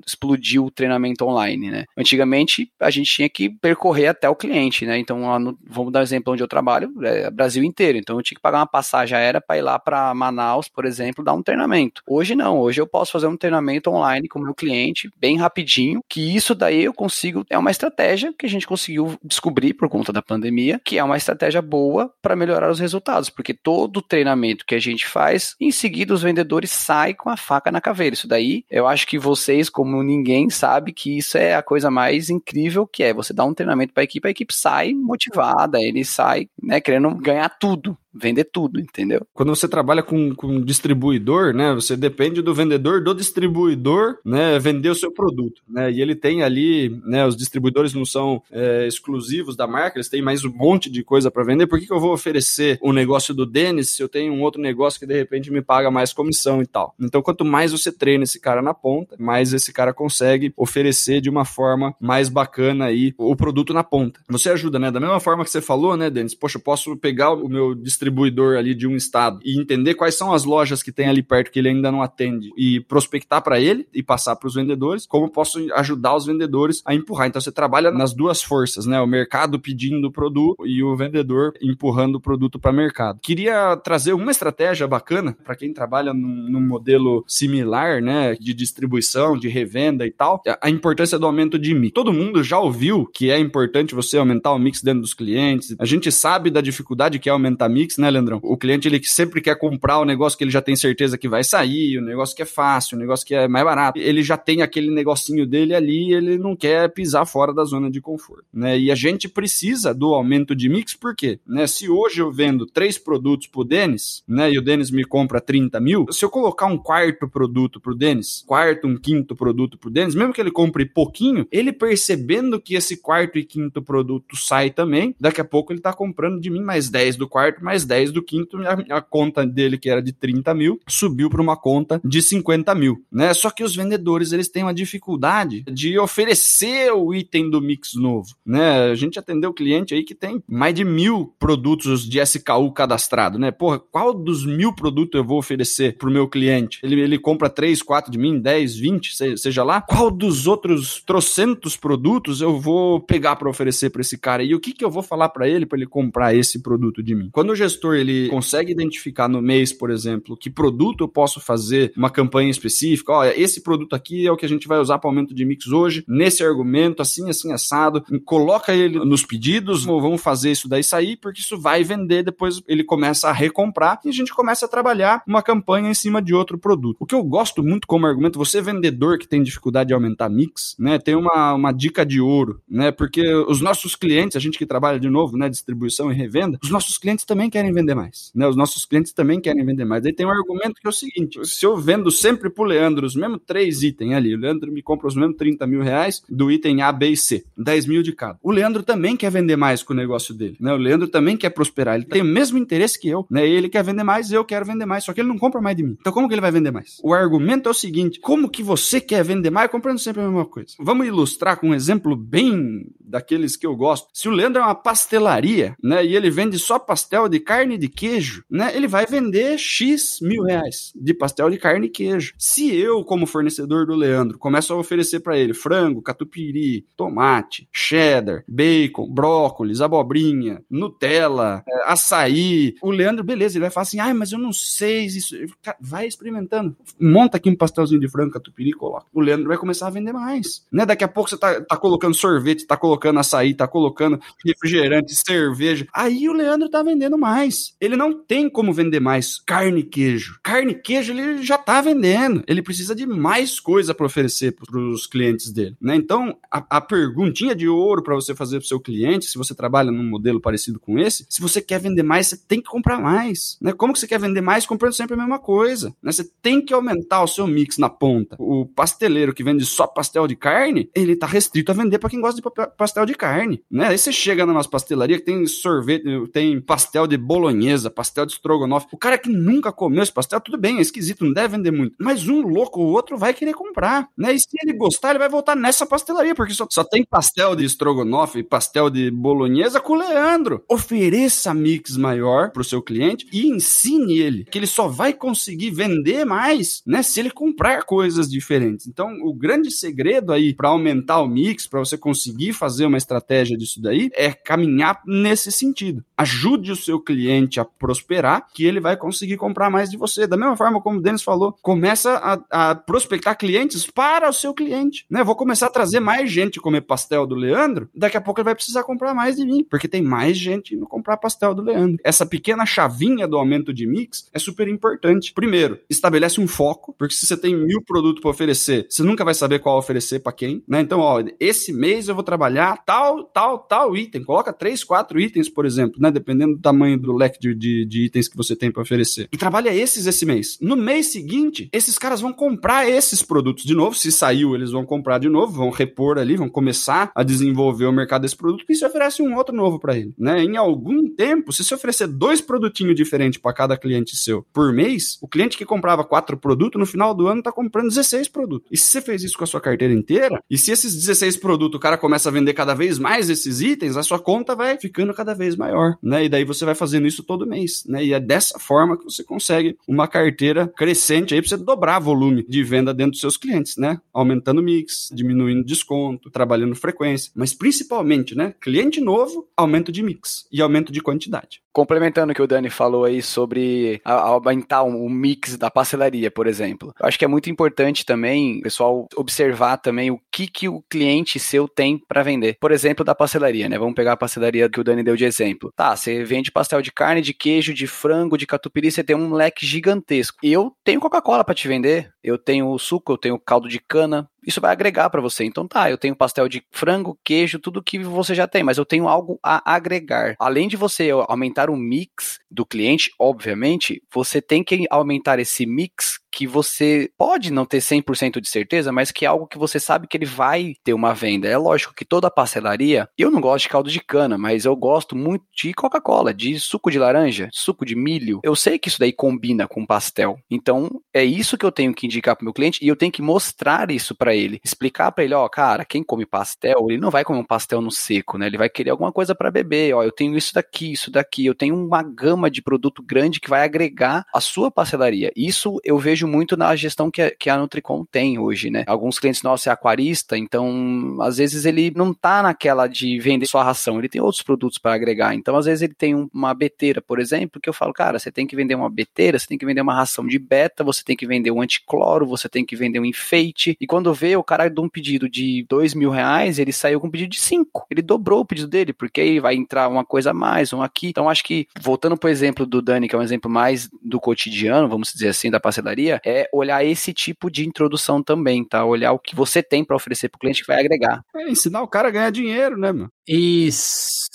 explodiu 0.05 0.65
o 0.65 0.71
treinamento 0.71 1.25
online, 1.25 1.69
né? 1.69 1.85
Antigamente, 1.97 2.71
a 2.79 2.89
gente 2.89 3.11
tinha 3.11 3.29
que 3.29 3.49
percorrer 3.49 4.07
até 4.07 4.29
o 4.29 4.35
cliente, 4.35 4.85
né? 4.85 4.97
Então, 4.97 5.21
vamos 5.65 5.91
dar 5.91 5.99
um 5.99 6.03
exemplo 6.03 6.33
onde 6.33 6.43
eu 6.43 6.47
trabalho, 6.47 6.91
é 7.03 7.29
Brasil 7.29 7.63
inteiro. 7.63 7.97
Então, 7.97 8.17
eu 8.17 8.23
tinha 8.23 8.35
que 8.35 8.41
pagar 8.41 8.59
uma 8.59 8.67
passagem 8.67 9.17
aérea 9.17 9.41
para 9.41 9.57
ir 9.57 9.61
lá 9.61 9.77
para 9.79 10.13
Manaus, 10.13 10.67
por 10.67 10.85
exemplo, 10.85 11.23
dar 11.23 11.33
um 11.33 11.43
treinamento. 11.43 12.01
Hoje 12.07 12.35
não, 12.35 12.59
hoje 12.59 12.81
eu 12.81 12.87
posso 12.87 13.11
fazer 13.11 13.27
um 13.27 13.37
treinamento 13.37 13.89
online 13.89 14.27
com 14.27 14.39
o 14.39 14.43
meu 14.43 14.53
cliente, 14.53 15.09
bem 15.19 15.37
rapidinho, 15.37 16.01
que 16.09 16.35
isso 16.35 16.55
daí 16.55 16.83
eu 16.83 16.93
consigo, 16.93 17.45
é 17.49 17.57
uma 17.57 17.71
estratégia 17.71 18.06
que 18.37 18.45
a 18.45 18.49
gente 18.49 18.67
conseguiu 18.67 19.17
descobrir 19.23 19.73
por 19.73 19.89
conta 19.89 20.13
da 20.13 20.21
pandemia, 20.21 20.79
que 20.83 20.97
é 20.97 21.03
uma 21.03 21.17
estratégia 21.17 21.61
boa 21.61 22.11
para 22.21 22.35
melhorar 22.35 22.69
os 22.69 22.79
resultados, 22.79 23.29
porque 23.29 23.53
todo 23.53 24.01
treinamento 24.01 24.65
que 24.65 24.75
a 24.75 24.79
gente 24.79 25.07
faz, 25.07 25.55
em 25.59 25.71
seguida 25.71 26.13
os 26.13 26.21
vendedores 26.21 26.71
saem 26.71 27.15
com 27.15 27.29
a 27.29 27.37
faca 27.37 27.71
na 27.71 27.81
caveira. 27.81 28.13
Isso 28.13 28.27
daí, 28.27 28.63
eu 28.69 28.87
acho 28.87 29.07
que 29.07 29.17
vocês, 29.17 29.69
como 29.69 30.03
ninguém, 30.03 30.49
sabe 30.49 30.93
que 30.93 31.17
isso 31.17 31.37
é 31.37 31.55
a 31.55 31.63
coisa 31.63 31.89
mais 31.89 32.29
incrível 32.29 32.87
que 32.87 33.03
é. 33.03 33.13
Você 33.13 33.33
dá 33.33 33.43
um 33.43 33.53
treinamento 33.53 33.93
para 33.93 34.03
a 34.03 34.05
equipe, 34.05 34.27
a 34.27 34.31
equipe 34.31 34.53
sai 34.53 34.93
motivada, 34.93 35.81
ele 35.81 36.03
sai, 36.05 36.47
né, 36.61 36.79
querendo 36.79 37.13
ganhar 37.15 37.49
tudo 37.49 37.97
vender 38.13 38.45
tudo, 38.45 38.79
entendeu? 38.79 39.25
Quando 39.33 39.49
você 39.55 39.67
trabalha 39.67 40.01
com, 40.01 40.33
com 40.33 40.61
distribuidor, 40.61 41.53
né, 41.53 41.73
você 41.73 41.95
depende 41.95 42.41
do 42.41 42.53
vendedor, 42.53 43.03
do 43.03 43.13
distribuidor, 43.13 44.17
né, 44.25 44.57
vender 44.59 44.89
o 44.89 44.95
seu 44.95 45.11
produto, 45.11 45.61
né, 45.67 45.91
e 45.91 46.01
ele 46.01 46.15
tem 46.15 46.43
ali, 46.43 46.89
né, 47.05 47.25
os 47.25 47.35
distribuidores 47.35 47.93
não 47.93 48.05
são 48.05 48.41
é, 48.51 48.87
exclusivos 48.87 49.55
da 49.55 49.67
marca, 49.67 49.97
eles 49.97 50.09
têm 50.09 50.21
mais 50.21 50.43
um 50.43 50.51
monte 50.51 50.89
de 50.89 51.03
coisa 51.03 51.29
para 51.29 51.43
vender, 51.43 51.67
por 51.67 51.79
que, 51.79 51.85
que 51.85 51.93
eu 51.93 51.99
vou 51.99 52.13
oferecer 52.13 52.79
o 52.81 52.89
um 52.89 52.93
negócio 52.93 53.33
do 53.33 53.45
Denis 53.45 53.91
se 53.91 54.01
eu 54.01 54.09
tenho 54.09 54.33
um 54.33 54.41
outro 54.41 54.61
negócio 54.61 54.99
que 54.99 55.05
de 55.05 55.13
repente 55.13 55.51
me 55.51 55.61
paga 55.61 55.91
mais 55.91 56.11
comissão 56.11 56.61
e 56.61 56.65
tal? 56.65 56.95
Então, 56.99 57.21
quanto 57.21 57.45
mais 57.45 57.71
você 57.71 57.91
treina 57.91 58.23
esse 58.23 58.39
cara 58.39 58.61
na 58.61 58.73
ponta, 58.73 59.15
mais 59.19 59.53
esse 59.53 59.71
cara 59.71 59.93
consegue 59.93 60.53
oferecer 60.57 61.21
de 61.21 61.29
uma 61.29 61.45
forma 61.45 61.95
mais 61.99 62.29
bacana 62.29 62.85
aí 62.85 63.13
o 63.17 63.35
produto 63.35 63.73
na 63.73 63.83
ponta. 63.83 64.19
Você 64.29 64.49
ajuda, 64.49 64.79
né, 64.79 64.91
da 64.91 64.99
mesma 64.99 65.19
forma 65.19 65.43
que 65.43 65.49
você 65.49 65.61
falou, 65.61 65.95
né, 65.95 66.09
Denis, 66.09 66.33
poxa, 66.33 66.57
eu 66.57 66.61
posso 66.61 66.95
pegar 66.97 67.31
o 67.31 67.47
meu 67.47 67.75
distribuidor 67.75 67.96
distribuidor 67.97 68.57
ali 68.57 68.75
de 68.75 68.87
um 68.87 68.95
estado 68.95 69.39
e 69.43 69.59
entender 69.59 69.95
quais 69.95 70.15
são 70.15 70.31
as 70.31 70.45
lojas 70.45 70.83
que 70.83 70.91
tem 70.91 71.07
ali 71.07 71.23
perto 71.23 71.51
que 71.51 71.59
ele 71.59 71.69
ainda 71.69 71.91
não 71.91 72.01
atende 72.01 72.51
e 72.55 72.79
prospectar 72.81 73.41
para 73.41 73.59
ele 73.59 73.87
e 73.93 74.03
passar 74.03 74.35
para 74.35 74.47
os 74.47 74.53
vendedores, 74.53 75.05
como 75.07 75.29
posso 75.29 75.59
ajudar 75.73 76.15
os 76.15 76.25
vendedores 76.25 76.81
a 76.85 76.93
empurrar. 76.93 77.27
Então 77.27 77.41
você 77.41 77.51
trabalha 77.51 77.91
nas 77.91 78.13
duas 78.13 78.41
forças, 78.41 78.85
né? 78.85 79.01
O 79.01 79.07
mercado 79.07 79.59
pedindo 79.59 80.07
o 80.07 80.11
produto 80.11 80.65
e 80.65 80.83
o 80.83 80.95
vendedor 80.95 81.53
empurrando 81.61 82.15
o 82.15 82.21
produto 82.21 82.59
para 82.59 82.71
o 82.71 82.75
mercado. 82.75 83.19
Queria 83.21 83.75
trazer 83.77 84.13
uma 84.13 84.31
estratégia 84.31 84.87
bacana 84.87 85.35
para 85.43 85.55
quem 85.55 85.73
trabalha 85.73 86.13
num, 86.13 86.49
num, 86.49 86.67
modelo 86.67 87.23
similar, 87.27 88.01
né, 88.01 88.35
de 88.35 88.53
distribuição, 88.53 89.37
de 89.37 89.47
revenda 89.47 90.05
e 90.05 90.11
tal, 90.11 90.41
a 90.61 90.69
importância 90.69 91.17
do 91.17 91.25
aumento 91.25 91.57
de 91.57 91.73
mix. 91.73 91.93
Todo 91.93 92.13
mundo 92.13 92.43
já 92.43 92.59
ouviu 92.59 93.05
que 93.05 93.31
é 93.31 93.39
importante 93.39 93.95
você 93.95 94.17
aumentar 94.17 94.51
o 94.51 94.59
mix 94.59 94.81
dentro 94.81 95.01
dos 95.01 95.13
clientes. 95.13 95.75
A 95.79 95.85
gente 95.85 96.11
sabe 96.11 96.51
da 96.51 96.61
dificuldade 96.61 97.19
que 97.19 97.29
é 97.29 97.31
aumentar 97.31 97.69
mix, 97.69 97.86
né, 97.97 98.09
Leandrão? 98.09 98.39
O 98.43 98.57
cliente 98.57 98.87
ele 98.87 99.01
sempre 99.03 99.41
quer 99.41 99.57
comprar 99.57 99.99
o 99.99 100.05
negócio 100.05 100.37
que 100.37 100.43
ele 100.43 100.51
já 100.51 100.61
tem 100.61 100.75
certeza 100.75 101.17
que 101.17 101.29
vai 101.29 101.43
sair, 101.43 101.97
o 101.97 102.01
negócio 102.01 102.35
que 102.35 102.41
é 102.41 102.45
fácil, 102.45 102.97
o 102.97 102.99
negócio 102.99 103.25
que 103.25 103.35
é 103.35 103.47
mais 103.47 103.63
barato. 103.63 103.99
Ele 103.99 104.21
já 104.21 104.37
tem 104.37 104.61
aquele 104.61 104.91
negocinho 104.91 105.45
dele 105.45 105.73
ali, 105.73 106.13
ele 106.13 106.37
não 106.37 106.55
quer 106.55 106.89
pisar 106.91 107.25
fora 107.25 107.53
da 107.53 107.63
zona 107.63 107.89
de 107.89 108.01
conforto, 108.01 108.45
né? 108.53 108.77
E 108.79 108.91
a 108.91 108.95
gente 108.95 109.29
precisa 109.29 109.93
do 109.93 110.13
aumento 110.13 110.55
de 110.55 110.69
mix, 110.69 110.93
por 110.93 111.15
quê? 111.15 111.39
Né? 111.45 111.67
Se 111.67 111.89
hoje 111.89 112.21
eu 112.21 112.31
vendo 112.31 112.65
três 112.65 112.97
produtos 112.97 113.47
pro 113.47 113.63
Denis, 113.63 114.23
né, 114.27 114.51
e 114.51 114.57
o 114.57 114.61
Denis 114.61 114.91
me 114.91 115.03
compra 115.03 115.39
30 115.39 115.79
mil, 115.79 116.05
se 116.11 116.23
eu 116.23 116.29
colocar 116.29 116.65
um 116.65 116.77
quarto 116.77 117.27
produto 117.27 117.79
pro 117.79 117.95
Denis, 117.95 118.43
quarto, 118.45 118.87
um 118.87 118.97
quinto 118.97 119.35
produto 119.35 119.77
pro 119.77 119.89
Denis, 119.89 120.15
mesmo 120.15 120.33
que 120.33 120.41
ele 120.41 120.51
compre 120.51 120.85
pouquinho, 120.85 121.47
ele 121.51 121.71
percebendo 121.71 122.59
que 122.59 122.75
esse 122.75 122.97
quarto 122.97 123.37
e 123.37 123.43
quinto 123.43 123.81
produto 123.81 124.35
sai 124.35 124.69
também, 124.69 125.15
daqui 125.19 125.41
a 125.41 125.45
pouco 125.45 125.71
ele 125.71 125.79
tá 125.79 125.93
comprando 125.93 126.39
de 126.39 126.49
mim 126.49 126.61
mais 126.61 126.89
10 126.89 127.15
do 127.15 127.27
quarto, 127.27 127.63
mais 127.63 127.76
mais 127.77 127.85
10 127.85 128.11
do 128.11 128.23
quinto, 128.23 128.57
a, 128.63 128.97
a 128.97 129.01
conta 129.01 129.45
dele, 129.45 129.77
que 129.77 129.89
era 129.89 130.01
de 130.01 130.11
30 130.11 130.53
mil, 130.53 130.79
subiu 130.87 131.29
para 131.29 131.41
uma 131.41 131.55
conta 131.55 132.01
de 132.03 132.21
50 132.21 132.73
mil, 132.73 133.03
né? 133.11 133.33
Só 133.33 133.49
que 133.51 133.63
os 133.63 133.75
vendedores, 133.75 134.31
eles 134.31 134.49
têm 134.49 134.63
uma 134.63 134.73
dificuldade 134.73 135.63
de 135.71 135.99
oferecer 135.99 136.91
o 136.91 137.13
item 137.13 137.49
do 137.49 137.61
mix 137.61 137.93
novo, 137.93 138.35
né? 138.45 138.89
A 138.91 138.95
gente 138.95 139.19
atendeu 139.19 139.53
cliente 139.53 139.93
aí 139.93 140.03
que 140.03 140.15
tem 140.15 140.41
mais 140.47 140.73
de 140.73 140.83
mil 140.83 141.33
produtos 141.39 142.07
de 142.07 142.19
SKU 142.19 142.71
cadastrado, 142.71 143.37
né? 143.37 143.51
Porra, 143.51 143.79
qual 143.79 144.13
dos 144.13 144.45
mil 144.45 144.73
produtos 144.73 145.19
eu 145.19 145.25
vou 145.25 145.37
oferecer 145.37 145.97
pro 145.97 146.11
meu 146.11 146.27
cliente? 146.27 146.79
Ele, 146.81 146.99
ele 146.99 147.19
compra 147.19 147.49
3, 147.49 147.81
4 147.81 148.11
de 148.11 148.17
mim, 148.17 148.39
10, 148.39 148.75
20, 148.77 149.37
seja 149.37 149.63
lá. 149.63 149.81
Qual 149.81 150.09
dos 150.09 150.47
outros 150.47 151.01
trocentos 151.05 151.77
produtos 151.77 152.41
eu 152.41 152.59
vou 152.59 152.99
pegar 152.99 153.35
para 153.35 153.49
oferecer 153.49 153.89
para 153.89 154.01
esse 154.01 154.17
cara? 154.17 154.43
E 154.43 154.55
o 154.55 154.59
que 154.59 154.73
que 154.73 154.83
eu 154.83 154.89
vou 154.89 155.03
falar 155.03 155.29
para 155.29 155.47
ele 155.47 155.65
para 155.65 155.77
ele 155.77 155.87
comprar 155.87 156.33
esse 156.33 156.59
produto 156.59 157.03
de 157.03 157.13
mim? 157.13 157.29
Quando 157.31 157.51
o 157.51 157.55
gestor 157.67 157.95
ele 157.95 158.29
consegue 158.29 158.71
identificar 158.71 159.27
no 159.27 159.41
mês, 159.41 159.73
por 159.73 159.91
exemplo, 159.91 160.37
que 160.37 160.49
produto 160.49 161.03
eu 161.03 161.07
posso 161.07 161.39
fazer 161.39 161.93
uma 161.95 162.09
campanha 162.09 162.49
específica, 162.49 163.11
olha, 163.11 163.39
esse 163.39 163.61
produto 163.61 163.93
aqui 163.93 164.25
é 164.25 164.31
o 164.31 164.37
que 164.37 164.45
a 164.45 164.49
gente 164.49 164.67
vai 164.67 164.79
usar 164.79 164.97
para 164.99 165.09
aumento 165.09 165.33
de 165.33 165.45
mix 165.45 165.67
hoje, 165.67 166.03
nesse 166.07 166.43
argumento, 166.43 167.01
assim, 167.01 167.29
assim, 167.29 167.51
assado, 167.51 168.03
coloca 168.25 168.73
ele 168.73 168.99
nos 168.99 169.23
pedidos, 169.23 169.85
vamos 169.85 170.21
fazer 170.21 170.51
isso 170.51 170.67
daí 170.67 170.83
sair, 170.83 171.17
porque 171.17 171.41
isso 171.41 171.59
vai 171.59 171.83
vender, 171.83 172.23
depois 172.23 172.61
ele 172.67 172.83
começa 172.83 173.29
a 173.29 173.33
recomprar 173.33 173.99
e 174.03 174.09
a 174.09 174.13
gente 174.13 174.33
começa 174.33 174.65
a 174.65 174.69
trabalhar 174.69 175.23
uma 175.27 175.41
campanha 175.41 175.89
em 175.89 175.93
cima 175.93 176.21
de 176.21 176.33
outro 176.33 176.57
produto. 176.57 176.97
O 176.99 177.05
que 177.05 177.15
eu 177.15 177.23
gosto 177.23 177.63
muito 177.63 177.87
como 177.87 178.05
argumento, 178.05 178.39
você 178.39 178.61
vendedor 178.61 179.17
que 179.17 179.27
tem 179.27 179.43
dificuldade 179.43 179.89
de 179.89 179.93
aumentar 179.93 180.29
mix, 180.29 180.75
né, 180.79 180.97
tem 180.97 181.15
uma, 181.15 181.53
uma 181.53 181.71
dica 181.71 182.05
de 182.05 182.21
ouro, 182.21 182.61
né, 182.69 182.91
porque 182.91 183.33
os 183.47 183.61
nossos 183.61 183.95
clientes, 183.95 184.35
a 184.35 184.39
gente 184.39 184.57
que 184.57 184.65
trabalha 184.65 184.99
de 184.99 185.09
novo, 185.09 185.37
né, 185.37 185.49
distribuição 185.49 186.11
e 186.11 186.15
revenda, 186.15 186.57
os 186.63 186.69
nossos 186.69 186.97
clientes 186.97 187.25
também 187.25 187.49
querem 187.49 187.56
vender 187.71 187.95
mais, 187.95 188.31
né, 188.33 188.47
os 188.47 188.55
nossos 188.55 188.85
clientes 188.85 189.11
também 189.11 189.39
querem 189.39 189.65
vender 189.65 189.85
mais. 189.85 190.05
Aí 190.05 190.13
tem 190.13 190.25
um 190.25 190.31
argumento 190.31 190.75
que 190.81 190.87
é 190.87 190.89
o 190.89 190.93
seguinte, 190.93 191.39
se 191.45 191.65
eu 191.65 191.77
vendo 191.77 192.11
sempre 192.11 192.49
pro 192.49 192.63
Leandro 192.63 193.05
os 193.05 193.15
mesmos 193.15 193.39
três 193.45 193.83
itens 193.83 194.13
ali, 194.13 194.33
o 194.33 194.37
Leandro 194.37 194.71
me 194.71 194.81
compra 194.81 195.07
os 195.07 195.15
mesmos 195.15 195.37
30 195.37 195.67
mil 195.67 195.81
reais 195.81 196.21
do 196.29 196.51
item 196.51 196.81
A, 196.81 196.91
B 196.91 197.09
e 197.09 197.17
C, 197.17 197.45
10 197.57 197.85
mil 197.85 198.03
de 198.03 198.13
cada. 198.13 198.39
O 198.41 198.51
Leandro 198.51 198.83
também 198.83 199.15
quer 199.15 199.31
vender 199.31 199.55
mais 199.55 199.83
com 199.83 199.93
o 199.93 199.95
negócio 199.95 200.33
dele, 200.33 200.57
né, 200.59 200.73
o 200.73 200.77
Leandro 200.77 201.07
também 201.07 201.37
quer 201.37 201.49
prosperar, 201.49 201.95
ele 201.95 202.05
tem 202.05 202.21
o 202.21 202.25
mesmo 202.25 202.57
interesse 202.57 202.99
que 202.99 203.07
eu, 203.07 203.25
né, 203.29 203.47
ele 203.47 203.69
quer 203.69 203.83
vender 203.83 204.03
mais, 204.03 204.31
eu 204.31 204.45
quero 204.45 204.65
vender 204.65 204.85
mais, 204.85 205.03
só 205.03 205.13
que 205.13 205.21
ele 205.21 205.27
não 205.27 205.37
compra 205.37 205.61
mais 205.61 205.75
de 205.75 205.83
mim. 205.83 205.97
Então 205.99 206.13
como 206.13 206.27
que 206.27 206.33
ele 206.33 206.41
vai 206.41 206.51
vender 206.51 206.71
mais? 206.71 206.97
O 207.03 207.13
argumento 207.13 207.67
é 207.67 207.71
o 207.71 207.75
seguinte, 207.75 208.19
como 208.19 208.49
que 208.49 208.63
você 208.63 208.99
quer 209.01 209.23
vender 209.23 209.49
mais 209.49 209.69
comprando 209.69 209.99
sempre 209.99 210.21
a 210.21 210.25
mesma 210.25 210.45
coisa? 210.45 210.73
Vamos 210.79 211.07
ilustrar 211.07 211.57
com 211.59 211.69
um 211.69 211.73
exemplo 211.73 212.15
bem 212.15 212.87
daqueles 212.99 213.55
que 213.55 213.65
eu 213.65 213.75
gosto. 213.75 214.07
Se 214.13 214.27
o 214.27 214.31
Leandro 214.31 214.61
é 214.61 214.65
uma 214.65 214.75
pastelaria, 214.75 215.75
né, 215.81 216.05
e 216.05 216.15
ele 216.15 216.29
vende 216.29 216.59
só 216.59 216.77
pastel 216.77 217.29
de 217.29 217.39
carne 217.47 217.77
de 217.77 217.87
queijo, 217.87 218.43
né, 218.49 218.75
ele 218.75 218.87
vai 218.87 219.05
vender 219.05 219.57
X 219.57 220.19
mil 220.21 220.43
reais 220.43 220.91
de 220.93 221.13
pastel 221.13 221.49
de 221.49 221.57
carne 221.57 221.87
e 221.87 221.89
queijo. 221.89 222.33
Se 222.37 222.75
eu, 222.75 223.05
como 223.05 223.25
fornecedor 223.25 223.85
do 223.85 223.95
Leandro, 223.95 224.37
começo 224.37 224.73
a 224.73 224.75
oferecer 224.75 225.21
para 225.21 225.37
ele 225.37 225.53
frango, 225.53 226.01
catupiry, 226.01 226.85
tomate, 226.97 227.69
cheddar, 227.71 228.43
bacon, 228.47 229.07
brócolis, 229.09 229.79
abobrinha, 229.79 230.61
Nutella, 230.69 231.63
é, 231.65 231.91
açaí, 231.91 232.75
o 232.81 232.91
Leandro, 232.91 233.23
beleza, 233.23 233.57
ele 233.57 233.61
vai 233.61 233.69
falar 233.71 233.83
assim, 233.83 233.99
ai, 233.99 234.13
mas 234.13 234.33
eu 234.33 234.39
não 234.39 234.51
sei 234.51 235.05
isso. 235.05 235.35
Vai 235.79 236.05
experimentando. 236.05 236.75
Monta 236.99 237.37
aqui 237.37 237.49
um 237.49 237.55
pastelzinho 237.55 238.01
de 238.01 238.09
frango, 238.09 238.31
catupiry 238.31 238.71
e 238.71 238.73
coloca. 238.73 239.05
O 239.13 239.21
Leandro 239.21 239.47
vai 239.47 239.57
começar 239.57 239.87
a 239.87 239.91
vender 239.91 240.11
mais. 240.11 240.65
Né? 240.71 240.85
Daqui 240.85 241.03
a 241.03 241.07
pouco 241.07 241.29
você 241.29 241.37
tá, 241.37 241.61
tá 241.61 241.77
colocando 241.77 242.13
sorvete, 242.13 242.67
tá 242.67 242.75
colocando 242.75 243.19
açaí, 243.19 243.53
tá 243.53 243.67
colocando 243.67 244.19
refrigerante, 244.45 245.15
cerveja. 245.15 245.87
Aí 245.93 246.27
o 246.27 246.33
Leandro 246.33 246.69
tá 246.69 246.83
vendendo 246.83 247.17
mais. 247.17 247.36
Ele 247.79 247.95
não 247.95 248.13
tem 248.13 248.49
como 248.49 248.73
vender 248.73 248.99
mais 248.99 249.39
carne 249.39 249.81
e 249.81 249.83
queijo. 249.83 250.39
Carne 250.43 250.71
e 250.71 250.75
queijo 250.75 251.13
ele 251.13 251.43
já 251.43 251.57
tá 251.57 251.81
vendendo. 251.81 252.43
Ele 252.47 252.61
precisa 252.61 252.95
de 252.95 253.05
mais 253.05 253.59
coisa 253.59 253.93
para 253.93 254.05
oferecer 254.05 254.53
para 254.53 254.79
os 254.79 255.05
clientes 255.05 255.51
dele. 255.51 255.75
Né? 255.81 255.95
Então, 255.95 256.37
a, 256.51 256.77
a 256.77 256.81
perguntinha 256.81 257.55
de 257.55 257.67
ouro 257.67 258.03
para 258.03 258.15
você 258.15 258.35
fazer 258.35 258.59
pro 258.59 258.67
seu 258.67 258.79
cliente, 258.79 259.25
se 259.25 259.37
você 259.37 259.53
trabalha 259.53 259.91
num 259.91 260.03
modelo 260.03 260.41
parecido 260.41 260.79
com 260.79 260.97
esse, 260.97 261.25
se 261.29 261.41
você 261.41 261.61
quer 261.61 261.79
vender 261.79 262.03
mais, 262.03 262.27
você 262.27 262.37
tem 262.37 262.61
que 262.61 262.69
comprar 262.69 262.99
mais. 262.99 263.57
Né? 263.61 263.73
Como 263.73 263.93
que 263.93 263.99
você 263.99 264.07
quer 264.07 264.19
vender 264.19 264.41
mais 264.41 264.65
comprando 264.65 264.93
sempre 264.93 265.15
a 265.15 265.17
mesma 265.17 265.39
coisa? 265.39 265.93
Né? 266.01 266.11
Você 266.11 266.23
tem 266.41 266.63
que 266.63 266.73
aumentar 266.73 267.23
o 267.23 267.27
seu 267.27 267.47
mix 267.47 267.77
na 267.77 267.89
ponta. 267.89 268.35
O 268.39 268.65
pasteleiro 268.65 269.33
que 269.33 269.43
vende 269.43 269.65
só 269.65 269.87
pastel 269.87 270.27
de 270.27 270.35
carne, 270.35 270.89
ele 270.95 271.15
tá 271.15 271.27
restrito 271.27 271.71
a 271.71 271.75
vender 271.75 271.99
para 271.99 272.09
quem 272.09 272.21
gosta 272.21 272.41
de 272.41 272.71
pastel 272.77 273.05
de 273.05 273.13
carne. 273.13 273.61
Né? 273.69 273.87
Aí 273.87 273.97
você 273.97 274.11
chega 274.11 274.45
na 274.45 274.53
nossa 274.53 274.69
pastelaria 274.69 275.17
que 275.17 275.25
tem 275.25 275.45
sorvete, 275.45 276.03
tem 276.31 276.59
pastel 276.61 277.07
de 277.07 277.17
bolonhesa, 277.27 277.91
pastel 277.91 278.25
de 278.25 278.31
estrogonofe. 278.31 278.87
O 278.93 278.97
cara 278.97 279.17
que 279.17 279.29
nunca 279.29 279.71
comeu 279.71 280.01
esse 280.01 280.13
pastel, 280.13 280.39
tudo 280.39 280.57
bem, 280.57 280.77
é 280.77 280.81
esquisito, 280.81 281.25
não 281.25 281.33
deve 281.33 281.57
vender 281.57 281.71
muito. 281.71 281.95
Mas 281.99 282.27
um 282.27 282.41
louco 282.41 282.79
ou 282.79 282.87
outro 282.87 283.17
vai 283.17 283.33
querer 283.33 283.53
comprar. 283.53 284.07
Né? 284.17 284.33
E 284.33 284.39
se 284.39 284.47
ele 284.63 284.73
gostar, 284.73 285.09
ele 285.09 285.19
vai 285.19 285.27
voltar 285.27 285.55
nessa 285.55 285.85
pastelaria, 285.85 286.33
porque 286.33 286.53
só, 286.53 286.65
só 286.69 286.83
tem 286.85 287.03
pastel 287.03 287.55
de 287.55 287.65
estrogonofe 287.65 288.39
e 288.39 288.43
pastel 288.43 288.89
de 288.89 289.11
bolonhesa 289.11 289.81
com 289.81 289.93
o 289.93 289.97
Leandro. 289.97 290.63
Ofereça 290.69 291.53
mix 291.53 291.97
maior 291.97 292.51
pro 292.51 292.63
seu 292.63 292.81
cliente 292.81 293.27
e 293.33 293.47
ensine 293.47 294.17
ele 294.17 294.45
que 294.45 294.57
ele 294.57 294.67
só 294.67 294.87
vai 294.87 295.11
conseguir 295.11 295.71
vender 295.71 296.23
mais, 296.25 296.81
né, 296.85 297.03
se 297.03 297.19
ele 297.19 297.29
comprar 297.29 297.83
coisas 297.83 298.29
diferentes. 298.29 298.87
Então, 298.87 299.09
o 299.23 299.33
grande 299.33 299.69
segredo 299.69 300.31
aí 300.31 300.53
para 300.53 300.69
aumentar 300.69 301.21
o 301.21 301.27
mix, 301.27 301.67
para 301.67 301.79
você 301.79 301.97
conseguir 301.97 302.53
fazer 302.53 302.85
uma 302.85 302.97
estratégia 302.97 303.57
disso 303.57 303.81
daí, 303.81 304.09
é 304.13 304.31
caminhar 304.31 305.01
nesse 305.05 305.51
sentido. 305.51 306.03
Ajude 306.15 306.71
o 306.71 306.75
seu 306.75 306.99
cliente 306.99 307.16
a 307.59 307.65
prosperar, 307.65 308.47
que 308.53 308.65
ele 308.65 308.79
vai 308.79 308.97
conseguir 308.97 309.37
comprar 309.37 309.69
mais 309.69 309.89
de 309.89 309.97
você. 309.97 310.27
Da 310.27 310.37
mesma 310.37 310.55
forma 310.55 310.81
como 310.81 310.99
o 310.99 311.01
Denis 311.01 311.23
falou, 311.23 311.55
começa 311.61 312.15
a, 312.51 312.69
a 312.71 312.75
prospectar 312.75 313.37
clientes 313.37 313.87
para 313.87 314.29
o 314.29 314.33
seu 314.33 314.53
cliente, 314.53 315.05
né? 315.09 315.23
Vou 315.23 315.35
começar 315.35 315.67
a 315.67 315.71
trazer 315.71 315.99
mais 315.99 316.31
gente 316.31 316.59
comer 316.59 316.81
pastel 316.81 317.25
do 317.25 317.35
Leandro, 317.35 317.89
daqui 317.95 318.17
a 318.17 318.21
pouco 318.21 318.39
ele 318.39 318.45
vai 318.45 318.55
precisar 318.55 318.83
comprar 318.83 319.13
mais 319.13 319.35
de 319.35 319.45
mim, 319.45 319.63
porque 319.63 319.87
tem 319.87 320.01
mais 320.01 320.37
gente 320.37 320.75
indo 320.75 320.85
comprar 320.85 321.17
pastel 321.17 321.53
do 321.53 321.61
Leandro. 321.61 321.97
Essa 322.03 322.25
pequena 322.25 322.65
chavinha 322.65 323.27
do 323.27 323.37
aumento 323.37 323.73
de 323.73 323.87
mix 323.87 324.29
é 324.33 324.39
super 324.39 324.67
importante. 324.67 325.33
Primeiro, 325.33 325.79
estabelece 325.89 326.41
um 326.41 326.47
foco, 326.47 326.93
porque 326.97 327.13
se 327.13 327.25
você 327.25 327.37
tem 327.37 327.55
mil 327.55 327.81
produtos 327.81 328.21
para 328.21 328.29
oferecer, 328.29 328.87
você 328.89 329.03
nunca 329.03 329.23
vai 329.23 329.33
saber 329.33 329.59
qual 329.59 329.77
oferecer 329.77 330.19
para 330.19 330.31
quem, 330.31 330.63
né? 330.67 330.81
Então, 330.81 330.99
ó, 330.99 331.23
esse 331.39 331.71
mês 331.71 332.07
eu 332.07 332.15
vou 332.15 332.23
trabalhar 332.23 332.77
tal, 332.85 333.23
tal, 333.23 333.59
tal 333.59 333.95
item. 333.95 334.23
Coloca 334.23 334.53
três, 334.53 334.83
quatro 334.83 335.19
itens, 335.19 335.49
por 335.49 335.65
exemplo, 335.65 336.01
né? 336.01 336.11
Dependendo 336.11 336.55
do 336.55 336.61
tamanho 336.61 336.96
do 336.97 337.13
leque 337.13 337.39
de, 337.39 337.53
de, 337.53 337.85
de 337.85 338.05
itens 338.05 338.27
que 338.27 338.37
você 338.37 338.55
tem 338.55 338.71
para 338.71 338.81
oferecer. 338.81 339.27
E 339.31 339.37
trabalha 339.37 339.73
esses 339.73 340.05
esse 340.05 340.25
mês. 340.25 340.57
No 340.61 340.75
mês 340.75 341.07
seguinte, 341.07 341.69
esses 341.71 341.97
caras 341.97 342.21
vão 342.21 342.33
comprar 342.33 342.89
esses 342.89 343.21
produtos 343.21 343.63
de 343.63 343.73
novo. 343.73 343.95
Se 343.95 344.11
saiu, 344.11 344.55
eles 344.55 344.71
vão 344.71 344.85
comprar 344.85 345.19
de 345.19 345.29
novo, 345.29 345.53
vão 345.53 345.69
repor 345.69 346.17
ali, 346.17 346.35
vão 346.35 346.49
começar 346.49 347.11
a 347.15 347.23
desenvolver 347.23 347.85
o 347.85 347.91
mercado 347.91 348.21
desse 348.21 348.35
produto 348.35 348.65
e 348.67 348.75
se 348.75 348.85
oferece 348.85 349.21
um 349.21 349.35
outro 349.35 349.55
novo 349.55 349.79
para 349.79 349.97
ele, 349.97 350.13
né? 350.17 350.43
Em 350.43 350.57
algum 350.57 351.07
tempo, 351.09 351.51
se 351.51 351.63
você 351.63 351.75
oferecer 351.75 352.07
dois 352.07 352.41
produtinhos 352.41 352.95
diferentes 352.95 353.39
para 353.39 353.53
cada 353.53 353.77
cliente 353.77 354.15
seu 354.15 354.45
por 354.53 354.73
mês, 354.73 355.17
o 355.21 355.27
cliente 355.27 355.57
que 355.57 355.65
comprava 355.65 356.03
quatro 356.03 356.37
produtos, 356.37 356.79
no 356.79 356.85
final 356.85 357.13
do 357.13 357.27
ano 357.27 357.41
tá 357.41 357.51
comprando 357.51 357.89
16 357.89 358.27
produtos. 358.27 358.67
E 358.71 358.77
se 358.77 358.87
você 358.87 359.01
fez 359.01 359.23
isso 359.23 359.37
com 359.37 359.43
a 359.43 359.47
sua 359.47 359.61
carteira 359.61 359.93
inteira, 359.93 360.41
e 360.49 360.57
se 360.57 360.71
esses 360.71 360.95
16 360.95 361.37
produtos 361.37 361.77
o 361.77 361.81
cara 361.81 361.97
começa 361.97 362.29
a 362.29 362.31
vender 362.31 362.53
cada 362.53 362.73
vez 362.73 362.99
mais 362.99 363.29
esses 363.29 363.61
itens, 363.61 363.97
a 363.97 364.03
sua 364.03 364.19
conta 364.19 364.55
vai 364.55 364.77
ficando 364.77 365.13
cada 365.13 365.33
vez 365.33 365.55
maior, 365.55 365.97
né? 366.01 366.25
E 366.25 366.29
daí 366.29 366.43
você 366.43 366.65
vai 366.65 366.75
fazendo 366.87 367.05
isso 367.05 367.21
todo 367.21 367.45
mês, 367.45 367.83
né? 367.85 368.03
E 368.03 368.13
é 368.13 368.19
dessa 368.19 368.57
forma 368.57 368.97
que 368.97 369.03
você 369.03 369.21
consegue 369.23 369.77
uma 369.85 370.07
carteira 370.07 370.67
crescente 370.67 371.33
aí 371.33 371.41
para 371.41 371.49
você 371.49 371.57
dobrar 371.57 371.99
volume 371.99 372.45
de 372.47 372.63
venda 372.63 372.93
dentro 372.93 373.11
dos 373.11 373.19
seus 373.19 373.35
clientes, 373.35 373.75
né? 373.75 373.99
Aumentando 374.13 374.63
mix, 374.63 375.09
diminuindo 375.13 375.65
desconto, 375.65 376.29
trabalhando 376.29 376.75
frequência, 376.75 377.31
mas 377.35 377.53
principalmente, 377.53 378.35
né? 378.35 378.55
Cliente 378.61 379.01
novo, 379.01 379.49
aumento 379.55 379.91
de 379.91 380.01
mix 380.01 380.47
e 380.49 380.61
aumento 380.61 380.91
de 380.91 381.01
quantidade. 381.01 381.61
Complementando 381.77 382.31
o 382.31 382.35
que 382.35 382.41
o 382.41 382.47
Dani 382.47 382.71
falou 382.71 383.05
aí 383.05 383.21
sobre 383.21 384.01
aumentar 384.03 384.81
o 384.81 385.07
mix 385.07 385.55
da 385.57 385.69
pastelaria, 385.69 386.31
por 386.31 386.47
exemplo. 386.47 386.91
Eu 386.99 387.07
acho 387.07 387.19
que 387.19 387.23
é 387.23 387.27
muito 387.27 387.51
importante 387.51 388.03
também, 388.03 388.61
pessoal, 388.61 389.07
observar 389.15 389.77
também 389.77 390.09
o 390.09 390.19
que, 390.31 390.47
que 390.47 390.67
o 390.67 390.81
cliente 390.89 391.39
seu 391.39 391.67
tem 391.67 392.01
para 392.07 392.23
vender. 392.23 392.57
Por 392.59 392.71
exemplo, 392.71 393.05
da 393.05 393.13
pastelaria, 393.13 393.69
né? 393.69 393.77
Vamos 393.77 393.93
pegar 393.93 394.13
a 394.13 394.17
pastelaria 394.17 394.67
que 394.67 394.79
o 394.79 394.83
Dani 394.83 395.03
deu 395.03 395.15
de 395.15 395.25
exemplo. 395.25 395.71
Tá, 395.75 395.95
você 395.95 396.23
vende 396.23 396.51
pastel 396.51 396.81
de 396.81 396.91
carne, 396.91 397.21
de 397.21 397.31
queijo, 397.31 397.75
de 397.75 397.85
frango, 397.85 398.39
de 398.39 398.47
catupiry, 398.47 398.89
você 398.89 399.03
tem 399.03 399.15
um 399.15 399.31
leque 399.31 399.63
gigantesco. 399.63 400.39
Eu 400.41 400.73
tenho 400.83 400.99
Coca-Cola 400.99 401.43
para 401.43 401.53
te 401.53 401.67
vender, 401.67 402.11
eu 402.23 402.39
tenho 402.39 402.75
suco, 402.79 403.11
eu 403.11 403.19
tenho 403.19 403.37
caldo 403.37 403.69
de 403.69 403.79
cana, 403.79 404.27
isso 404.45 404.61
vai 404.61 404.71
agregar 404.71 405.09
para 405.09 405.21
você. 405.21 405.43
Então 405.43 405.67
tá, 405.67 405.89
eu 405.89 405.97
tenho 405.97 406.15
pastel 406.15 406.47
de 406.47 406.63
frango, 406.71 407.17
queijo, 407.23 407.59
tudo 407.59 407.83
que 407.83 407.99
você 407.99 408.33
já 408.33 408.47
tem, 408.47 408.63
mas 408.63 408.77
eu 408.77 408.85
tenho 408.85 409.07
algo 409.07 409.39
a 409.43 409.73
agregar. 409.73 410.35
Além 410.39 410.67
de 410.67 410.77
você 410.77 411.09
aumentar 411.27 411.69
o 411.69 411.75
mix 411.75 412.39
do 412.49 412.65
cliente, 412.65 413.11
obviamente, 413.19 414.01
você 414.13 414.41
tem 414.41 414.63
que 414.63 414.85
aumentar 414.89 415.39
esse 415.39 415.65
mix 415.65 416.19
que 416.37 416.45
você 416.45 417.09
pode 417.17 417.51
não 417.51 417.65
ter 417.65 417.79
100% 417.79 418.39
de 418.39 418.47
certeza, 418.47 418.91
mas 418.91 419.11
que 419.11 419.25
é 419.25 419.27
algo 419.27 419.47
que 419.47 419.57
você 419.57 419.79
sabe 419.79 420.05
que 420.05 420.15
ele 420.15 420.27
vai 420.27 420.75
ter 420.83 420.93
uma 420.93 421.11
venda. 421.11 421.47
É 421.47 421.57
lógico 421.57 421.95
que 421.95 422.05
toda 422.05 422.29
pastelaria, 422.29 423.09
eu 423.17 423.31
não 423.31 423.41
gosto 423.41 423.63
de 423.63 423.69
caldo 423.69 423.89
de 423.89 423.99
cana, 423.99 424.37
mas 424.37 424.63
eu 424.63 424.75
gosto 424.75 425.15
muito 425.15 425.43
de 425.51 425.73
Coca-Cola, 425.73 426.31
de 426.31 426.59
suco 426.59 426.91
de 426.91 426.99
laranja, 426.99 427.49
suco 427.51 427.83
de 427.83 427.95
milho. 427.95 428.39
Eu 428.43 428.55
sei 428.55 428.77
que 428.77 428.87
isso 428.87 428.99
daí 428.99 429.11
combina 429.11 429.67
com 429.67 429.83
pastel. 429.83 430.37
Então, 430.47 431.01
é 431.11 431.25
isso 431.25 431.57
que 431.57 431.65
eu 431.65 431.71
tenho 431.71 431.91
que 431.91 432.05
indicar 432.05 432.35
pro 432.35 432.45
meu 432.45 432.53
cliente 432.53 432.85
e 432.85 432.87
eu 432.87 432.95
tenho 432.95 433.11
que 433.11 433.23
mostrar 433.23 433.89
isso 433.89 434.13
para 434.13 434.35
ele, 434.35 434.61
explicar 434.63 435.11
para 435.11 435.23
ele, 435.23 435.33
ó, 435.33 435.49
cara, 435.49 435.83
quem 435.83 436.03
come 436.03 436.23
pastel, 436.23 436.85
ele 436.91 437.01
não 437.01 437.09
vai 437.09 437.23
comer 437.23 437.39
um 437.39 437.43
pastel 437.43 437.81
no 437.81 437.89
seco, 437.89 438.37
né? 438.37 438.45
Ele 438.45 438.59
vai 438.59 438.69
querer 438.69 438.91
alguma 438.91 439.11
coisa 439.11 439.33
para 439.33 439.49
beber, 439.49 439.95
ó, 439.95 440.03
eu 440.03 440.11
tenho 440.11 440.37
isso 440.37 440.53
daqui, 440.53 440.91
isso 440.91 441.09
daqui, 441.09 441.47
eu 441.47 441.55
tenho 441.55 441.75
uma 441.75 442.03
gama 442.03 442.51
de 442.51 442.61
produto 442.61 443.01
grande 443.01 443.39
que 443.39 443.49
vai 443.49 443.63
agregar 443.63 444.23
a 444.31 444.39
sua 444.39 444.69
pastelaria. 444.69 445.31
Isso 445.35 445.79
eu 445.83 445.97
vejo 445.97 446.26
muito 446.27 446.55
na 446.55 446.75
gestão 446.75 447.09
que 447.09 447.21
a, 447.21 447.31
que 447.31 447.49
a 447.49 447.57
Nutricom 447.57 448.05
tem 448.05 448.37
hoje, 448.37 448.69
né? 448.69 448.83
Alguns 448.87 449.17
clientes 449.19 449.41
nossos 449.41 449.67
é 449.67 449.71
aquarista, 449.71 450.37
então 450.37 451.17
às 451.21 451.37
vezes 451.37 451.65
ele 451.65 451.91
não 451.95 452.13
tá 452.13 452.43
naquela 452.43 452.87
de 452.87 453.19
vender 453.19 453.47
só 453.47 453.59
a 453.59 453.63
ração, 453.63 453.97
ele 453.97 454.09
tem 454.09 454.21
outros 454.21 454.43
produtos 454.43 454.77
para 454.77 454.93
agregar. 454.93 455.33
Então 455.33 455.55
às 455.55 455.65
vezes 455.65 455.81
ele 455.81 455.93
tem 455.93 456.29
uma 456.33 456.53
beteira, 456.53 457.01
por 457.01 457.19
exemplo, 457.19 457.59
que 457.61 457.69
eu 457.69 457.73
falo, 457.73 457.93
cara, 457.93 458.19
você 458.19 458.31
tem 458.31 458.45
que 458.45 458.55
vender 458.55 458.75
uma 458.75 458.89
beteira, 458.89 459.39
você 459.39 459.47
tem 459.47 459.57
que 459.57 459.65
vender 459.65 459.81
uma 459.81 459.93
ração 459.93 460.25
de 460.27 460.37
beta, 460.37 460.83
você 460.83 461.03
tem 461.03 461.15
que 461.15 461.25
vender 461.25 461.51
um 461.51 461.61
anticloro, 461.61 462.25
você 462.25 462.49
tem 462.49 462.65
que 462.65 462.75
vender 462.75 462.99
um 462.99 463.05
enfeite. 463.05 463.77
E 463.79 463.87
quando 463.87 464.13
vê 464.13 464.35
o 464.35 464.43
cara 464.43 464.69
de 464.69 464.79
um 464.79 464.89
pedido 464.89 465.29
de 465.29 465.65
dois 465.69 465.93
mil 465.93 466.09
reais, 466.09 466.59
ele 466.59 466.71
saiu 466.71 466.99
com 466.99 467.07
um 467.07 467.11
pedido 467.11 467.29
de 467.29 467.39
cinco. 467.39 467.85
Ele 467.89 468.01
dobrou 468.01 468.41
o 468.41 468.45
pedido 468.45 468.67
dele, 468.67 468.93
porque 468.93 469.21
aí 469.21 469.39
vai 469.39 469.55
entrar 469.55 469.87
uma 469.87 470.03
coisa 470.03 470.31
a 470.31 470.33
mais, 470.33 470.73
um 470.73 470.81
aqui. 470.81 471.07
Então 471.07 471.29
acho 471.29 471.43
que, 471.43 471.67
voltando 471.79 472.17
pro 472.17 472.29
exemplo 472.29 472.65
do 472.65 472.81
Dani, 472.81 473.07
que 473.07 473.15
é 473.15 473.17
um 473.19 473.23
exemplo 473.23 473.49
mais 473.49 473.89
do 474.01 474.19
cotidiano, 474.19 474.89
vamos 474.89 475.13
dizer 475.13 475.29
assim, 475.29 475.49
da 475.49 475.59
parcelaria, 475.59 476.16
é 476.25 476.47
olhar 476.53 476.83
esse 476.85 477.13
tipo 477.13 477.49
de 477.49 477.67
introdução 477.67 478.21
também, 478.21 478.63
tá? 478.63 478.85
Olhar 478.85 479.11
o 479.11 479.19
que 479.19 479.35
você 479.35 479.61
tem 479.61 479.83
para 479.83 479.95
oferecer 479.95 480.29
pro 480.29 480.39
cliente 480.39 480.61
que 480.61 480.67
vai 480.67 480.79
agregar. 480.79 481.21
É 481.35 481.49
ensinar 481.49 481.81
o 481.81 481.87
cara 481.87 482.07
a 482.07 482.11
ganhar 482.11 482.31
dinheiro, 482.31 482.77
né, 482.77 482.91
mano? 482.91 483.09
Isso, 483.27 484.29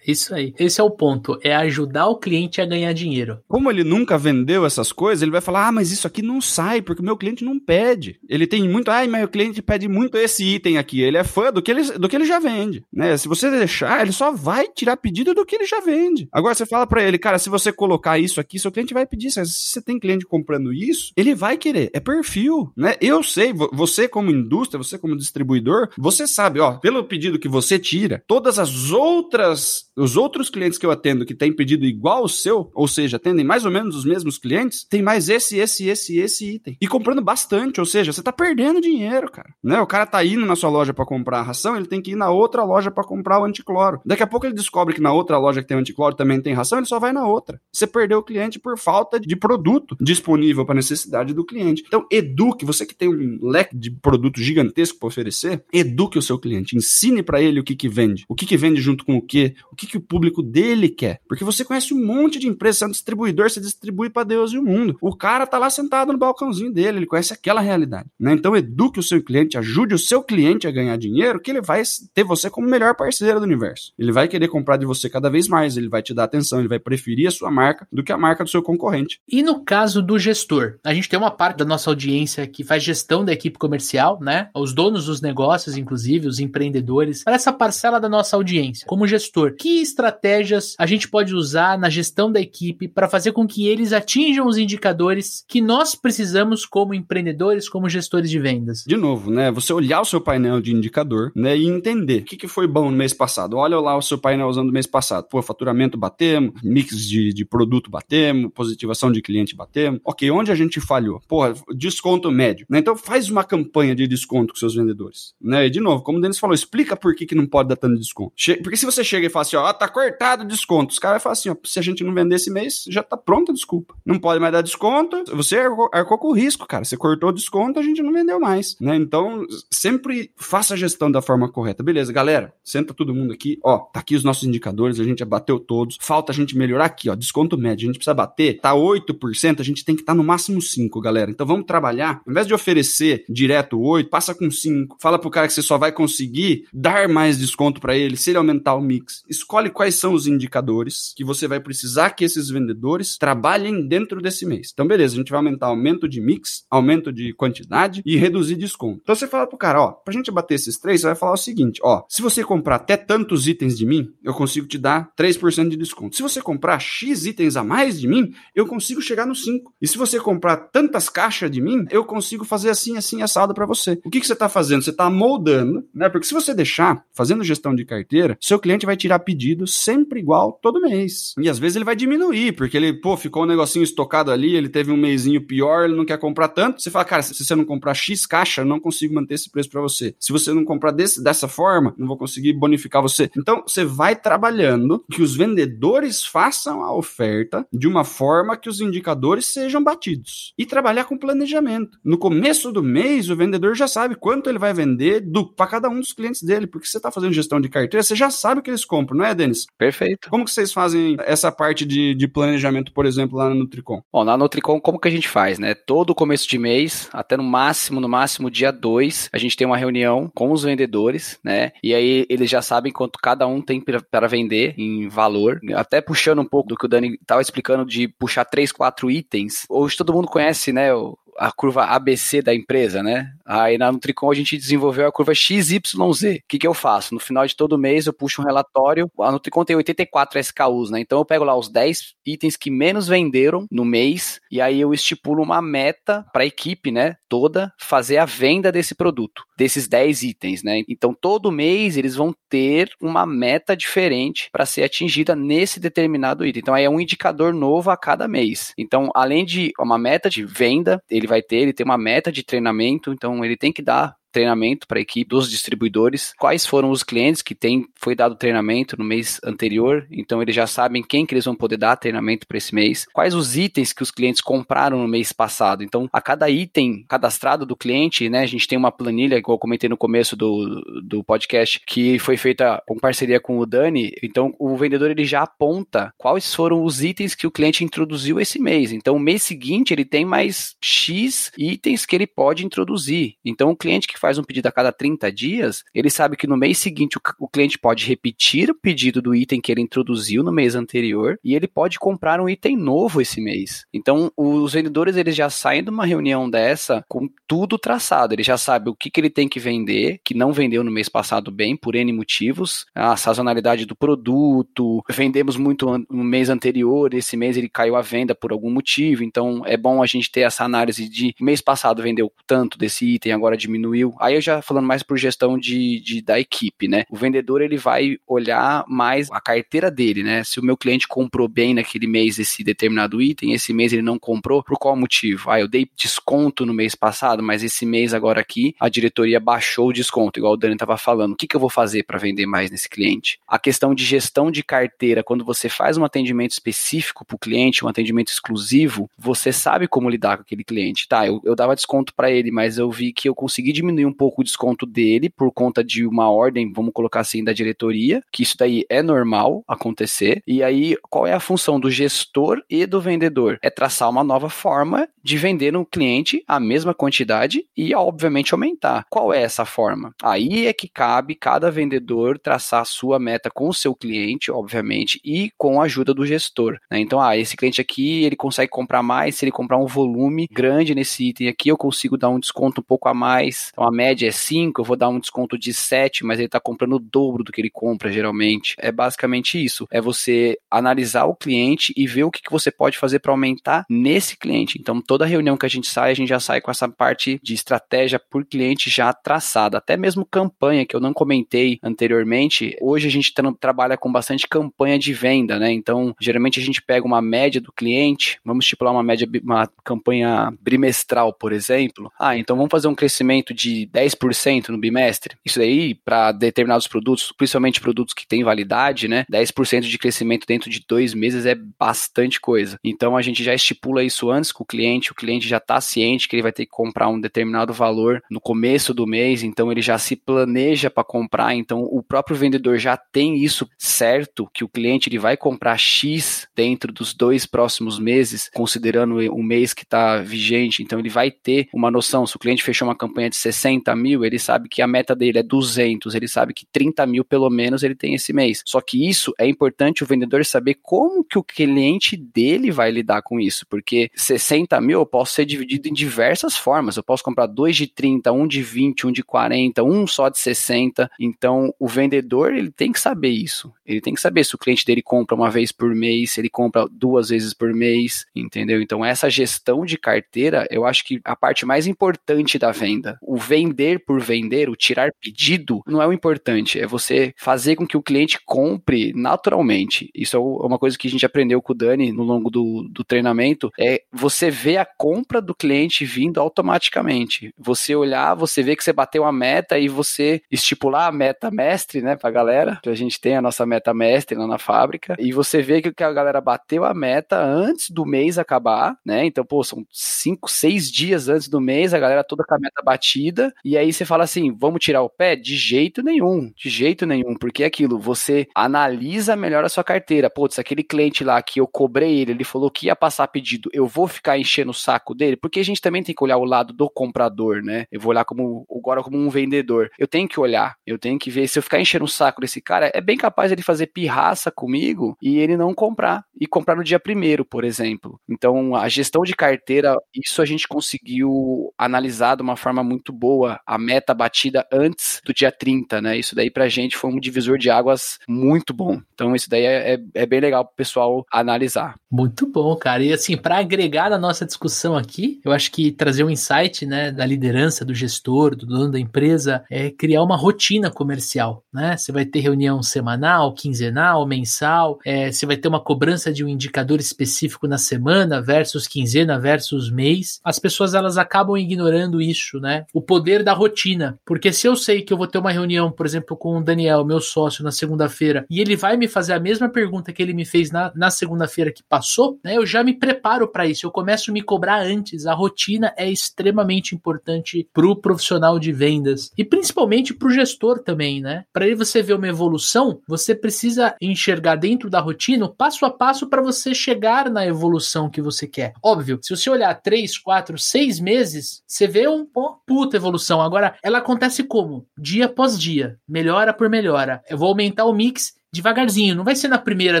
isso 0.06 0.32
aí. 0.32 0.54
Esse 0.58 0.80
é 0.80 0.84
o 0.84 0.90
ponto, 0.90 1.36
é 1.42 1.54
ajudar 1.56 2.06
o 2.06 2.18
cliente 2.18 2.60
a 2.60 2.66
ganhar 2.66 2.92
dinheiro. 2.92 3.40
Como 3.48 3.68
ele 3.68 3.82
nunca 3.82 4.16
vendeu 4.16 4.64
essas 4.64 4.92
coisas, 4.92 5.22
ele 5.22 5.32
vai 5.32 5.40
falar: 5.40 5.66
"Ah, 5.66 5.72
mas 5.72 5.90
isso 5.90 6.06
aqui 6.06 6.22
não 6.22 6.40
sai 6.40 6.80
porque 6.80 7.02
o 7.02 7.04
meu 7.04 7.16
cliente 7.16 7.44
não 7.44 7.58
pede". 7.58 8.20
Ele 8.28 8.46
tem 8.46 8.68
muito, 8.68 8.90
ai, 8.92 9.08
mas 9.08 9.24
o 9.24 9.28
cliente 9.28 9.60
pede 9.60 9.88
muito 9.88 10.16
esse 10.16 10.44
item 10.44 10.78
aqui. 10.78 11.02
Ele 11.02 11.16
é 11.16 11.24
fã 11.24 11.52
do 11.52 11.60
que 11.60 11.70
ele, 11.70 11.82
do 11.98 12.08
que 12.08 12.14
ele 12.14 12.24
já 12.24 12.38
vende, 12.38 12.84
né? 12.92 13.16
Se 13.16 13.26
você 13.26 13.50
deixar, 13.50 14.00
ele 14.02 14.12
só 14.12 14.30
vai 14.30 14.68
tirar 14.68 14.96
pedido 14.96 15.34
do 15.34 15.44
que 15.44 15.56
ele 15.56 15.66
já 15.66 15.80
vende. 15.80 16.28
Agora 16.32 16.54
você 16.54 16.64
fala 16.64 16.86
para 16.86 17.02
ele, 17.02 17.18
cara, 17.18 17.38
se 17.38 17.50
você 17.50 17.72
colocar 17.72 18.18
isso 18.18 18.40
aqui, 18.40 18.58
seu 18.58 18.70
cliente 18.70 18.94
vai 18.94 19.04
pedir. 19.04 19.32
Se 19.32 19.44
você 19.44 19.82
tem 19.82 19.98
cliente 19.98 20.24
comprando 20.24 20.72
isso, 20.72 21.12
ele 21.16 21.33
vai 21.34 21.56
querer. 21.56 21.90
É 21.92 22.00
perfil, 22.00 22.72
né? 22.76 22.94
Eu 23.00 23.22
sei, 23.22 23.52
você 23.72 24.08
como 24.08 24.30
indústria, 24.30 24.82
você 24.82 24.98
como 24.98 25.16
distribuidor, 25.16 25.88
você 25.98 26.26
sabe, 26.26 26.60
ó, 26.60 26.74
pelo 26.74 27.04
pedido 27.04 27.38
que 27.38 27.48
você 27.48 27.78
tira, 27.78 28.22
todas 28.26 28.58
as 28.58 28.90
outras, 28.90 29.90
os 29.96 30.16
outros 30.16 30.50
clientes 30.50 30.78
que 30.78 30.86
eu 30.86 30.90
atendo 30.90 31.24
que 31.24 31.34
têm 31.34 31.54
pedido 31.54 31.84
igual 31.84 32.18
ao 32.18 32.28
seu, 32.28 32.70
ou 32.74 32.88
seja, 32.88 33.16
atendem 33.16 33.44
mais 33.44 33.64
ou 33.64 33.70
menos 33.70 33.96
os 33.96 34.04
mesmos 34.04 34.38
clientes, 34.38 34.84
tem 34.84 35.02
mais 35.02 35.28
esse, 35.28 35.58
esse, 35.58 35.88
esse, 35.88 36.18
esse 36.18 36.54
item. 36.54 36.76
E 36.80 36.86
comprando 36.86 37.22
bastante, 37.22 37.80
ou 37.80 37.86
seja, 37.86 38.12
você 38.12 38.22
tá 38.22 38.32
perdendo 38.32 38.80
dinheiro, 38.80 39.30
cara. 39.30 39.54
Né? 39.62 39.80
O 39.80 39.86
cara 39.86 40.06
tá 40.06 40.24
indo 40.24 40.46
na 40.46 40.56
sua 40.56 40.70
loja 40.70 40.92
para 40.92 41.06
comprar 41.06 41.40
a 41.40 41.42
ração, 41.42 41.76
ele 41.76 41.86
tem 41.86 42.00
que 42.00 42.12
ir 42.12 42.16
na 42.16 42.30
outra 42.30 42.64
loja 42.64 42.90
para 42.90 43.04
comprar 43.04 43.40
o 43.40 43.44
anticloro. 43.44 44.00
Daqui 44.04 44.22
a 44.22 44.26
pouco 44.26 44.46
ele 44.46 44.54
descobre 44.54 44.94
que 44.94 45.00
na 45.00 45.12
outra 45.12 45.38
loja 45.38 45.62
que 45.62 45.68
tem 45.68 45.76
anticloro 45.76 46.14
também 46.14 46.40
tem 46.40 46.52
ração, 46.52 46.78
ele 46.78 46.86
só 46.86 46.98
vai 46.98 47.12
na 47.12 47.26
outra. 47.26 47.60
Você 47.72 47.86
perdeu 47.86 48.18
o 48.18 48.22
cliente 48.22 48.58
por 48.58 48.78
falta 48.78 49.18
de 49.18 49.36
produto 49.36 49.96
disponível 50.00 50.66
para 50.66 50.74
necessidade 50.74 51.23
do 51.32 51.44
cliente. 51.44 51.84
Então, 51.86 52.06
eduque, 52.10 52.64
você 52.64 52.84
que 52.84 52.94
tem 52.94 53.08
um 53.08 53.38
leque 53.42 53.76
de 53.76 53.90
produto 53.90 54.40
gigantesco 54.40 54.98
para 54.98 55.06
oferecer, 55.06 55.64
eduque 55.72 56.18
o 56.18 56.22
seu 56.22 56.38
cliente, 56.38 56.76
ensine 56.76 57.22
para 57.22 57.40
ele 57.40 57.60
o 57.60 57.64
que 57.64 57.74
que 57.74 57.88
vende, 57.88 58.24
o 58.28 58.34
que 58.34 58.46
que 58.46 58.56
vende 58.56 58.80
junto 58.80 59.04
com 59.04 59.16
o 59.16 59.22
que, 59.22 59.54
o 59.70 59.76
que 59.76 59.86
que 59.86 59.96
o 59.96 60.00
público 60.00 60.42
dele 60.42 60.88
quer. 60.88 61.20
Porque 61.28 61.44
você 61.44 61.64
conhece 61.64 61.94
um 61.94 62.04
monte 62.04 62.38
de 62.38 62.48
empresas, 62.48 62.78
você 62.78 62.84
é 62.84 62.88
um 62.88 62.90
distribuidor, 62.90 63.50
você 63.50 63.60
distribui 63.60 64.10
para 64.10 64.24
Deus 64.24 64.52
e 64.52 64.58
o 64.58 64.62
mundo. 64.62 64.96
O 65.00 65.16
cara 65.16 65.46
tá 65.46 65.58
lá 65.58 65.70
sentado 65.70 66.12
no 66.12 66.18
balcãozinho 66.18 66.72
dele, 66.72 66.98
ele 66.98 67.06
conhece 67.06 67.32
aquela 67.32 67.60
realidade, 67.60 68.08
né? 68.18 68.32
Então, 68.32 68.56
eduque 68.56 68.98
o 68.98 69.02
seu 69.02 69.22
cliente, 69.22 69.56
ajude 69.56 69.94
o 69.94 69.98
seu 69.98 70.22
cliente 70.22 70.66
a 70.66 70.70
ganhar 70.70 70.96
dinheiro, 70.96 71.40
que 71.40 71.50
ele 71.50 71.60
vai 71.60 71.82
ter 72.12 72.24
você 72.24 72.50
como 72.50 72.68
melhor 72.68 72.94
parceiro 72.94 73.38
do 73.38 73.44
universo. 73.44 73.92
Ele 73.98 74.12
vai 74.12 74.28
querer 74.28 74.48
comprar 74.48 74.76
de 74.76 74.86
você 74.86 75.08
cada 75.08 75.30
vez 75.30 75.48
mais, 75.48 75.76
ele 75.76 75.88
vai 75.88 76.02
te 76.02 76.14
dar 76.14 76.24
atenção, 76.24 76.58
ele 76.58 76.68
vai 76.68 76.78
preferir 76.78 77.28
a 77.28 77.30
sua 77.30 77.50
marca 77.50 77.86
do 77.92 78.02
que 78.02 78.12
a 78.12 78.18
marca 78.18 78.44
do 78.44 78.50
seu 78.50 78.62
concorrente. 78.62 79.20
E 79.28 79.42
no 79.42 79.64
caso 79.64 80.02
do 80.02 80.18
gestor, 80.18 80.78
a 80.82 80.92
gente 80.92 81.03
tem 81.08 81.18
uma 81.18 81.30
parte 81.30 81.58
da 81.58 81.64
nossa 81.64 81.90
audiência 81.90 82.46
que 82.46 82.64
faz 82.64 82.82
gestão 82.82 83.24
da 83.24 83.32
equipe 83.32 83.58
comercial, 83.58 84.18
né? 84.20 84.48
Os 84.54 84.72
donos 84.72 85.06
dos 85.06 85.20
negócios, 85.20 85.76
inclusive, 85.76 86.26
os 86.26 86.38
empreendedores, 86.38 87.24
para 87.24 87.34
essa 87.34 87.52
parcela 87.52 88.00
da 88.00 88.08
nossa 88.08 88.36
audiência. 88.36 88.86
Como 88.86 89.06
gestor, 89.06 89.54
que 89.56 89.80
estratégias 89.80 90.74
a 90.78 90.86
gente 90.86 91.08
pode 91.08 91.34
usar 91.34 91.78
na 91.78 91.88
gestão 91.88 92.30
da 92.30 92.40
equipe 92.40 92.88
para 92.88 93.08
fazer 93.08 93.32
com 93.32 93.46
que 93.46 93.66
eles 93.66 93.92
atinjam 93.92 94.46
os 94.46 94.58
indicadores 94.58 95.44
que 95.48 95.60
nós 95.60 95.94
precisamos 95.94 96.64
como 96.64 96.94
empreendedores, 96.94 97.68
como 97.68 97.88
gestores 97.88 98.30
de 98.30 98.38
vendas? 98.38 98.84
De 98.86 98.96
novo, 98.96 99.30
né? 99.30 99.50
Você 99.50 99.72
olhar 99.72 100.00
o 100.00 100.04
seu 100.04 100.20
painel 100.20 100.60
de 100.60 100.72
indicador, 100.72 101.32
né? 101.34 101.56
E 101.56 101.66
entender 101.66 102.22
o 102.22 102.24
que, 102.24 102.36
que 102.36 102.48
foi 102.48 102.66
bom 102.66 102.90
no 102.90 102.96
mês 102.96 103.12
passado. 103.12 103.56
Olha 103.56 103.78
lá 103.78 103.96
o 103.96 104.02
seu 104.02 104.18
painel 104.18 104.48
usando 104.48 104.66
no 104.66 104.72
mês 104.72 104.86
passado. 104.86 105.26
Pô, 105.28 105.40
faturamento 105.42 105.98
batemos, 105.98 106.52
mix 106.62 107.00
de, 107.00 107.32
de 107.32 107.44
produto 107.44 107.90
batemos, 107.90 108.50
positivação 108.52 109.10
de 109.10 109.22
cliente 109.22 109.54
batemos. 109.54 110.00
Ok, 110.04 110.30
onde 110.30 110.50
a 110.50 110.54
gente 110.54 110.80
falhou? 110.94 111.20
Pô, 111.26 111.42
desconto 111.74 112.30
médio. 112.30 112.66
Né? 112.70 112.78
Então 112.78 112.96
faz 112.96 113.28
uma 113.28 113.42
campanha 113.42 113.94
de 113.94 114.06
desconto 114.06 114.52
com 114.52 114.58
seus 114.58 114.74
vendedores. 114.74 115.34
Né? 115.40 115.66
E 115.66 115.70
de 115.70 115.80
novo, 115.80 116.02
como 116.04 116.18
o 116.18 116.20
Denis 116.20 116.38
falou, 116.38 116.54
explica 116.54 116.96
por 116.96 117.14
que, 117.14 117.26
que 117.26 117.34
não 117.34 117.46
pode 117.46 117.68
dar 117.68 117.76
tanto 117.76 117.98
desconto. 117.98 118.32
Che 118.36 118.56
porque 118.56 118.76
se 118.76 118.86
você 118.86 119.02
chega 119.02 119.26
e 119.26 119.30
fala 119.30 119.42
assim, 119.42 119.56
ó, 119.56 119.72
tá 119.72 119.88
cortado 119.88 120.44
o 120.44 120.46
desconto, 120.46 120.92
os 120.92 120.98
caras 120.98 121.22
falam 121.22 121.32
assim, 121.32 121.50
ó, 121.50 121.56
se 121.64 121.78
a 121.78 121.82
gente 121.82 122.04
não 122.04 122.14
vender 122.14 122.36
esse 122.36 122.50
mês, 122.50 122.84
já 122.88 123.02
tá 123.02 123.16
pronta 123.16 123.50
a 123.50 123.54
desculpa. 123.54 123.94
Não 124.06 124.18
pode 124.18 124.40
mais 124.40 124.52
dar 124.52 124.62
desconto, 124.62 125.24
você 125.34 125.56
arcou, 125.56 125.90
arcou 125.92 126.18
com 126.18 126.28
o 126.28 126.32
risco, 126.32 126.66
cara. 126.66 126.84
Você 126.84 126.96
cortou 126.96 127.30
o 127.30 127.32
desconto, 127.32 127.80
a 127.80 127.82
gente 127.82 128.02
não 128.02 128.12
vendeu 128.12 128.38
mais. 128.38 128.76
Né? 128.80 128.96
Então, 128.96 129.44
sempre 129.70 130.30
faça 130.36 130.74
a 130.74 130.76
gestão 130.76 131.10
da 131.10 131.20
forma 131.20 131.48
correta. 131.48 131.82
Beleza, 131.82 132.12
galera, 132.12 132.54
senta 132.62 132.94
todo 132.94 133.14
mundo 133.14 133.32
aqui, 133.32 133.58
ó, 133.62 133.78
tá 133.78 134.00
aqui 134.00 134.14
os 134.14 134.24
nossos 134.24 134.44
indicadores, 134.44 135.00
a 135.00 135.04
gente 135.04 135.18
já 135.18 135.26
bateu 135.26 135.58
todos. 135.58 135.98
Falta 136.00 136.32
a 136.32 136.34
gente 136.34 136.56
melhorar 136.56 136.86
aqui, 136.86 137.10
ó, 137.10 137.14
desconto 137.14 137.58
médio, 137.58 137.84
a 137.84 137.88
gente 137.88 137.96
precisa 137.96 138.14
bater, 138.14 138.60
tá 138.60 138.72
8%, 138.72 139.60
a 139.60 139.64
gente 139.64 139.84
tem 139.84 139.94
que 139.96 140.02
estar 140.02 140.12
tá 140.12 140.16
no 140.16 140.22
máximo 140.22 140.60
5, 140.60 140.83
galera. 141.00 141.30
Então 141.30 141.46
vamos 141.46 141.66
trabalhar, 141.66 142.22
ao 142.26 142.30
invés 142.30 142.46
de 142.46 142.54
oferecer 142.54 143.24
direto 143.28 143.80
8, 143.80 144.08
passa 144.08 144.34
com 144.34 144.50
5. 144.50 144.96
Fala 145.00 145.18
pro 145.18 145.30
cara 145.30 145.46
que 145.46 145.52
você 145.52 145.62
só 145.62 145.78
vai 145.78 145.92
conseguir 145.92 146.66
dar 146.72 147.08
mais 147.08 147.38
desconto 147.38 147.80
para 147.80 147.96
ele 147.96 148.16
se 148.16 148.30
ele 148.30 148.38
aumentar 148.38 148.74
o 148.74 148.80
mix. 148.80 149.22
Escolhe 149.28 149.70
quais 149.70 149.94
são 149.94 150.14
os 150.14 150.26
indicadores 150.26 151.12
que 151.16 151.24
você 151.24 151.46
vai 151.46 151.60
precisar 151.60 152.10
que 152.10 152.24
esses 152.24 152.48
vendedores 152.48 153.16
trabalhem 153.18 153.86
dentro 153.86 154.20
desse 154.20 154.46
mês. 154.46 154.70
Então 154.72 154.86
beleza, 154.86 155.14
a 155.14 155.18
gente 155.18 155.30
vai 155.30 155.38
aumentar 155.38 155.66
aumento 155.66 156.08
de 156.08 156.20
mix, 156.20 156.64
aumento 156.70 157.12
de 157.12 157.32
quantidade 157.32 158.02
e 158.04 158.16
reduzir 158.16 158.56
desconto. 158.56 159.00
Então 159.02 159.14
você 159.14 159.26
fala 159.26 159.46
pro 159.46 159.58
cara, 159.58 159.82
ó, 159.82 159.92
pra 159.92 160.12
gente 160.12 160.30
bater 160.30 160.54
esses 160.54 160.78
três, 160.78 161.00
você 161.00 161.08
vai 161.08 161.16
falar 161.16 161.32
o 161.32 161.36
seguinte, 161.36 161.80
ó, 161.82 162.02
se 162.08 162.22
você 162.22 162.42
comprar 162.44 162.76
até 162.76 162.96
tantos 162.96 163.46
itens 163.46 163.76
de 163.76 163.86
mim, 163.86 164.08
eu 164.22 164.34
consigo 164.34 164.66
te 164.66 164.78
dar 164.78 165.10
3% 165.18 165.68
de 165.68 165.76
desconto. 165.76 166.16
Se 166.16 166.22
você 166.22 166.40
comprar 166.40 166.78
X 166.78 167.26
itens 167.26 167.56
a 167.56 167.64
mais 167.64 168.00
de 168.00 168.08
mim, 168.08 168.32
eu 168.54 168.66
consigo 168.66 169.00
chegar 169.00 169.26
no 169.26 169.34
5. 169.34 169.72
E 169.80 169.86
se 169.86 169.98
você 169.98 170.18
comprar 170.18 170.56
tantas 170.74 171.08
caixas 171.08 171.48
de 171.52 171.60
mim, 171.60 171.86
eu 171.88 172.04
consigo 172.04 172.44
fazer 172.44 172.68
assim, 172.68 172.96
assim, 172.96 173.22
assado 173.22 173.54
para 173.54 173.64
você. 173.64 173.92
O 174.04 174.10
que, 174.10 174.18
que 174.18 174.26
você 174.26 174.32
está 174.32 174.48
fazendo? 174.48 174.82
Você 174.82 174.90
está 174.90 175.08
moldando, 175.08 175.86
né? 175.94 176.08
Porque 176.08 176.26
se 176.26 176.34
você 176.34 176.52
deixar 176.52 177.04
fazendo 177.14 177.44
gestão 177.44 177.76
de 177.76 177.84
carteira, 177.84 178.36
seu 178.40 178.58
cliente 178.58 178.84
vai 178.84 178.96
tirar 178.96 179.20
pedido 179.20 179.68
sempre 179.68 180.18
igual 180.18 180.58
todo 180.60 180.80
mês. 180.80 181.32
E 181.38 181.48
às 181.48 181.60
vezes 181.60 181.76
ele 181.76 181.84
vai 181.84 181.94
diminuir, 181.94 182.56
porque 182.56 182.76
ele, 182.76 182.92
pô, 182.92 183.16
ficou 183.16 183.44
um 183.44 183.46
negocinho 183.46 183.84
estocado 183.84 184.32
ali, 184.32 184.56
ele 184.56 184.68
teve 184.68 184.90
um 184.90 184.96
mêsinho 184.96 185.46
pior, 185.46 185.84
ele 185.84 185.94
não 185.94 186.04
quer 186.04 186.18
comprar 186.18 186.48
tanto. 186.48 186.82
Você 186.82 186.90
fala, 186.90 187.04
cara, 187.04 187.22
se 187.22 187.32
você 187.44 187.54
não 187.54 187.64
comprar 187.64 187.94
X 187.94 188.26
caixa, 188.26 188.62
eu 188.62 188.66
não 188.66 188.80
consigo 188.80 189.14
manter 189.14 189.34
esse 189.34 189.48
preço 189.48 189.70
para 189.70 189.80
você. 189.80 190.16
Se 190.18 190.32
você 190.32 190.52
não 190.52 190.64
comprar 190.64 190.90
desse, 190.90 191.22
dessa 191.22 191.46
forma, 191.46 191.94
não 191.96 192.08
vou 192.08 192.18
conseguir 192.18 192.52
bonificar 192.52 193.00
você. 193.00 193.30
Então, 193.38 193.62
você 193.64 193.84
vai 193.84 194.16
trabalhando 194.16 195.04
que 195.08 195.22
os 195.22 195.36
vendedores 195.36 196.24
façam 196.24 196.82
a 196.82 196.92
oferta 196.92 197.64
de 197.72 197.86
uma 197.86 198.02
forma 198.02 198.56
que 198.56 198.68
os 198.68 198.80
indicadores 198.80 199.46
sejam 199.46 199.80
batidos. 199.80 200.52
E 200.58 200.63
trabalhar 200.66 201.04
com 201.04 201.16
planejamento. 201.16 201.98
No 202.04 202.18
começo 202.18 202.72
do 202.72 202.82
mês, 202.82 203.30
o 203.30 203.36
vendedor 203.36 203.74
já 203.74 203.86
sabe 203.86 204.14
quanto 204.14 204.48
ele 204.48 204.58
vai 204.58 204.72
vender 204.72 205.24
para 205.56 205.66
cada 205.66 205.88
um 205.88 206.00
dos 206.00 206.12
clientes 206.12 206.42
dele, 206.42 206.66
porque 206.66 206.86
você 206.86 206.96
está 206.96 207.10
fazendo 207.10 207.32
gestão 207.32 207.60
de 207.60 207.68
carteira, 207.68 208.02
você 208.02 208.14
já 208.14 208.30
sabe 208.30 208.60
o 208.60 208.62
que 208.62 208.70
eles 208.70 208.84
compram, 208.84 209.18
não 209.18 209.24
é, 209.24 209.34
Denis? 209.34 209.66
Perfeito. 209.78 210.28
Como 210.30 210.44
que 210.44 210.50
vocês 210.50 210.72
fazem 210.72 211.16
essa 211.20 211.50
parte 211.50 211.84
de, 211.84 212.14
de 212.14 212.28
planejamento, 212.28 212.92
por 212.92 213.06
exemplo, 213.06 213.38
lá 213.38 213.48
no 213.48 213.54
Nutricom? 213.54 214.02
Bom, 214.12 214.24
na 214.24 214.36
Nutricom, 214.36 214.80
como 214.80 214.98
que 214.98 215.08
a 215.08 215.10
gente 215.10 215.28
faz, 215.28 215.58
né? 215.58 215.74
Todo 215.74 216.14
começo 216.14 216.48
de 216.48 216.58
mês, 216.58 217.08
até 217.12 217.36
no 217.36 217.42
máximo, 217.42 218.00
no 218.00 218.08
máximo 218.08 218.50
dia 218.50 218.70
2, 218.72 219.30
a 219.32 219.38
gente 219.38 219.56
tem 219.56 219.66
uma 219.66 219.76
reunião 219.76 220.30
com 220.34 220.52
os 220.52 220.62
vendedores, 220.62 221.38
né? 221.44 221.72
E 221.82 221.94
aí 221.94 222.26
eles 222.28 222.50
já 222.50 222.62
sabem 222.62 222.92
quanto 222.92 223.18
cada 223.20 223.46
um 223.46 223.60
tem 223.60 223.80
para 223.80 224.28
vender 224.28 224.74
em 224.78 225.08
valor. 225.08 225.60
Até 225.74 226.00
puxando 226.00 226.40
um 226.40 226.46
pouco 226.46 226.68
do 226.68 226.76
que 226.76 226.86
o 226.86 226.88
Dani 226.88 227.18
estava 227.20 227.42
explicando 227.42 227.84
de 227.84 228.08
puxar 228.08 228.44
três, 228.44 228.72
quatro 228.72 229.10
itens. 229.10 229.64
Hoje 229.68 229.96
todo 229.96 230.12
mundo 230.12 230.28
conhece, 230.28 230.53
né? 230.72 230.94
O, 230.94 231.18
a 231.38 231.52
curva 231.52 231.84
ABC 231.84 232.42
da 232.42 232.54
empresa, 232.54 233.02
né? 233.02 233.32
Aí 233.44 233.76
na 233.76 233.92
Nutricom 233.92 234.30
a 234.30 234.34
gente 234.34 234.56
desenvolveu 234.56 235.06
a 235.06 235.12
curva 235.12 235.34
XYZ. 235.34 235.80
O 235.94 236.40
que, 236.48 236.58
que 236.58 236.66
eu 236.66 236.74
faço? 236.74 237.14
No 237.14 237.20
final 237.20 237.46
de 237.46 237.56
todo 237.56 237.78
mês 237.78 238.06
eu 238.06 238.12
puxo 238.12 238.42
um 238.42 238.44
relatório. 238.44 239.10
A 239.20 239.30
Nutricom 239.30 239.64
tem 239.64 239.76
84 239.76 240.38
SKUs, 240.38 240.90
né? 240.90 241.00
Então 241.00 241.18
eu 241.18 241.24
pego 241.24 241.44
lá 241.44 241.56
os 241.56 241.68
10 241.68 242.14
itens 242.26 242.56
que 242.56 242.70
menos 242.70 243.06
venderam 243.06 243.66
no 243.70 243.84
mês 243.84 244.40
e 244.50 244.60
aí 244.60 244.80
eu 244.80 244.92
estipulo 244.94 245.42
uma 245.42 245.60
meta 245.60 246.24
para 246.32 246.42
a 246.42 246.46
equipe, 246.46 246.90
né? 246.90 247.16
Toda 247.28 247.72
fazer 247.78 248.18
a 248.18 248.24
venda 248.24 248.70
desse 248.72 248.94
produto, 248.94 249.44
desses 249.56 249.88
10 249.88 250.22
itens, 250.22 250.62
né? 250.62 250.82
Então 250.88 251.14
todo 251.14 251.52
mês 251.52 251.96
eles 251.96 252.14
vão 252.14 252.34
ter 252.48 252.90
uma 253.00 253.26
meta 253.26 253.76
diferente 253.76 254.48
para 254.52 254.66
ser 254.66 254.84
atingida 254.84 255.34
nesse 255.34 255.80
determinado 255.80 256.46
item. 256.46 256.60
Então 256.60 256.74
aí 256.74 256.84
é 256.84 256.90
um 256.90 257.00
indicador 257.00 257.52
novo 257.52 257.90
a 257.90 257.96
cada 257.96 258.28
mês. 258.28 258.72
Então, 258.78 259.10
além 259.14 259.44
de 259.44 259.72
uma 259.78 259.98
meta 259.98 260.28
de 260.30 260.44
venda, 260.44 261.02
ele 261.10 261.23
vai 261.26 261.42
ter, 261.42 261.56
ele 261.56 261.72
tem 261.72 261.84
uma 261.84 261.98
meta 261.98 262.30
de 262.32 262.42
treinamento, 262.42 263.12
então 263.12 263.44
ele 263.44 263.56
tem 263.56 263.72
que 263.72 263.82
dar 263.82 264.16
treinamento 264.34 264.86
para 264.86 264.98
a 264.98 265.02
equipe 265.02 265.30
dos 265.30 265.48
distribuidores, 265.48 266.34
quais 266.36 266.66
foram 266.66 266.90
os 266.90 267.04
clientes 267.04 267.40
que 267.40 267.54
tem, 267.54 267.86
foi 267.94 268.16
dado 268.16 268.34
treinamento 268.34 268.96
no 268.98 269.04
mês 269.04 269.40
anterior, 269.44 270.06
então 270.10 270.42
eles 270.42 270.54
já 270.54 270.66
sabem 270.66 271.02
quem 271.02 271.24
que 271.24 271.32
eles 271.32 271.44
vão 271.44 271.54
poder 271.54 271.76
dar 271.76 271.96
treinamento 271.96 272.46
para 272.46 272.58
esse 272.58 272.74
mês, 272.74 273.06
quais 273.12 273.32
os 273.32 273.56
itens 273.56 273.92
que 273.92 274.02
os 274.02 274.10
clientes 274.10 274.40
compraram 274.40 274.98
no 274.98 275.08
mês 275.08 275.32
passado. 275.32 275.84
Então, 275.84 276.08
a 276.12 276.20
cada 276.20 276.50
item 276.50 277.04
cadastrado 277.08 277.64
do 277.64 277.76
cliente, 277.76 278.28
né, 278.28 278.40
a 278.40 278.46
gente 278.46 278.66
tem 278.66 278.76
uma 278.76 278.90
planilha, 278.90 279.36
igual 279.36 279.54
eu 279.54 279.60
comentei 279.60 279.88
no 279.88 279.96
começo 279.96 280.34
do, 280.34 280.82
do 281.06 281.22
podcast, 281.22 281.80
que 281.86 282.18
foi 282.18 282.36
feita 282.36 282.82
com 282.86 282.98
parceria 282.98 283.38
com 283.38 283.58
o 283.58 283.66
Dani, 283.66 284.12
então 284.22 284.52
o 284.58 284.76
vendedor 284.76 285.10
ele 285.10 285.24
já 285.24 285.42
aponta 285.42 286.12
quais 286.18 286.52
foram 286.52 286.82
os 286.82 287.04
itens 287.04 287.34
que 287.34 287.46
o 287.46 287.50
cliente 287.50 287.84
introduziu 287.84 288.40
esse 288.40 288.58
mês. 288.58 288.90
Então, 288.90 289.14
o 289.14 289.20
mês 289.20 289.42
seguinte 289.42 289.92
ele 289.92 290.04
tem 290.04 290.24
mais 290.24 290.74
X 290.82 291.52
itens 291.56 292.04
que 292.04 292.16
ele 292.16 292.26
pode 292.26 292.66
introduzir. 292.66 293.36
Então, 293.44 293.70
o 293.70 293.76
cliente 293.76 294.08
que 294.08 294.18
faz 294.24 294.38
um 294.38 294.42
pedido 294.42 294.66
a 294.68 294.72
cada 294.72 294.90
30 294.90 295.30
dias, 295.30 295.84
ele 295.94 296.08
sabe 296.08 296.34
que 296.34 296.46
no 296.46 296.56
mês 296.56 296.78
seguinte 296.78 297.18
o, 297.38 297.46
cliente 297.46 297.78
pode 297.78 298.06
repetir 298.06 298.70
o 298.70 298.74
pedido 298.74 299.20
do 299.20 299.34
item 299.34 299.60
que 299.60 299.70
ele 299.70 299.82
introduziu 299.82 300.42
no 300.42 300.50
mês 300.50 300.74
anterior 300.74 301.38
e 301.44 301.54
ele 301.54 301.68
pode 301.68 301.98
comprar 301.98 302.40
um 302.40 302.48
item 302.48 302.74
novo 302.74 303.20
esse 303.20 303.38
mês. 303.38 303.84
Então, 303.92 304.32
os 304.34 304.72
vendedores 304.72 305.16
eles 305.16 305.36
já 305.36 305.50
saem 305.50 305.84
de 305.84 305.90
uma 305.90 306.06
reunião 306.06 306.48
dessa 306.48 307.04
com 307.06 307.28
tudo 307.46 307.76
traçado. 307.78 308.32
Ele 308.32 308.42
já 308.42 308.56
sabe 308.56 308.88
o 308.88 308.94
que, 308.94 309.10
que 309.10 309.20
ele 309.20 309.28
tem 309.28 309.46
que 309.46 309.60
vender, 309.60 310.18
que 310.24 310.32
não 310.32 310.54
vendeu 310.54 310.82
no 310.82 310.90
mês 310.90 311.10
passado 311.10 311.50
bem, 311.50 311.76
por 311.76 311.94
N 311.94 312.10
motivos, 312.10 312.86
a 312.94 313.18
sazonalidade 313.18 313.84
do 313.84 313.94
produto, 313.94 315.04
vendemos 315.10 315.58
muito 315.58 315.86
no 316.10 316.24
mês 316.24 316.48
anterior, 316.48 317.12
esse 317.12 317.36
mês 317.36 317.58
ele 317.58 317.68
caiu 317.68 317.94
a 317.94 318.00
venda 318.00 318.34
por 318.34 318.52
algum 318.52 318.70
motivo, 318.70 319.22
então 319.22 319.62
é 319.66 319.76
bom 319.76 320.02
a 320.02 320.06
gente 320.06 320.32
ter 320.32 320.40
essa 320.40 320.64
análise 320.64 321.06
de 321.10 321.34
mês 321.38 321.60
passado 321.60 322.02
vendeu 322.02 322.32
tanto 322.46 322.78
desse 322.78 323.04
item, 323.04 323.32
agora 323.32 323.54
diminuiu, 323.54 324.13
Aí 324.20 324.34
eu 324.34 324.40
já 324.40 324.62
falando 324.62 324.86
mais 324.86 325.02
por 325.02 325.16
gestão 325.16 325.58
de, 325.58 326.00
de, 326.00 326.22
da 326.22 326.38
equipe, 326.38 326.88
né? 326.88 327.04
O 327.10 327.16
vendedor 327.16 327.62
ele 327.62 327.76
vai 327.76 328.16
olhar 328.26 328.84
mais 328.88 329.30
a 329.30 329.40
carteira 329.40 329.90
dele, 329.90 330.22
né? 330.22 330.44
Se 330.44 330.60
o 330.60 330.64
meu 330.64 330.76
cliente 330.76 331.06
comprou 331.08 331.48
bem 331.48 331.74
naquele 331.74 332.06
mês 332.06 332.38
esse 332.38 332.62
determinado 332.62 333.20
item, 333.20 333.52
esse 333.52 333.72
mês 333.72 333.92
ele 333.92 334.02
não 334.02 334.18
comprou, 334.18 334.62
por 334.62 334.78
qual 334.78 334.96
motivo? 334.96 335.50
Ah, 335.50 335.60
eu 335.60 335.68
dei 335.68 335.88
desconto 335.96 336.64
no 336.64 336.74
mês 336.74 336.94
passado, 336.94 337.42
mas 337.42 337.62
esse 337.62 337.84
mês 337.84 338.14
agora 338.14 338.40
aqui 338.40 338.74
a 338.78 338.88
diretoria 338.88 339.40
baixou 339.40 339.88
o 339.88 339.92
desconto, 339.92 340.38
igual 340.38 340.54
o 340.54 340.56
Dani 340.56 340.74
estava 340.74 340.96
falando. 340.96 341.32
O 341.32 341.36
que, 341.36 341.46
que 341.46 341.56
eu 341.56 341.60
vou 341.60 341.70
fazer 341.70 342.04
para 342.04 342.18
vender 342.18 342.46
mais 342.46 342.70
nesse 342.70 342.88
cliente? 342.88 343.38
A 343.46 343.58
questão 343.58 343.94
de 343.94 344.04
gestão 344.04 344.50
de 344.50 344.62
carteira, 344.62 345.22
quando 345.22 345.44
você 345.44 345.68
faz 345.68 345.96
um 345.96 346.04
atendimento 346.04 346.52
específico 346.52 347.24
para 347.24 347.36
o 347.36 347.38
cliente, 347.38 347.84
um 347.84 347.88
atendimento 347.88 348.28
exclusivo, 348.28 349.10
você 349.18 349.52
sabe 349.52 349.88
como 349.88 350.08
lidar 350.08 350.36
com 350.36 350.42
aquele 350.42 350.64
cliente. 350.64 351.08
Tá, 351.08 351.26
eu, 351.26 351.40
eu 351.44 351.54
dava 351.54 351.74
desconto 351.74 352.14
para 352.14 352.30
ele, 352.30 352.50
mas 352.50 352.78
eu 352.78 352.90
vi 352.90 353.12
que 353.12 353.28
eu 353.28 353.34
consegui 353.34 353.72
diminuir 353.72 354.03
um 354.06 354.12
pouco 354.12 354.40
o 354.40 354.44
desconto 354.44 354.86
dele 354.86 355.30
por 355.30 355.50
conta 355.52 355.82
de 355.82 356.06
uma 356.06 356.30
ordem, 356.30 356.72
vamos 356.72 356.92
colocar 356.92 357.20
assim, 357.20 357.42
da 357.42 357.52
diretoria, 357.52 358.22
que 358.32 358.42
isso 358.42 358.56
daí 358.58 358.84
é 358.88 359.02
normal 359.02 359.62
acontecer. 359.66 360.42
E 360.46 360.62
aí, 360.62 360.96
qual 361.10 361.26
é 361.26 361.32
a 361.32 361.40
função 361.40 361.78
do 361.78 361.90
gestor 361.90 362.62
e 362.68 362.86
do 362.86 363.00
vendedor? 363.00 363.58
É 363.62 363.70
traçar 363.70 364.10
uma 364.10 364.24
nova 364.24 364.48
forma 364.48 365.08
de 365.22 365.36
vender 365.38 365.72
no 365.72 365.86
cliente 365.86 366.42
a 366.46 366.60
mesma 366.60 366.94
quantidade 366.94 367.66
e, 367.76 367.94
obviamente, 367.94 368.52
aumentar. 368.52 369.06
Qual 369.08 369.32
é 369.32 369.42
essa 369.42 369.64
forma? 369.64 370.14
Aí 370.22 370.66
é 370.66 370.72
que 370.72 370.88
cabe 370.88 371.34
cada 371.34 371.70
vendedor 371.70 372.38
traçar 372.38 372.82
a 372.82 372.84
sua 372.84 373.18
meta 373.18 373.50
com 373.50 373.68
o 373.68 373.74
seu 373.74 373.94
cliente, 373.94 374.50
obviamente, 374.50 375.20
e 375.24 375.50
com 375.56 375.80
a 375.80 375.84
ajuda 375.84 376.12
do 376.12 376.26
gestor. 376.26 376.78
Né? 376.90 377.00
Então, 377.00 377.20
ah, 377.20 377.36
esse 377.36 377.56
cliente 377.56 377.80
aqui, 377.80 378.24
ele 378.24 378.36
consegue 378.36 378.70
comprar 378.70 379.02
mais, 379.02 379.36
se 379.36 379.44
ele 379.44 379.52
comprar 379.52 379.78
um 379.78 379.86
volume 379.86 380.48
grande 380.50 380.94
nesse 380.94 381.28
item 381.28 381.48
aqui, 381.48 381.68
eu 381.68 381.76
consigo 381.76 382.16
dar 382.16 382.28
um 382.28 382.40
desconto 382.40 382.80
um 382.80 382.84
pouco 382.84 383.08
a 383.08 383.14
mais. 383.14 383.70
Então, 383.72 383.86
a 383.86 383.90
média 383.94 384.28
é 384.28 384.32
5, 384.32 384.80
eu 384.80 384.84
vou 384.84 384.96
dar 384.96 385.08
um 385.08 385.20
desconto 385.20 385.56
de 385.56 385.72
7, 385.72 386.24
mas 386.24 386.38
ele 386.38 386.46
está 386.46 386.60
comprando 386.60 386.94
o 386.96 386.98
dobro 386.98 387.44
do 387.44 387.52
que 387.52 387.60
ele 387.60 387.70
compra 387.70 388.12
geralmente. 388.12 388.74
É 388.78 388.90
basicamente 388.90 389.62
isso. 389.62 389.86
É 389.90 390.00
você 390.00 390.58
analisar 390.70 391.24
o 391.24 391.36
cliente 391.36 391.92
e 391.96 392.06
ver 392.06 392.24
o 392.24 392.30
que, 392.30 392.42
que 392.42 392.50
você 392.50 392.70
pode 392.70 392.98
fazer 392.98 393.20
para 393.20 393.32
aumentar 393.32 393.84
nesse 393.88 394.36
cliente. 394.36 394.78
Então, 394.80 395.00
toda 395.00 395.24
reunião 395.24 395.56
que 395.56 395.66
a 395.66 395.68
gente 395.68 395.88
sai, 395.88 396.10
a 396.10 396.14
gente 396.14 396.28
já 396.28 396.40
sai 396.40 396.60
com 396.60 396.70
essa 396.70 396.88
parte 396.88 397.40
de 397.42 397.54
estratégia 397.54 398.18
por 398.18 398.44
cliente 398.44 398.90
já 398.90 399.12
traçada. 399.12 399.78
Até 399.78 399.96
mesmo 399.96 400.26
campanha, 400.26 400.84
que 400.84 400.96
eu 400.96 401.00
não 401.00 401.12
comentei 401.12 401.78
anteriormente. 401.82 402.76
Hoje 402.80 403.06
a 403.06 403.10
gente 403.10 403.32
tra 403.32 403.52
trabalha 403.60 403.96
com 403.96 404.10
bastante 404.10 404.46
campanha 404.48 404.98
de 404.98 405.12
venda, 405.12 405.58
né? 405.58 405.72
Então, 405.72 406.14
geralmente 406.20 406.60
a 406.60 406.62
gente 406.62 406.82
pega 406.82 407.06
uma 407.06 407.22
média 407.22 407.60
do 407.60 407.72
cliente, 407.72 408.38
vamos 408.44 408.64
estipular 408.64 408.92
uma 408.92 409.02
média, 409.02 409.28
uma 409.42 409.68
campanha 409.82 410.52
bimestral, 410.60 411.32
por 411.32 411.52
exemplo. 411.52 412.10
Ah, 412.18 412.36
então 412.36 412.56
vamos 412.56 412.70
fazer 412.70 412.88
um 412.88 412.94
crescimento 412.94 413.52
de 413.52 413.73
10% 413.86 414.68
no 414.68 414.78
bimestre. 414.78 415.36
Isso 415.44 415.60
aí, 415.60 415.94
para 415.94 416.32
determinados 416.32 416.86
produtos, 416.86 417.32
principalmente 417.36 417.80
produtos 417.80 418.14
que 418.14 418.26
têm 418.26 418.44
validade, 418.44 419.08
né? 419.08 419.24
10% 419.30 419.80
de 419.80 419.98
crescimento 419.98 420.46
dentro 420.46 420.70
de 420.70 420.84
dois 420.86 421.14
meses 421.14 421.46
é 421.46 421.54
bastante 421.54 422.40
coisa. 422.40 422.78
Então 422.84 423.16
a 423.16 423.22
gente 423.22 423.42
já 423.42 423.54
estipula 423.54 424.02
isso 424.02 424.30
antes 424.30 424.52
com 424.52 424.62
o 424.62 424.66
cliente, 424.66 425.12
o 425.12 425.14
cliente 425.14 425.48
já 425.48 425.56
está 425.56 425.80
ciente 425.80 426.28
que 426.28 426.36
ele 426.36 426.42
vai 426.42 426.52
ter 426.52 426.64
que 426.66 426.70
comprar 426.70 427.08
um 427.08 427.20
determinado 427.20 427.72
valor 427.72 428.22
no 428.30 428.40
começo 428.40 428.94
do 428.94 429.06
mês, 429.06 429.42
então 429.42 429.70
ele 429.72 429.82
já 429.82 429.98
se 429.98 430.16
planeja 430.16 430.90
para 430.90 431.04
comprar, 431.04 431.54
então 431.54 431.82
o 431.82 432.02
próprio 432.02 432.36
vendedor 432.36 432.78
já 432.78 432.96
tem 432.96 433.42
isso 433.42 433.68
certo, 433.78 434.48
que 434.52 434.64
o 434.64 434.68
cliente 434.68 435.08
ele 435.08 435.18
vai 435.18 435.36
comprar 435.36 435.78
X 435.78 436.46
dentro 436.54 436.92
dos 436.92 437.14
dois 437.14 437.46
próximos 437.46 437.98
meses, 437.98 438.50
considerando 438.54 439.16
o 439.32 439.42
mês 439.42 439.72
que 439.72 439.82
está 439.82 440.18
vigente, 440.18 440.82
então 440.82 440.98
ele 440.98 441.08
vai 441.08 441.30
ter 441.30 441.68
uma 441.72 441.90
noção, 441.90 442.26
se 442.26 442.36
o 442.36 442.38
cliente 442.38 442.62
fechou 442.62 442.86
uma 442.88 442.94
campanha 442.94 443.30
de 443.30 443.36
60 443.36 443.63
mil, 443.96 444.24
ele 444.24 444.38
sabe 444.38 444.68
que 444.68 444.82
a 444.82 444.86
meta 444.86 445.14
dele 445.14 445.38
é 445.38 445.42
200, 445.42 446.14
ele 446.14 446.28
sabe 446.28 446.54
que 446.54 446.66
30 446.66 447.06
mil 447.06 447.24
pelo 447.24 447.48
menos 447.50 447.82
ele 447.82 447.94
tem 447.94 448.14
esse 448.14 448.32
mês. 448.32 448.62
Só 448.64 448.80
que 448.80 449.08
isso 449.08 449.32
é 449.38 449.46
importante 449.46 450.02
o 450.02 450.06
vendedor 450.06 450.44
saber 450.44 450.78
como 450.82 451.24
que 451.24 451.38
o 451.38 451.42
cliente 451.42 452.16
dele 452.16 452.70
vai 452.70 452.90
lidar 452.90 453.22
com 453.22 453.40
isso, 453.40 453.66
porque 453.66 454.10
60 454.14 454.80
mil 454.80 455.00
eu 455.00 455.06
posso 455.06 455.34
ser 455.34 455.44
dividido 455.44 455.88
em 455.88 455.92
diversas 455.92 456.56
formas. 456.56 456.96
Eu 456.96 457.02
posso 457.02 457.22
comprar 457.22 457.46
dois 457.46 457.76
de 457.76 457.86
30, 457.86 458.32
um 458.32 458.46
de 458.46 458.62
20, 458.62 459.06
um 459.06 459.12
de 459.12 459.22
40, 459.22 459.82
um 459.82 460.06
só 460.06 460.28
de 460.28 460.38
60. 460.38 461.10
Então 461.18 461.74
o 461.78 461.88
vendedor 461.88 462.54
ele 462.54 462.70
tem 462.70 462.92
que 462.92 463.00
saber 463.00 463.30
isso. 463.30 463.72
Ele 463.84 464.00
tem 464.00 464.14
que 464.14 464.20
saber 464.20 464.44
se 464.44 464.54
o 464.54 464.58
cliente 464.58 464.84
dele 464.84 465.02
compra 465.02 465.34
uma 465.34 465.50
vez 465.50 465.72
por 465.72 465.94
mês, 465.94 466.32
se 466.32 466.40
ele 466.40 466.48
compra 466.48 466.86
duas 466.90 467.28
vezes 467.28 467.52
por 467.52 467.72
mês, 467.72 468.26
entendeu? 468.34 468.80
Então 468.80 469.04
essa 469.04 469.28
gestão 469.28 469.84
de 469.84 469.98
carteira, 469.98 470.66
eu 470.70 470.84
acho 470.84 471.04
que 471.04 471.20
a 471.24 471.36
parte 471.36 471.66
mais 471.66 471.86
importante 471.86 472.58
da 472.58 472.70
venda. 472.70 473.18
O 473.22 473.36
vender 473.54 474.04
por 474.04 474.20
vender, 474.20 474.68
o 474.68 474.74
tirar 474.74 475.12
pedido, 475.20 475.80
não 475.86 476.02
é 476.02 476.06
o 476.06 476.12
importante. 476.12 476.80
É 476.80 476.86
você 476.86 477.32
fazer 477.36 477.76
com 477.76 477.86
que 477.86 477.96
o 477.96 478.02
cliente 478.02 478.38
compre 478.44 479.12
naturalmente. 479.14 480.10
Isso 480.14 480.36
é, 480.36 480.40
é 480.40 480.66
uma 480.66 480.78
coisa 480.78 480.98
que 480.98 481.06
a 481.06 481.10
gente 481.10 481.24
aprendeu 481.24 481.62
com 481.62 481.72
o 481.72 481.76
Dani 481.76 482.10
no 482.10 482.24
longo 482.24 482.50
do, 482.50 482.88
do 482.90 483.04
treinamento. 483.04 483.70
É 483.78 484.00
você 484.12 484.50
ver 484.50 484.78
a 484.78 484.84
compra 484.84 485.40
do 485.40 485.54
cliente 485.54 486.04
vindo 486.04 486.40
automaticamente. 486.40 487.52
Você 487.56 487.94
olhar, 487.94 488.34
você 488.34 488.62
vê 488.62 488.74
que 488.74 488.82
você 488.82 488.92
bateu 488.92 489.24
a 489.24 489.32
meta 489.32 489.78
e 489.78 489.88
você 489.88 490.42
estipular 490.50 491.08
a 491.08 491.12
meta 491.12 491.50
mestre, 491.50 492.02
né, 492.02 492.16
pra 492.16 492.30
galera. 492.30 492.80
Que 492.82 492.90
a 492.90 492.94
gente 492.94 493.20
tem 493.20 493.36
a 493.36 493.42
nossa 493.42 493.64
meta 493.64 493.94
mestre 493.94 494.36
lá 494.36 494.46
na 494.46 494.58
fábrica. 494.58 495.14
E 495.18 495.32
você 495.32 495.62
vê 495.62 495.80
que 495.80 496.02
a 496.02 496.12
galera 496.12 496.40
bateu 496.40 496.84
a 496.84 496.92
meta 496.92 497.40
antes 497.40 497.88
do 497.90 498.04
mês 498.04 498.36
acabar, 498.38 498.96
né? 499.04 499.24
Então, 499.24 499.44
pô, 499.44 499.62
são 499.62 499.86
cinco, 499.92 500.50
seis 500.50 500.90
dias 500.90 501.28
antes 501.28 501.48
do 501.48 501.60
mês, 501.60 501.94
a 501.94 501.98
galera 501.98 502.24
toda 502.24 502.44
com 502.44 502.54
a 502.54 502.58
meta 502.58 502.82
batida. 502.82 503.43
E 503.64 503.76
aí 503.76 503.92
você 503.92 504.04
fala 504.04 504.24
assim: 504.24 504.52
vamos 504.52 504.80
tirar 504.80 505.02
o 505.02 505.10
pé? 505.10 505.36
De 505.36 505.56
jeito 505.56 506.02
nenhum, 506.02 506.52
de 506.56 506.68
jeito 506.68 507.06
nenhum 507.06 507.34
porque 507.34 507.62
é 507.62 507.66
aquilo, 507.66 507.98
você 507.98 508.46
analisa 508.54 509.36
melhor 509.36 509.64
a 509.64 509.68
sua 509.68 509.84
carteira. 509.84 510.30
Putz, 510.30 510.58
aquele 510.58 510.82
cliente 510.82 511.24
lá 511.24 511.40
que 511.42 511.60
eu 511.60 511.66
cobrei 511.66 512.18
ele, 512.18 512.32
ele 512.32 512.44
falou 512.44 512.70
que 512.70 512.86
ia 512.86 512.96
passar 512.96 513.28
pedido, 513.28 513.68
eu 513.72 513.86
vou 513.86 514.08
ficar 514.08 514.38
enchendo 514.38 514.70
o 514.70 514.74
saco 514.74 515.14
dele, 515.14 515.36
porque 515.36 515.60
a 515.60 515.64
gente 515.64 515.80
também 515.80 516.02
tem 516.02 516.14
que 516.14 516.24
olhar 516.24 516.36
o 516.36 516.44
lado 516.44 516.72
do 516.72 516.88
comprador, 516.88 517.62
né? 517.62 517.86
Eu 517.90 518.00
vou 518.00 518.10
olhar 518.10 518.24
como 518.24 518.66
agora 518.74 519.02
como 519.02 519.18
um 519.18 519.28
vendedor. 519.28 519.90
Eu 519.98 520.08
tenho 520.08 520.28
que 520.28 520.40
olhar, 520.40 520.76
eu 520.86 520.98
tenho 520.98 521.18
que 521.18 521.30
ver 521.30 521.46
se 521.48 521.58
eu 521.58 521.62
ficar 521.62 521.80
enchendo 521.80 522.04
o 522.04 522.08
saco 522.08 522.40
desse 522.40 522.60
cara, 522.60 522.90
é 522.94 523.00
bem 523.00 523.16
capaz 523.16 523.52
ele 523.52 523.62
fazer 523.62 523.88
pirraça 523.88 524.50
comigo 524.50 525.16
e 525.20 525.38
ele 525.38 525.56
não 525.56 525.74
comprar 525.74 526.24
e 526.40 526.46
comprar 526.46 526.76
no 526.76 526.84
dia 526.84 526.98
primeiro, 526.98 527.44
por 527.44 527.64
exemplo. 527.64 528.20
Então, 528.28 528.74
a 528.74 528.88
gestão 528.88 529.22
de 529.22 529.34
carteira, 529.34 529.96
isso 530.14 530.40
a 530.40 530.44
gente 530.44 530.66
conseguiu 530.66 531.72
analisar 531.76 532.36
de 532.36 532.42
uma 532.42 532.56
forma 532.56 532.82
muito 532.82 533.12
boa, 533.12 533.33
a 533.44 533.78
meta 533.78 534.14
batida 534.14 534.66
antes 534.72 535.20
do 535.24 535.32
dia 535.32 535.50
30, 535.50 536.00
né? 536.00 536.18
Isso 536.18 536.34
daí 536.34 536.50
pra 536.50 536.68
gente 536.68 536.96
foi 536.96 537.10
um 537.10 537.18
divisor 537.20 537.58
de 537.58 537.70
águas 537.70 538.18
muito 538.28 538.72
bom. 538.72 539.00
Então, 539.14 539.34
isso 539.34 539.48
daí 539.48 539.64
é, 539.64 539.94
é, 539.94 539.98
é 540.14 540.26
bem 540.26 540.40
legal 540.40 540.64
pro 540.64 540.76
pessoal 540.76 541.24
analisar. 541.32 541.94
Muito 542.10 542.46
bom, 542.46 542.76
cara. 542.76 543.02
E 543.02 543.12
assim, 543.12 543.36
para 543.36 543.58
agregar 543.58 544.10
na 544.10 544.18
nossa 544.18 544.44
discussão 544.44 544.96
aqui, 544.96 545.40
eu 545.44 545.52
acho 545.52 545.70
que 545.70 545.90
trazer 545.90 546.22
um 546.22 546.30
insight, 546.30 546.86
né, 546.86 547.10
da 547.10 547.26
liderança, 547.26 547.84
do 547.84 547.94
gestor, 547.94 548.54
do 548.54 548.66
dono 548.66 548.90
da 548.90 549.00
empresa, 549.00 549.64
é 549.70 549.90
criar 549.90 550.22
uma 550.22 550.36
rotina 550.36 550.90
comercial, 550.90 551.64
né? 551.72 551.96
Você 551.96 552.12
vai 552.12 552.24
ter 552.24 552.40
reunião 552.40 552.82
semanal, 552.82 553.52
quinzenal, 553.54 554.26
mensal, 554.26 554.98
é, 555.04 555.32
você 555.32 555.46
vai 555.46 555.56
ter 555.56 555.68
uma 555.68 555.82
cobrança 555.82 556.32
de 556.32 556.44
um 556.44 556.48
indicador 556.48 557.00
específico 557.00 557.66
na 557.66 557.78
semana 557.78 558.40
versus 558.40 558.86
quinzena 558.86 559.38
versus 559.38 559.90
mês. 559.90 560.40
As 560.44 560.58
pessoas 560.58 560.94
elas 560.94 561.18
acabam 561.18 561.56
ignorando 561.56 562.20
isso, 562.20 562.60
né? 562.60 562.84
O 562.92 563.02
poder 563.02 563.23
da 563.42 563.52
rotina, 563.52 564.18
porque 564.24 564.52
se 564.52 564.66
eu 564.66 564.76
sei 564.76 565.02
que 565.02 565.12
eu 565.12 565.16
vou 565.16 565.26
ter 565.26 565.38
uma 565.38 565.50
reunião, 565.50 565.90
por 565.90 566.04
exemplo, 566.04 566.36
com 566.36 566.58
o 566.58 566.62
Daniel, 566.62 567.04
meu 567.04 567.20
sócio, 567.20 567.64
na 567.64 567.72
segunda-feira, 567.72 568.44
e 568.50 568.60
ele 568.60 568.76
vai 568.76 568.96
me 568.96 569.08
fazer 569.08 569.32
a 569.32 569.40
mesma 569.40 569.68
pergunta 569.68 570.12
que 570.12 570.22
ele 570.22 570.34
me 570.34 570.44
fez 570.44 570.70
na, 570.70 570.92
na 570.94 571.10
segunda-feira 571.10 571.72
que 571.72 571.82
passou, 571.82 572.38
né? 572.44 572.56
Eu 572.56 572.66
já 572.66 572.84
me 572.84 572.92
preparo 572.92 573.48
para 573.48 573.66
isso, 573.66 573.86
eu 573.86 573.90
começo 573.90 574.30
a 574.30 574.34
me 574.34 574.42
cobrar 574.42 574.82
antes. 574.82 575.26
A 575.26 575.32
rotina 575.32 575.94
é 575.96 576.10
extremamente 576.10 576.94
importante 576.94 577.66
para 577.72 577.86
o 577.86 577.96
profissional 577.96 578.58
de 578.58 578.72
vendas 578.72 579.30
e 579.38 579.44
principalmente 579.44 580.12
para 580.12 580.28
o 580.28 580.30
gestor 580.30 580.80
também, 580.80 581.20
né? 581.20 581.44
Para 581.52 581.66
ele 581.66 581.76
você 581.76 582.02
ver 582.02 582.14
uma 582.14 582.28
evolução, 582.28 583.00
você 583.08 583.34
precisa 583.34 583.96
enxergar 584.00 584.56
dentro 584.56 584.90
da 584.90 585.00
rotina 585.00 585.44
passo 585.48 585.86
a 585.86 585.90
passo 585.90 586.28
para 586.28 586.42
você 586.42 586.74
chegar 586.74 587.30
na 587.30 587.46
evolução 587.46 588.10
que 588.10 588.20
você 588.20 588.46
quer. 588.46 588.74
Óbvio, 588.82 589.18
se 589.22 589.34
você 589.34 589.48
olhar 589.48 589.74
3, 589.74 590.18
4, 590.18 590.58
6 590.58 591.00
meses, 591.00 591.62
você 591.66 591.86
vê 591.86 592.08
um, 592.08 592.26
uma 592.34 592.56
puta 592.66 592.96
evolução. 592.96 593.13
Agora, 593.40 593.76
ela 593.82 593.98
acontece 593.98 594.44
como? 594.44 594.86
Dia 594.96 595.26
após 595.26 595.58
dia, 595.58 595.98
melhora 596.08 596.52
por 596.52 596.68
melhora. 596.68 597.22
Eu 597.28 597.38
vou 597.38 597.48
aumentar 597.48 597.84
o 597.84 597.92
mix 597.92 598.34
devagarzinho, 598.54 599.14
não 599.14 599.24
vai 599.24 599.34
ser 599.36 599.48
na 599.48 599.58
primeira, 599.58 600.00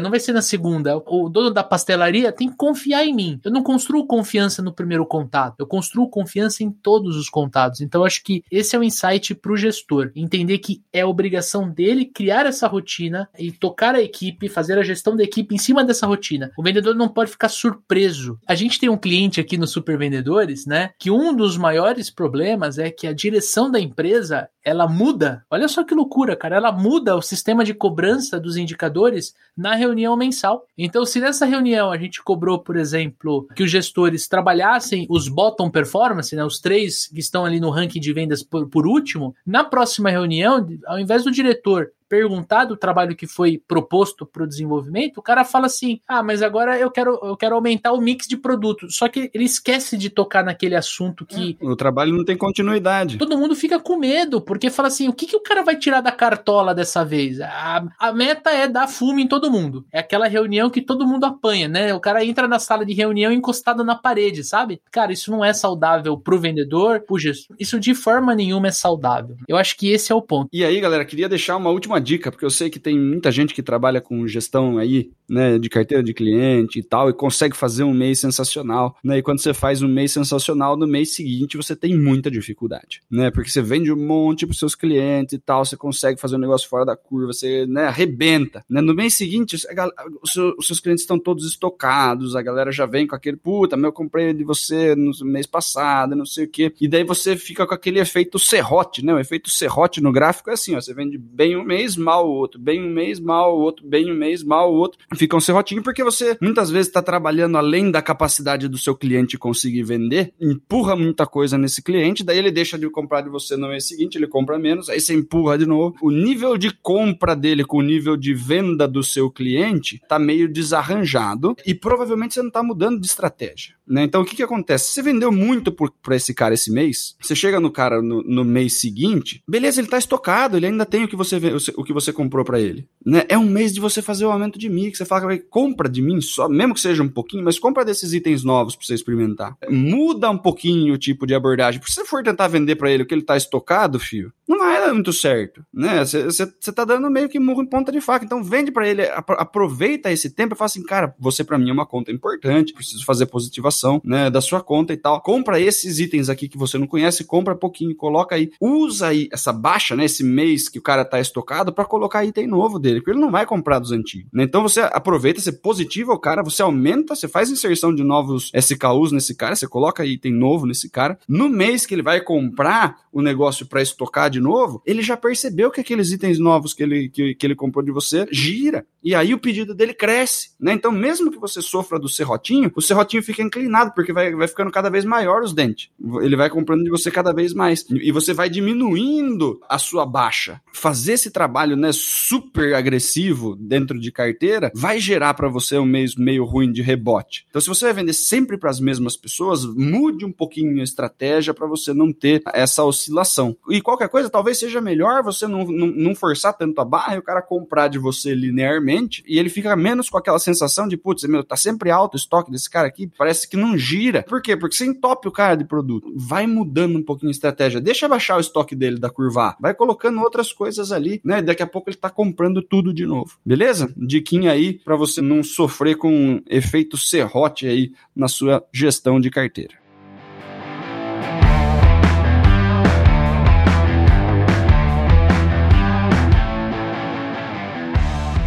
não 0.00 0.10
vai 0.10 0.20
ser 0.20 0.32
na 0.32 0.40
segunda. 0.42 0.96
O 1.06 1.28
dono 1.28 1.50
da 1.50 1.62
pastelaria 1.62 2.32
tem 2.32 2.48
que 2.48 2.56
confiar 2.56 3.04
em 3.04 3.14
mim. 3.14 3.40
Eu 3.44 3.50
não 3.50 3.62
construo 3.62 4.06
confiança 4.06 4.62
no 4.62 4.72
primeiro 4.72 5.04
contato, 5.04 5.56
eu 5.58 5.66
construo 5.66 6.08
confiança 6.08 6.62
em 6.62 6.70
todos 6.70 7.16
os 7.16 7.28
contatos. 7.28 7.80
Então 7.80 8.04
acho 8.04 8.22
que 8.22 8.42
esse 8.50 8.74
é 8.74 8.78
o 8.78 8.82
um 8.82 8.84
insight 8.84 9.34
para 9.34 9.52
o 9.52 9.56
gestor, 9.56 10.10
entender 10.14 10.58
que 10.58 10.82
é 10.92 11.04
obrigação 11.04 11.68
dele 11.68 12.04
criar 12.04 12.46
essa 12.46 12.66
rotina 12.66 13.28
e 13.38 13.50
tocar 13.50 13.94
a 13.94 14.02
equipe, 14.02 14.48
fazer 14.48 14.78
a 14.78 14.82
gestão 14.82 15.16
da 15.16 15.24
equipe 15.24 15.54
em 15.54 15.58
cima 15.58 15.84
dessa 15.84 16.06
rotina. 16.06 16.50
O 16.56 16.62
vendedor 16.62 16.94
não 16.94 17.08
pode 17.08 17.30
ficar 17.30 17.48
surpreso. 17.48 18.38
A 18.46 18.54
gente 18.54 18.78
tem 18.78 18.88
um 18.88 18.96
cliente 18.96 19.40
aqui 19.40 19.58
no 19.58 19.66
Super 19.66 19.98
Vendedores, 19.98 20.66
né, 20.66 20.90
que 20.98 21.10
um 21.10 21.34
dos 21.34 21.56
maiores 21.56 22.10
problemas 22.10 22.78
é 22.78 22.90
que 22.90 23.06
a 23.06 23.12
direção 23.12 23.70
da 23.70 23.80
empresa 23.80 24.48
ela 24.64 24.88
muda. 24.88 25.44
Olha 25.50 25.68
só 25.68 25.84
que 25.84 25.94
loucura, 25.94 26.34
cara. 26.34 26.56
Ela 26.56 26.72
muda 26.72 27.14
o 27.14 27.22
sistema 27.22 27.64
de 27.64 27.74
cobrança 27.74 28.40
dos 28.44 28.56
indicadores 28.56 29.34
na 29.56 29.74
reunião 29.74 30.16
mensal. 30.16 30.66
Então, 30.76 31.04
se 31.04 31.20
nessa 31.20 31.46
reunião 31.46 31.90
a 31.90 31.98
gente 31.98 32.22
cobrou, 32.22 32.58
por 32.58 32.76
exemplo, 32.76 33.48
que 33.54 33.62
os 33.62 33.70
gestores 33.70 34.28
trabalhassem 34.28 35.06
os 35.08 35.28
bottom 35.28 35.70
performance, 35.70 36.34
né, 36.36 36.44
os 36.44 36.60
três 36.60 37.08
que 37.08 37.20
estão 37.20 37.44
ali 37.44 37.58
no 37.58 37.70
ranking 37.70 38.00
de 38.00 38.12
vendas 38.12 38.42
por, 38.42 38.68
por 38.68 38.86
último, 38.86 39.34
na 39.46 39.64
próxima 39.64 40.10
reunião, 40.10 40.66
ao 40.86 40.98
invés 40.98 41.24
do 41.24 41.30
diretor 41.30 41.90
perguntar 42.14 42.64
do 42.64 42.76
trabalho 42.76 43.16
que 43.16 43.26
foi 43.26 43.60
proposto 43.66 44.24
para 44.24 44.44
o 44.44 44.46
desenvolvimento, 44.46 45.18
o 45.18 45.22
cara 45.22 45.44
fala 45.44 45.66
assim: 45.66 45.98
ah, 46.06 46.22
mas 46.22 46.42
agora 46.42 46.78
eu 46.78 46.88
quero, 46.88 47.18
eu 47.24 47.36
quero 47.36 47.56
aumentar 47.56 47.92
o 47.92 48.00
mix 48.00 48.28
de 48.28 48.36
produtos. 48.36 48.96
Só 48.96 49.08
que 49.08 49.30
ele 49.34 49.42
esquece 49.42 49.98
de 49.98 50.08
tocar 50.08 50.44
naquele 50.44 50.76
assunto 50.76 51.26
que. 51.26 51.56
O 51.60 51.74
trabalho 51.74 52.16
não 52.16 52.24
tem 52.24 52.36
continuidade. 52.36 53.18
Todo 53.18 53.36
mundo 53.36 53.56
fica 53.56 53.80
com 53.80 53.96
medo, 53.96 54.40
porque 54.40 54.70
fala 54.70 54.86
assim: 54.86 55.08
o 55.08 55.12
que, 55.12 55.26
que 55.26 55.34
o 55.34 55.42
cara 55.42 55.64
vai 55.64 55.76
tirar 55.76 56.00
da 56.00 56.12
cartola 56.12 56.72
dessa 56.72 57.04
vez? 57.04 57.40
A, 57.40 57.84
a 57.98 58.12
meta 58.12 58.50
é 58.50 58.68
dar 58.68 58.86
fumo 58.86 59.18
em 59.18 59.26
todo 59.26 59.50
mundo. 59.50 59.84
É 59.92 59.98
aquela 59.98 60.28
reunião 60.28 60.70
que 60.70 60.80
todo 60.80 61.06
mundo 61.06 61.24
apanha, 61.24 61.66
né? 61.66 61.92
O 61.92 62.00
cara 62.00 62.24
entra 62.24 62.46
na 62.46 62.60
sala 62.60 62.86
de 62.86 62.94
reunião 62.94 63.32
encostado 63.32 63.82
na 63.82 63.96
parede, 63.96 64.44
sabe? 64.44 64.80
Cara, 64.92 65.12
isso 65.12 65.32
não 65.32 65.44
é 65.44 65.52
saudável 65.52 66.16
pro 66.16 66.38
vendedor, 66.38 67.00
pro 67.00 67.18
gestor. 67.18 67.56
Isso 67.58 67.80
de 67.80 67.92
forma 67.92 68.36
nenhuma 68.36 68.68
é 68.68 68.72
saudável. 68.72 69.36
Eu 69.48 69.56
acho 69.56 69.76
que 69.76 69.90
esse 69.90 70.12
é 70.12 70.14
o 70.14 70.22
ponto. 70.22 70.48
E 70.52 70.64
aí, 70.64 70.80
galera, 70.80 71.04
queria 71.04 71.28
deixar 71.28 71.56
uma 71.56 71.70
última 71.70 72.00
dica, 72.04 72.30
porque 72.30 72.44
eu 72.44 72.50
sei 72.50 72.70
que 72.70 72.78
tem 72.78 72.98
muita 72.98 73.32
gente 73.32 73.54
que 73.54 73.62
trabalha 73.62 74.00
com 74.00 74.28
gestão 74.28 74.78
aí, 74.78 75.10
né, 75.28 75.58
de 75.58 75.68
carteira 75.68 76.02
de 76.02 76.12
cliente 76.12 76.78
e 76.78 76.82
tal, 76.82 77.08
e 77.08 77.14
consegue 77.14 77.56
fazer 77.56 77.82
um 77.82 77.94
mês 77.94 78.20
sensacional, 78.20 78.96
né? 79.02 79.18
E 79.18 79.22
quando 79.22 79.40
você 79.40 79.54
faz 79.54 79.82
um 79.82 79.88
mês 79.88 80.12
sensacional, 80.12 80.76
no 80.76 80.86
mês 80.86 81.14
seguinte 81.14 81.56
você 81.56 81.74
tem 81.74 81.98
muita 81.98 82.30
dificuldade, 82.30 83.00
né? 83.10 83.30
Porque 83.30 83.50
você 83.50 83.62
vende 83.62 83.90
um 83.90 83.96
monte 83.96 84.46
para 84.46 84.54
seus 84.54 84.74
clientes 84.74 85.32
e 85.32 85.38
tal, 85.38 85.64
você 85.64 85.76
consegue 85.76 86.20
fazer 86.20 86.36
um 86.36 86.40
negócio 86.40 86.68
fora 86.68 86.84
da 86.84 86.96
curva, 86.96 87.32
você, 87.32 87.66
né, 87.66 87.86
arrebenta, 87.86 88.64
né? 88.68 88.80
No 88.80 88.94
mês 88.94 89.14
seguinte, 89.14 89.56
os 89.56 90.66
seus 90.66 90.80
clientes 90.80 91.02
estão 91.02 91.18
todos 91.18 91.46
estocados, 91.46 92.36
a 92.36 92.42
galera 92.42 92.70
já 92.70 92.84
vem 92.84 93.06
com 93.06 93.16
aquele, 93.16 93.36
puta, 93.36 93.76
meu, 93.76 93.88
eu 93.88 93.92
comprei 93.92 94.34
de 94.34 94.44
você 94.44 94.94
no 94.94 95.12
mês 95.24 95.46
passado, 95.46 96.14
não 96.14 96.26
sei 96.26 96.44
o 96.44 96.48
quê. 96.48 96.72
E 96.80 96.86
daí 96.86 97.04
você 97.04 97.36
fica 97.36 97.66
com 97.66 97.74
aquele 97.74 97.98
efeito 97.98 98.38
serrote, 98.38 99.04
né? 99.04 99.14
O 99.14 99.18
efeito 99.18 99.48
serrote 99.48 100.02
no 100.02 100.12
gráfico 100.12 100.50
é 100.50 100.52
assim, 100.52 100.74
ó, 100.74 100.80
você 100.80 100.92
vende 100.92 101.16
bem 101.16 101.56
um 101.56 101.64
mês, 101.64 101.83
mal 101.96 102.26
o 102.26 102.32
outro, 102.32 102.58
bem 102.58 102.82
um 102.82 102.90
mês, 102.90 103.20
mal 103.20 103.56
o 103.56 103.60
outro, 103.60 103.86
bem 103.86 104.10
um 104.10 104.14
mês, 104.14 104.42
mal 104.42 104.72
o 104.72 104.76
outro. 104.76 104.98
Fica 105.14 105.36
um 105.36 105.40
serrotinho 105.40 105.82
porque 105.82 106.02
você 106.02 106.36
muitas 106.40 106.70
vezes 106.70 106.88
está 106.88 107.02
trabalhando 107.02 107.58
além 107.58 107.90
da 107.90 108.00
capacidade 108.00 108.68
do 108.68 108.78
seu 108.78 108.96
cliente 108.96 109.36
conseguir 109.36 109.82
vender, 109.82 110.32
empurra 110.40 110.96
muita 110.96 111.26
coisa 111.26 111.58
nesse 111.58 111.82
cliente, 111.82 112.24
daí 112.24 112.38
ele 112.38 112.50
deixa 112.50 112.78
de 112.78 112.88
comprar 112.88 113.20
de 113.20 113.28
você 113.28 113.56
no 113.56 113.68
mês 113.68 113.86
seguinte, 113.86 114.16
ele 114.16 114.26
compra 114.26 114.58
menos, 114.58 114.88
aí 114.88 115.00
você 115.00 115.14
empurra 115.14 115.58
de 115.58 115.66
novo. 115.66 115.94
O 116.00 116.10
nível 116.10 116.56
de 116.56 116.70
compra 116.70 117.36
dele 117.36 117.64
com 117.64 117.78
o 117.78 117.82
nível 117.82 118.16
de 118.16 118.32
venda 118.32 118.88
do 118.88 119.02
seu 119.02 119.30
cliente 119.30 120.00
tá 120.08 120.18
meio 120.18 120.48
desarranjado 120.48 121.54
e 121.66 121.74
provavelmente 121.74 122.34
você 122.34 122.42
não 122.42 122.50
tá 122.50 122.62
mudando 122.62 123.00
de 123.00 123.06
estratégia. 123.06 123.74
Né? 123.86 124.04
Então 124.04 124.22
o 124.22 124.24
que, 124.24 124.36
que 124.36 124.42
acontece? 124.42 124.92
Você 124.92 125.02
vendeu 125.02 125.30
muito 125.30 125.70
para 126.02 126.16
esse 126.16 126.32
cara 126.32 126.54
esse 126.54 126.72
mês, 126.72 127.16
você 127.20 127.34
chega 127.34 127.60
no 127.60 127.70
cara 127.70 128.00
no, 128.00 128.22
no, 128.22 128.44
mês 128.44 128.74
seguinte, 128.74 129.42
beleza, 129.46 129.80
ele 129.80 129.88
tá 129.88 129.98
estocado, 129.98 130.56
ele 130.56 130.66
ainda 130.66 130.86
tem 130.86 131.04
o 131.04 131.08
que 131.08 131.16
você, 131.16 131.38
o 131.76 131.84
que 131.84 131.92
você 131.92 132.12
comprou 132.12 132.44
para 132.44 132.60
ele. 132.60 132.86
Né? 133.04 133.24
É 133.28 133.36
um 133.36 133.44
mês 133.44 133.72
de 133.72 133.80
você 133.80 134.00
fazer 134.00 134.24
o 134.24 134.30
aumento 134.30 134.58
de 134.58 134.68
mix, 134.68 134.98
você 134.98 135.04
fala, 135.04 135.38
compra 135.50 135.88
de 135.88 136.00
mim 136.00 136.20
só, 136.20 136.48
mesmo 136.48 136.74
que 136.74 136.80
seja 136.80 137.02
um 137.02 137.08
pouquinho, 137.08 137.44
mas 137.44 137.58
compra 137.58 137.84
desses 137.84 138.12
itens 138.12 138.44
novos 138.44 138.76
para 138.76 138.86
você 138.86 138.94
experimentar. 138.94 139.56
Muda 139.70 140.30
um 140.30 140.38
pouquinho 140.38 140.94
o 140.94 140.98
tipo 140.98 141.26
de 141.26 141.34
abordagem, 141.34 141.80
porque 141.80 141.92
se 141.92 142.00
você 142.00 142.06
for 142.06 142.22
tentar 142.22 142.48
vender 142.48 142.76
para 142.76 142.90
ele 142.90 143.02
o 143.02 143.06
que 143.06 143.14
ele 143.14 143.22
tá 143.22 143.36
estocado, 143.36 143.98
fio, 143.98 144.32
não 144.46 144.58
vai 144.58 144.80
dar 144.80 144.92
muito 144.92 145.12
certo, 145.12 145.64
né? 145.72 146.04
Você 146.04 146.72
tá 146.72 146.84
dando 146.84 147.10
meio 147.10 147.28
que 147.28 147.38
murro 147.38 147.62
em 147.62 147.66
ponta 147.66 147.90
de 147.90 148.00
faca, 148.00 148.24
então 148.24 148.42
vende 148.42 148.70
para 148.70 148.88
ele, 148.88 149.02
aproveita 149.02 150.12
esse 150.12 150.30
tempo 150.30 150.54
e 150.54 150.56
fala 150.56 150.66
assim, 150.66 150.82
cara, 150.82 151.14
você 151.18 151.42
para 151.42 151.58
mim 151.58 151.70
é 151.70 151.72
uma 151.72 151.86
conta 151.86 152.12
importante, 152.12 152.74
preciso 152.74 153.04
fazer 153.04 153.26
positivação 153.26 154.00
né, 154.04 154.30
da 154.30 154.40
sua 154.40 154.62
conta 154.62 154.92
e 154.92 154.96
tal. 154.96 155.20
Compra 155.20 155.60
esses 155.60 155.98
itens 155.98 156.28
aqui 156.28 156.48
que 156.48 156.58
você 156.58 156.78
não 156.78 156.86
conhece, 156.86 157.24
compra 157.24 157.54
pouquinho, 157.54 157.94
coloca 157.96 158.34
aí, 158.34 158.50
usa 158.60 159.08
aí 159.08 159.28
essa 159.32 159.52
baixa, 159.52 159.96
né, 159.96 160.04
esse 160.04 160.22
mês 160.22 160.68
que 160.68 160.78
o 160.78 160.82
cara 160.82 161.04
tá 161.04 161.20
estocado 161.20 161.63
para 161.72 161.84
colocar 161.84 162.24
item 162.24 162.46
novo 162.46 162.78
dele, 162.78 163.00
porque 163.00 163.12
ele 163.12 163.20
não 163.20 163.30
vai 163.30 163.46
comprar 163.46 163.78
dos 163.78 163.92
antigos. 163.92 164.28
Né? 164.32 164.44
Então 164.44 164.62
você 164.62 164.80
aproveita, 164.80 165.40
você 165.40 165.52
positiva 165.52 166.12
o 166.12 166.18
cara, 166.18 166.42
você 166.42 166.62
aumenta, 166.62 167.14
você 167.14 167.28
faz 167.28 167.50
inserção 167.50 167.94
de 167.94 168.02
novos 168.02 168.50
SKUs 168.54 169.12
nesse 169.12 169.34
cara, 169.34 169.56
você 169.56 169.66
coloca 169.66 170.04
item 170.04 170.32
novo 170.32 170.66
nesse 170.66 170.90
cara. 170.90 171.18
No 171.28 171.48
mês 171.48 171.86
que 171.86 171.94
ele 171.94 172.02
vai 172.02 172.20
comprar 172.20 172.96
o 173.12 173.22
negócio 173.22 173.66
para 173.66 173.80
estocar 173.80 174.28
de 174.28 174.40
novo, 174.40 174.82
ele 174.84 175.02
já 175.02 175.16
percebeu 175.16 175.70
que 175.70 175.80
aqueles 175.80 176.10
itens 176.10 176.38
novos 176.38 176.74
que 176.74 176.82
ele, 176.82 177.08
que, 177.08 177.34
que 177.34 177.46
ele 177.46 177.54
comprou 177.54 177.84
de 177.84 177.92
você 177.92 178.26
gira. 178.30 178.84
E 179.02 179.14
aí 179.14 179.32
o 179.32 179.38
pedido 179.38 179.74
dele 179.74 179.94
cresce, 179.94 180.50
né? 180.58 180.72
Então, 180.72 180.90
mesmo 180.90 181.30
que 181.30 181.38
você 181.38 181.62
sofra 181.62 181.98
do 181.98 182.08
serrotinho, 182.08 182.72
o 182.74 182.80
serrotinho 182.80 183.22
fica 183.22 183.42
inclinado, 183.42 183.92
porque 183.94 184.12
vai, 184.12 184.34
vai 184.34 184.48
ficando 184.48 184.70
cada 184.70 184.90
vez 184.90 185.04
maior 185.04 185.42
os 185.42 185.52
dentes. 185.52 185.90
Ele 186.20 186.34
vai 186.34 186.50
comprando 186.50 186.82
de 186.82 186.90
você 186.90 187.10
cada 187.10 187.32
vez 187.32 187.54
mais. 187.54 187.84
E 187.90 188.10
você 188.10 188.32
vai 188.32 188.48
diminuindo 188.48 189.60
a 189.68 189.78
sua 189.78 190.04
baixa. 190.04 190.60
Fazer 190.72 191.12
esse 191.12 191.30
trabalho 191.30 191.53
trabalho, 191.54 191.76
né, 191.76 191.90
super 191.92 192.74
agressivo 192.74 193.54
dentro 193.54 194.00
de 194.00 194.10
carteira, 194.10 194.72
vai 194.74 194.98
gerar 194.98 195.34
para 195.34 195.48
você 195.48 195.78
um 195.78 195.86
mês 195.86 196.16
meio 196.16 196.44
ruim 196.44 196.72
de 196.72 196.82
rebote. 196.82 197.46
Então, 197.48 197.60
se 197.60 197.68
você 197.68 197.84
vai 197.84 197.94
vender 197.94 198.12
sempre 198.12 198.58
para 198.58 198.70
as 198.70 198.80
mesmas 198.80 199.16
pessoas, 199.16 199.64
mude 199.64 200.24
um 200.24 200.32
pouquinho 200.32 200.80
a 200.80 200.82
estratégia 200.82 201.54
para 201.54 201.68
você 201.68 201.94
não 201.94 202.12
ter 202.12 202.42
essa 202.52 202.82
oscilação. 202.82 203.56
E 203.70 203.80
qualquer 203.80 204.08
coisa, 204.08 204.28
talvez 204.28 204.58
seja 204.58 204.80
melhor 204.80 205.22
você 205.22 205.46
não, 205.46 205.64
não, 205.64 205.86
não 205.86 206.14
forçar 206.14 206.54
tanto 206.54 206.80
a 206.80 206.84
barra 206.84 207.14
e 207.14 207.18
o 207.18 207.22
cara 207.22 207.40
comprar 207.40 207.86
de 207.86 208.00
você 208.00 208.34
linearmente 208.34 209.22
e 209.24 209.38
ele 209.38 209.48
fica 209.48 209.76
menos 209.76 210.10
com 210.10 210.18
aquela 210.18 210.40
sensação 210.40 210.88
de, 210.88 210.96
putz, 210.96 211.22
meu, 211.22 211.44
tá 211.44 211.56
sempre 211.56 211.88
alto 211.88 212.14
o 212.14 212.16
estoque 212.16 212.50
desse 212.50 212.68
cara 212.68 212.88
aqui, 212.88 213.08
parece 213.16 213.48
que 213.48 213.56
não 213.56 213.78
gira. 213.78 214.24
Por 214.24 214.42
quê? 214.42 214.56
Porque 214.56 214.76
você 214.76 214.86
entope 214.86 215.28
o 215.28 215.32
cara 215.32 215.54
de 215.54 215.64
produto. 215.64 216.12
Vai 216.16 216.48
mudando 216.48 216.98
um 216.98 217.02
pouquinho 217.02 217.30
a 217.30 217.32
estratégia. 217.32 217.80
Deixa 217.80 218.08
baixar 218.08 218.38
o 218.38 218.40
estoque 218.40 218.74
dele 218.74 218.98
da 218.98 219.08
curva 219.08 219.56
Vai 219.60 219.74
colocando 219.74 220.20
outras 220.20 220.52
coisas 220.52 220.90
ali, 220.90 221.20
né? 221.24 221.43
Daqui 221.44 221.62
a 221.62 221.66
pouco 221.66 221.90
ele 221.90 221.96
tá 221.96 222.10
comprando 222.10 222.62
tudo 222.62 222.92
de 222.92 223.06
novo. 223.06 223.38
Beleza? 223.44 223.92
Diquinha 223.96 224.52
aí 224.52 224.72
para 224.72 224.96
você 224.96 225.20
não 225.20 225.42
sofrer 225.42 225.96
com 225.96 226.12
um 226.12 226.42
efeito 226.48 226.96
serrote 226.96 227.66
aí 227.66 227.92
na 228.14 228.28
sua 228.28 228.64
gestão 228.72 229.20
de 229.20 229.30
carteira. 229.30 229.84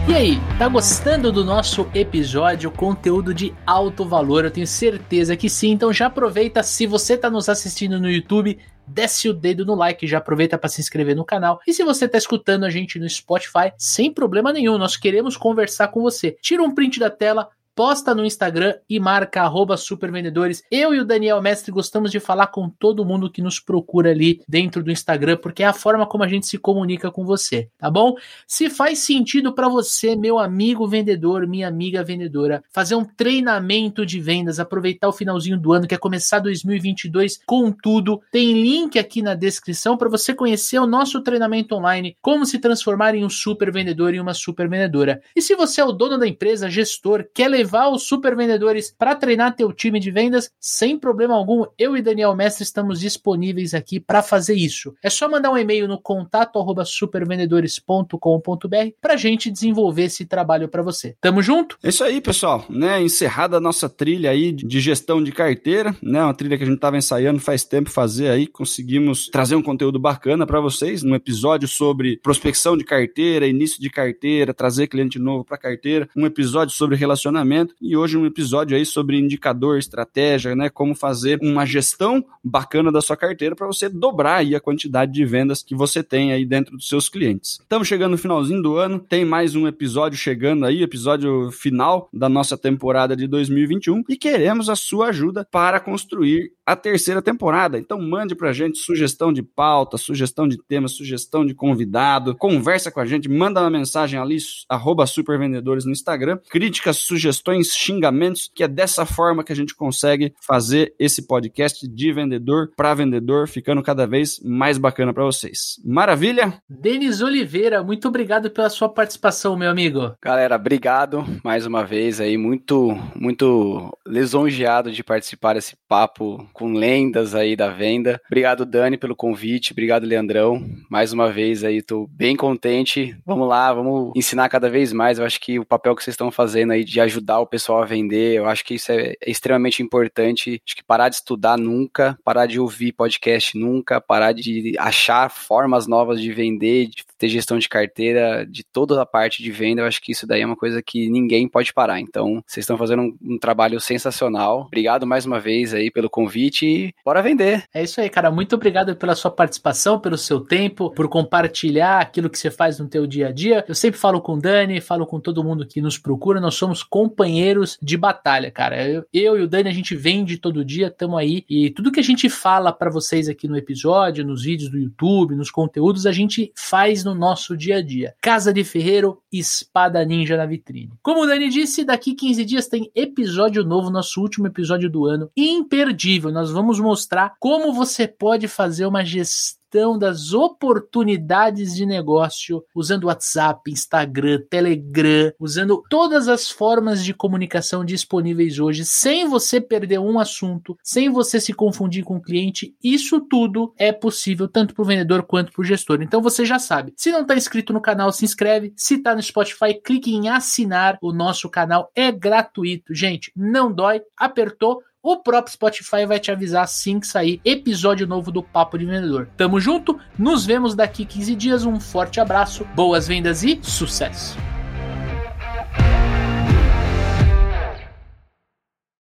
E 0.10 0.14
aí, 0.14 0.42
tá 0.58 0.70
gostando 0.70 1.34
do 1.34 1.44
nosso 1.44 1.86
episódio? 1.94 2.72
Conteúdo 2.72 3.34
de 3.34 3.54
alto 3.66 4.06
valor, 4.06 4.46
eu 4.46 4.52
tenho 4.52 4.66
certeza 4.66 5.36
que 5.36 5.50
sim. 5.50 5.72
Então 5.72 5.92
já 5.92 6.06
aproveita, 6.06 6.64
se 6.64 6.88
você 6.88 7.18
tá 7.18 7.30
nos 7.30 7.50
assistindo 7.50 8.00
no 8.00 8.10
YouTube, 8.10 8.58
desce 8.88 9.30
o 9.30 9.34
dedo 9.34 9.66
no 9.66 9.76
like, 9.76 10.08
já 10.08 10.18
aproveita 10.18 10.58
para 10.58 10.70
se 10.70 10.82
inscrever 10.82 11.16
no 11.16 11.26
canal. 11.26 11.60
E 11.68 11.74
se 11.74 11.84
você 11.84 12.08
tá 12.08 12.18
escutando 12.18 12.64
a 12.64 12.70
gente 12.70 12.98
no 13.00 13.10
Spotify, 13.10 13.72
sem 13.78 14.12
problema 14.12 14.54
nenhum, 14.54 14.78
nós 14.78 14.96
queremos 14.96 15.36
conversar 15.36 15.90
com 15.90 16.02
você. 16.02 16.38
Tira 16.42 16.64
um 16.64 16.74
print 16.74 17.00
da 17.00 17.10
tela, 17.10 17.50
posta 17.78 18.16
no 18.16 18.26
Instagram 18.26 18.74
e 18.90 19.00
marca 19.00 19.44
arroba 19.44 19.78
supervendedores. 19.78 20.64
Eu 20.72 20.96
e 20.96 21.00
o 21.00 21.06
Daniel 21.06 21.40
Mestre 21.44 21.72
gostamos 21.72 22.10
de 22.10 22.20
falar 22.20 22.48
com 22.48 22.68
todo 22.68 23.06
mundo 23.06 23.30
que 23.30 23.40
nos 23.40 23.60
procura 23.60 24.10
ali 24.10 24.42
dentro 24.48 24.84
do 24.84 24.90
Instagram, 24.90 25.38
porque 25.38 25.62
é 25.62 25.68
a 25.68 25.74
forma 25.74 26.08
como 26.08 26.24
a 26.24 26.28
gente 26.28 26.48
se 26.48 26.58
comunica 26.58 27.12
com 27.12 27.24
você, 27.24 27.70
tá 27.78 27.92
bom? 27.92 28.16
Se 28.48 28.68
faz 28.68 28.98
sentido 28.98 29.54
para 29.54 29.70
você, 29.70 30.16
meu 30.16 30.40
amigo 30.40 30.88
vendedor, 30.88 31.46
minha 31.46 31.68
amiga 31.68 32.04
vendedora, 32.04 32.64
fazer 32.72 32.96
um 32.96 33.06
treinamento 33.06 34.04
de 34.08 34.20
vendas, 34.20 34.60
aproveitar 34.60 35.08
o 35.08 35.14
finalzinho 35.14 35.60
do 35.60 35.72
ano, 35.72 35.86
que 35.86 35.94
é 35.94 36.00
começar 36.00 36.40
2022 36.40 37.42
com 37.46 37.72
tudo, 37.72 38.20
tem 38.32 38.60
link 38.60 38.98
aqui 38.98 39.22
na 39.22 39.36
descrição 39.36 39.96
para 39.96 40.10
você 40.10 40.34
conhecer 40.34 40.80
o 40.80 40.88
nosso 40.88 41.22
treinamento 41.22 41.76
online, 41.76 42.18
como 42.24 42.44
se 42.44 42.58
transformar 42.58 43.14
em 43.14 43.24
um 43.24 43.30
super 43.30 43.72
vendedor 43.72 44.16
e 44.16 44.20
uma 44.20 44.34
super 44.34 44.68
vendedora. 44.68 45.22
E 45.36 45.44
se 45.44 45.54
você 45.54 45.80
é 45.80 45.86
o 45.86 45.92
dono 45.92 46.18
da 46.18 46.28
empresa, 46.28 46.72
gestor, 46.72 47.24
quer 47.36 47.48
levar 47.48 47.67
levar 47.68 47.90
os 47.90 48.08
super 48.08 48.34
vendedores 48.34 48.96
para 48.98 49.14
treinar 49.14 49.54
teu 49.54 49.74
time 49.74 50.00
de 50.00 50.10
vendas 50.10 50.50
sem 50.58 50.98
problema 50.98 51.36
algum. 51.36 51.66
Eu 51.78 51.98
e 51.98 52.02
Daniel 52.02 52.34
Mestre 52.34 52.64
estamos 52.64 53.02
disponíveis 53.02 53.74
aqui 53.74 54.00
para 54.00 54.24
fazer 54.24 54.56
isso. 54.56 54.96
É 55.04 55.10
só 55.10 55.30
mandar 55.30 55.52
um 55.52 55.58
e-mail 55.58 55.86
no 55.86 56.00
contato@supervendedores.com.br 56.00 58.92
para 59.02 59.18
gente 59.18 59.52
desenvolver 59.52 60.04
esse 60.04 60.26
trabalho 60.26 60.70
para 60.70 60.82
você. 60.82 61.14
Tamo 61.20 61.42
junto? 61.42 61.78
É 61.84 61.90
isso 61.90 62.06
aí, 62.06 62.22
pessoal, 62.22 62.64
né? 62.70 63.02
Encerrada 63.02 63.58
a 63.58 63.60
nossa 63.60 63.90
trilha 63.90 64.32
aí 64.32 64.54
de 64.54 64.80
gestão 64.80 65.22
de 65.22 65.34
carteira, 65.34 65.94
né? 66.02 66.24
Uma 66.24 66.34
trilha 66.34 66.58
que 66.58 66.64
a 66.64 66.68
gente 66.68 66.78
estava 66.78 66.96
ensaiando 66.96 67.42
faz 67.42 67.66
tempo 67.66 67.90
fazer 67.90 68.30
aí, 68.30 68.48
conseguimos 68.48 69.28
trazer 69.28 69.56
um 69.56 69.62
conteúdo 69.62 70.00
bacana 70.00 70.48
para 70.48 70.62
vocês, 70.62 71.04
um 71.04 71.16
episódio 71.16 71.68
sobre 71.68 72.18
prospecção 72.24 72.78
de 72.78 72.86
carteira, 72.86 73.46
início 73.46 73.82
de 73.82 73.90
carteira, 73.90 74.54
trazer 74.54 74.88
cliente 74.88 75.20
novo 75.20 75.44
para 75.44 75.58
carteira, 75.58 76.08
um 76.16 76.26
episódio 76.26 76.74
sobre 76.74 76.96
relacionamento 76.96 77.57
e 77.82 77.96
hoje 77.96 78.18
um 78.18 78.26
episódio 78.26 78.76
aí 78.76 78.86
sobre 78.86 79.18
indicador, 79.18 79.78
estratégia, 79.78 80.56
né, 80.56 80.70
como 80.70 80.94
fazer 80.94 81.40
uma 81.42 81.66
gestão 81.66 82.24
bacana 82.44 82.92
da 82.92 83.02
sua 83.02 83.16
carteira 83.16 83.56
para 83.56 83.68
você 83.68 83.88
dobrar 83.90 84.38
aí 84.38 84.56
a 84.56 84.60
quantidade 84.60 85.12
de 85.12 85.26
vendas 85.26 85.64
que 85.64 85.76
você 85.76 86.04
tem 86.04 86.32
aí 86.32 86.46
dentro 86.46 86.76
dos 86.76 86.88
seus 86.88 87.10
clientes. 87.10 87.60
Estamos 87.62 87.88
chegando 87.88 88.12
no 88.12 88.18
finalzinho 88.18 88.62
do 88.62 88.78
ano, 88.78 89.00
tem 89.00 89.24
mais 89.24 89.56
um 89.56 89.68
episódio 89.68 90.18
chegando 90.18 90.66
aí, 90.66 90.84
episódio 90.84 91.52
final 91.52 92.10
da 92.12 92.28
nossa 92.28 92.58
temporada 92.58 93.16
de 93.16 93.28
2021 93.28 94.04
e 94.10 94.18
queremos 94.18 94.70
a 94.70 94.76
sua 94.76 95.08
ajuda 95.08 95.48
para 95.50 95.80
construir 95.80 96.52
a 96.66 96.76
terceira 96.76 97.22
temporada. 97.22 97.80
Então 97.80 98.02
mande 98.02 98.36
pra 98.36 98.52
gente 98.52 98.78
sugestão 98.80 99.32
de 99.32 99.42
pauta, 99.42 99.98
sugestão 99.98 100.48
de 100.48 100.58
tema, 100.58 100.90
sugestão 100.90 101.46
de 101.46 101.54
convidado, 101.54 102.36
conversa 102.36 102.92
com 102.92 103.00
a 103.00 103.06
gente, 103.06 103.30
manda 103.30 103.62
uma 103.62 103.70
mensagem 103.70 104.20
ali, 104.20 104.38
arroba 104.68 105.06
supervendedores 105.06 105.86
no 105.86 105.92
Instagram, 105.92 106.38
críticas, 106.50 106.98
sugestões 106.98 107.47
sugestões, 107.48 107.74
xingamentos, 107.74 108.52
que 108.54 108.64
é 108.64 108.68
dessa 108.68 109.06
forma 109.06 109.44
que 109.44 109.54
a 109.54 109.56
gente 109.56 109.76
consegue 109.76 110.34
fazer 110.46 110.94
esse 111.00 111.26
podcast 111.26 111.88
de 111.88 112.12
vendedor 112.12 112.72
para 112.76 112.94
vendedor, 112.94 113.48
ficando 113.48 113.82
cada 113.82 114.06
vez 114.06 114.40
mais 114.44 114.78
bacana 114.78 115.14
para 115.14 115.24
vocês. 115.24 115.80
Maravilha? 115.86 116.62
Denis 116.70 117.22
Oliveira, 117.22 117.84
muito 117.84 118.08
obrigado 118.08 118.50
pela 118.52 118.70
sua 118.70 118.90
participação, 118.90 119.56
meu 119.56 119.70
amigo. 119.70 120.14
Galera, 120.22 120.56
obrigado 120.56 121.26
mais 121.44 121.66
uma 121.66 121.86
vez 121.86 122.20
aí, 122.20 122.38
muito, 122.38 122.98
muito 123.16 123.98
lisonjeado 124.06 124.92
de 124.92 125.04
participar 125.04 125.54
desse 125.54 125.76
papo 125.88 126.48
com 126.54 126.74
lendas 126.74 127.34
aí 127.34 127.56
da 127.56 127.70
venda. 127.70 128.20
Obrigado, 128.26 128.66
Dani, 128.66 128.98
pelo 128.98 129.16
convite, 129.16 129.72
obrigado, 129.72 130.06
Leandrão. 130.06 130.64
Mais 130.90 131.14
uma 131.14 131.32
vez 131.32 131.64
aí, 131.64 131.82
tô 131.82 132.08
bem 132.12 132.36
contente. 132.36 133.18
Vamos 133.26 133.48
lá, 133.48 133.74
vamos 133.74 134.12
ensinar 134.16 134.50
cada 134.50 134.70
vez 134.70 134.92
mais. 134.92 135.20
Eu 135.20 135.26
acho 135.26 135.40
que 135.40 135.60
o 135.60 135.66
papel 135.66 135.96
que 135.96 136.04
vocês 136.04 136.14
estão 136.14 136.32
fazendo 136.32 136.72
aí 136.72 136.84
de 136.84 137.00
ajudar 137.00 137.37
ajudar 137.38 137.40
o 137.40 137.48
pessoal 137.48 137.82
a 137.82 137.86
vender. 137.86 138.38
Eu 138.38 138.48
acho 138.48 138.64
que 138.66 138.76
isso 138.76 138.92
é, 138.92 139.14
é 139.22 139.32
extremamente 139.32 139.82
importante. 139.82 140.62
Acho 140.66 140.76
que 140.76 140.84
parar 140.84 141.10
de 141.10 141.16
estudar 141.16 141.58
nunca, 141.58 142.18
parar 142.24 142.46
de 142.46 142.60
ouvir 142.60 142.92
podcast 142.92 143.58
nunca, 143.58 144.02
parar 144.02 144.34
de 144.34 144.76
achar 144.80 145.30
formas 145.30 145.88
novas 145.88 146.20
de 146.22 146.32
vender, 146.32 146.88
de 146.88 147.04
ter 147.18 147.30
gestão 147.30 147.58
de 147.58 147.70
carteira, 147.70 148.46
de 148.46 148.64
toda 148.64 149.02
a 149.02 149.06
parte 149.06 149.42
de 149.42 149.52
venda. 149.52 149.82
Eu 149.82 149.86
acho 149.86 150.02
que 150.02 150.12
isso 150.12 150.28
daí 150.28 150.42
é 150.42 150.46
uma 150.46 150.56
coisa 150.56 150.82
que 150.82 151.10
ninguém 151.10 151.48
pode 151.48 151.74
parar. 151.74 152.00
Então, 152.00 152.44
vocês 152.46 152.64
estão 152.64 152.78
fazendo 152.78 153.04
um, 153.04 153.18
um 153.22 153.40
trabalho 153.40 153.80
sensacional. 153.80 154.62
Obrigado 154.68 155.06
mais 155.06 155.26
uma 155.26 155.40
vez 155.40 155.74
aí 155.74 155.92
pelo 155.92 156.10
convite 156.10 156.66
e 156.66 156.94
bora 157.06 157.22
vender. 157.22 157.64
É 157.74 157.84
isso 157.84 158.02
aí, 158.02 158.10
cara. 158.10 158.32
Muito 158.32 158.56
obrigado 158.56 158.96
pela 158.96 159.16
sua 159.16 159.32
participação, 159.32 160.00
pelo 160.00 160.18
seu 160.18 160.40
tempo, 160.42 160.92
por 160.92 161.08
compartilhar 161.08 162.00
aquilo 162.00 162.30
que 162.30 162.38
você 162.38 162.52
faz 162.52 162.80
no 162.80 162.88
teu 162.88 163.06
dia 163.08 163.28
a 163.28 163.32
dia. 163.32 163.66
Eu 163.68 163.76
sempre 163.76 164.00
falo 164.00 164.22
com 164.22 164.34
o 164.34 164.40
Dani, 164.40 164.82
falo 164.82 165.06
com 165.06 165.20
todo 165.20 165.44
mundo 165.44 165.66
que 165.66 165.82
nos 165.82 165.98
procura. 165.98 166.40
Nós 166.40 166.56
somos 166.56 166.84
companheiros 166.84 167.17
companheiros 167.18 167.80
de 167.82 167.98
batalha, 167.98 168.52
cara. 168.52 168.88
Eu, 168.88 169.04
eu 169.12 169.40
e 169.40 169.42
o 169.42 169.48
Dani, 169.48 169.68
a 169.68 169.74
gente 169.74 169.96
vende 169.96 170.38
todo 170.38 170.64
dia, 170.64 170.92
tamo 170.92 171.18
aí. 171.18 171.44
E 171.50 171.72
tudo 171.72 171.92
que 171.92 172.00
a 172.00 172.04
gente 172.04 172.30
fala 172.30 172.72
para 172.72 172.92
vocês 172.92 173.28
aqui 173.28 173.48
no 173.48 173.58
episódio, 173.58 174.24
nos 174.24 174.44
vídeos 174.44 174.70
do 174.70 174.78
YouTube, 174.78 175.36
nos 175.36 175.50
conteúdos, 175.50 176.06
a 176.06 176.12
gente 176.12 176.52
faz 176.56 177.04
no 177.04 177.16
nosso 177.16 177.58
dia 177.58 177.78
a 177.78 177.82
dia. 177.82 178.14
Casa 178.22 178.54
de 178.54 178.64
Ferreiro, 178.64 179.20
espada 179.34 180.06
ninja 180.06 180.38
na 180.38 180.46
vitrine. 180.46 180.94
Como 181.02 181.24
o 181.24 181.26
Dani 181.26 181.50
disse, 181.50 181.84
daqui 181.84 182.14
15 182.14 182.46
dias 182.46 182.68
tem 182.68 182.92
episódio 182.94 183.64
novo, 183.64 183.90
nosso 183.90 184.22
último 184.22 184.46
episódio 184.46 184.90
do 184.90 185.08
ano. 185.08 185.32
Imperdível. 185.36 186.32
Nós 186.32 186.52
vamos 186.52 186.80
mostrar 186.80 187.34
como 187.40 187.74
você 187.74 188.08
pode 188.08 188.48
fazer 188.48 188.86
uma 188.86 189.04
gestão 189.04 189.67
gestão 189.68 189.98
das 189.98 190.34
oportunidades 190.34 191.76
de 191.76 191.86
negócio 191.86 192.64
usando 192.74 193.06
WhatsApp, 193.06 193.70
Instagram, 193.70 194.42
Telegram, 194.50 195.34
usando 195.40 195.84
todas 195.90 196.28
as 196.28 196.50
formas 196.50 197.04
de 197.04 197.14
comunicação 197.14 197.84
disponíveis 197.84 198.60
hoje, 198.60 198.86
sem 198.86 199.28
você 199.28 199.60
perder 199.60 200.00
um 200.00 200.20
assunto, 200.20 200.78
sem 200.82 201.10
você 201.10 201.40
se 201.40 201.54
confundir 201.54 202.04
com 202.04 202.16
o 202.16 202.22
cliente. 202.22 202.74
Isso 202.82 203.20
tudo 203.20 203.74
é 203.78 203.92
possível 203.92 204.48
tanto 204.48 204.74
para 204.74 204.82
o 204.82 204.86
vendedor 204.86 205.24
quanto 205.24 205.52
para 205.52 205.62
o 205.62 205.66
gestor. 205.66 206.02
Então 206.02 206.22
você 206.22 206.46
já 206.46 206.58
sabe. 206.58 206.94
Se 206.96 207.12
não 207.12 207.22
está 207.22 207.36
inscrito 207.36 207.74
no 207.74 207.82
canal, 207.82 208.12
se 208.12 208.24
inscreve. 208.24 208.74
Se 208.76 208.96
está 208.96 209.14
no 209.14 209.22
Spotify, 209.22 209.74
clique 209.84 210.14
em 210.14 210.30
assinar 210.30 210.98
o 211.02 211.12
nosso 211.12 211.50
canal. 211.50 211.92
É 211.94 212.12
gratuito, 212.12 212.94
gente. 212.94 213.32
Não 213.36 213.72
dói. 213.72 214.02
Apertou 214.16 214.82
o 215.12 215.16
próprio 215.16 215.54
Spotify 215.54 216.06
vai 216.06 216.20
te 216.20 216.32
avisar 216.32 216.64
assim 216.64 217.00
que 217.00 217.08
sair 217.08 217.40
episódio 217.46 218.06
novo 218.06 218.30
do 218.30 218.44
Papo 218.44 218.78
de 218.78 218.86
Vendedor. 218.86 219.30
Tamo 219.38 219.58
junto, 219.58 219.98
nos 220.20 220.46
vemos 220.46 220.76
daqui 220.76 221.06
15 221.06 221.36
dias. 221.36 221.66
Um 221.66 221.80
forte 221.80 222.20
abraço, 222.20 222.66
boas 222.76 223.08
vendas 223.08 223.42
e 223.42 223.58
sucesso! 223.62 224.57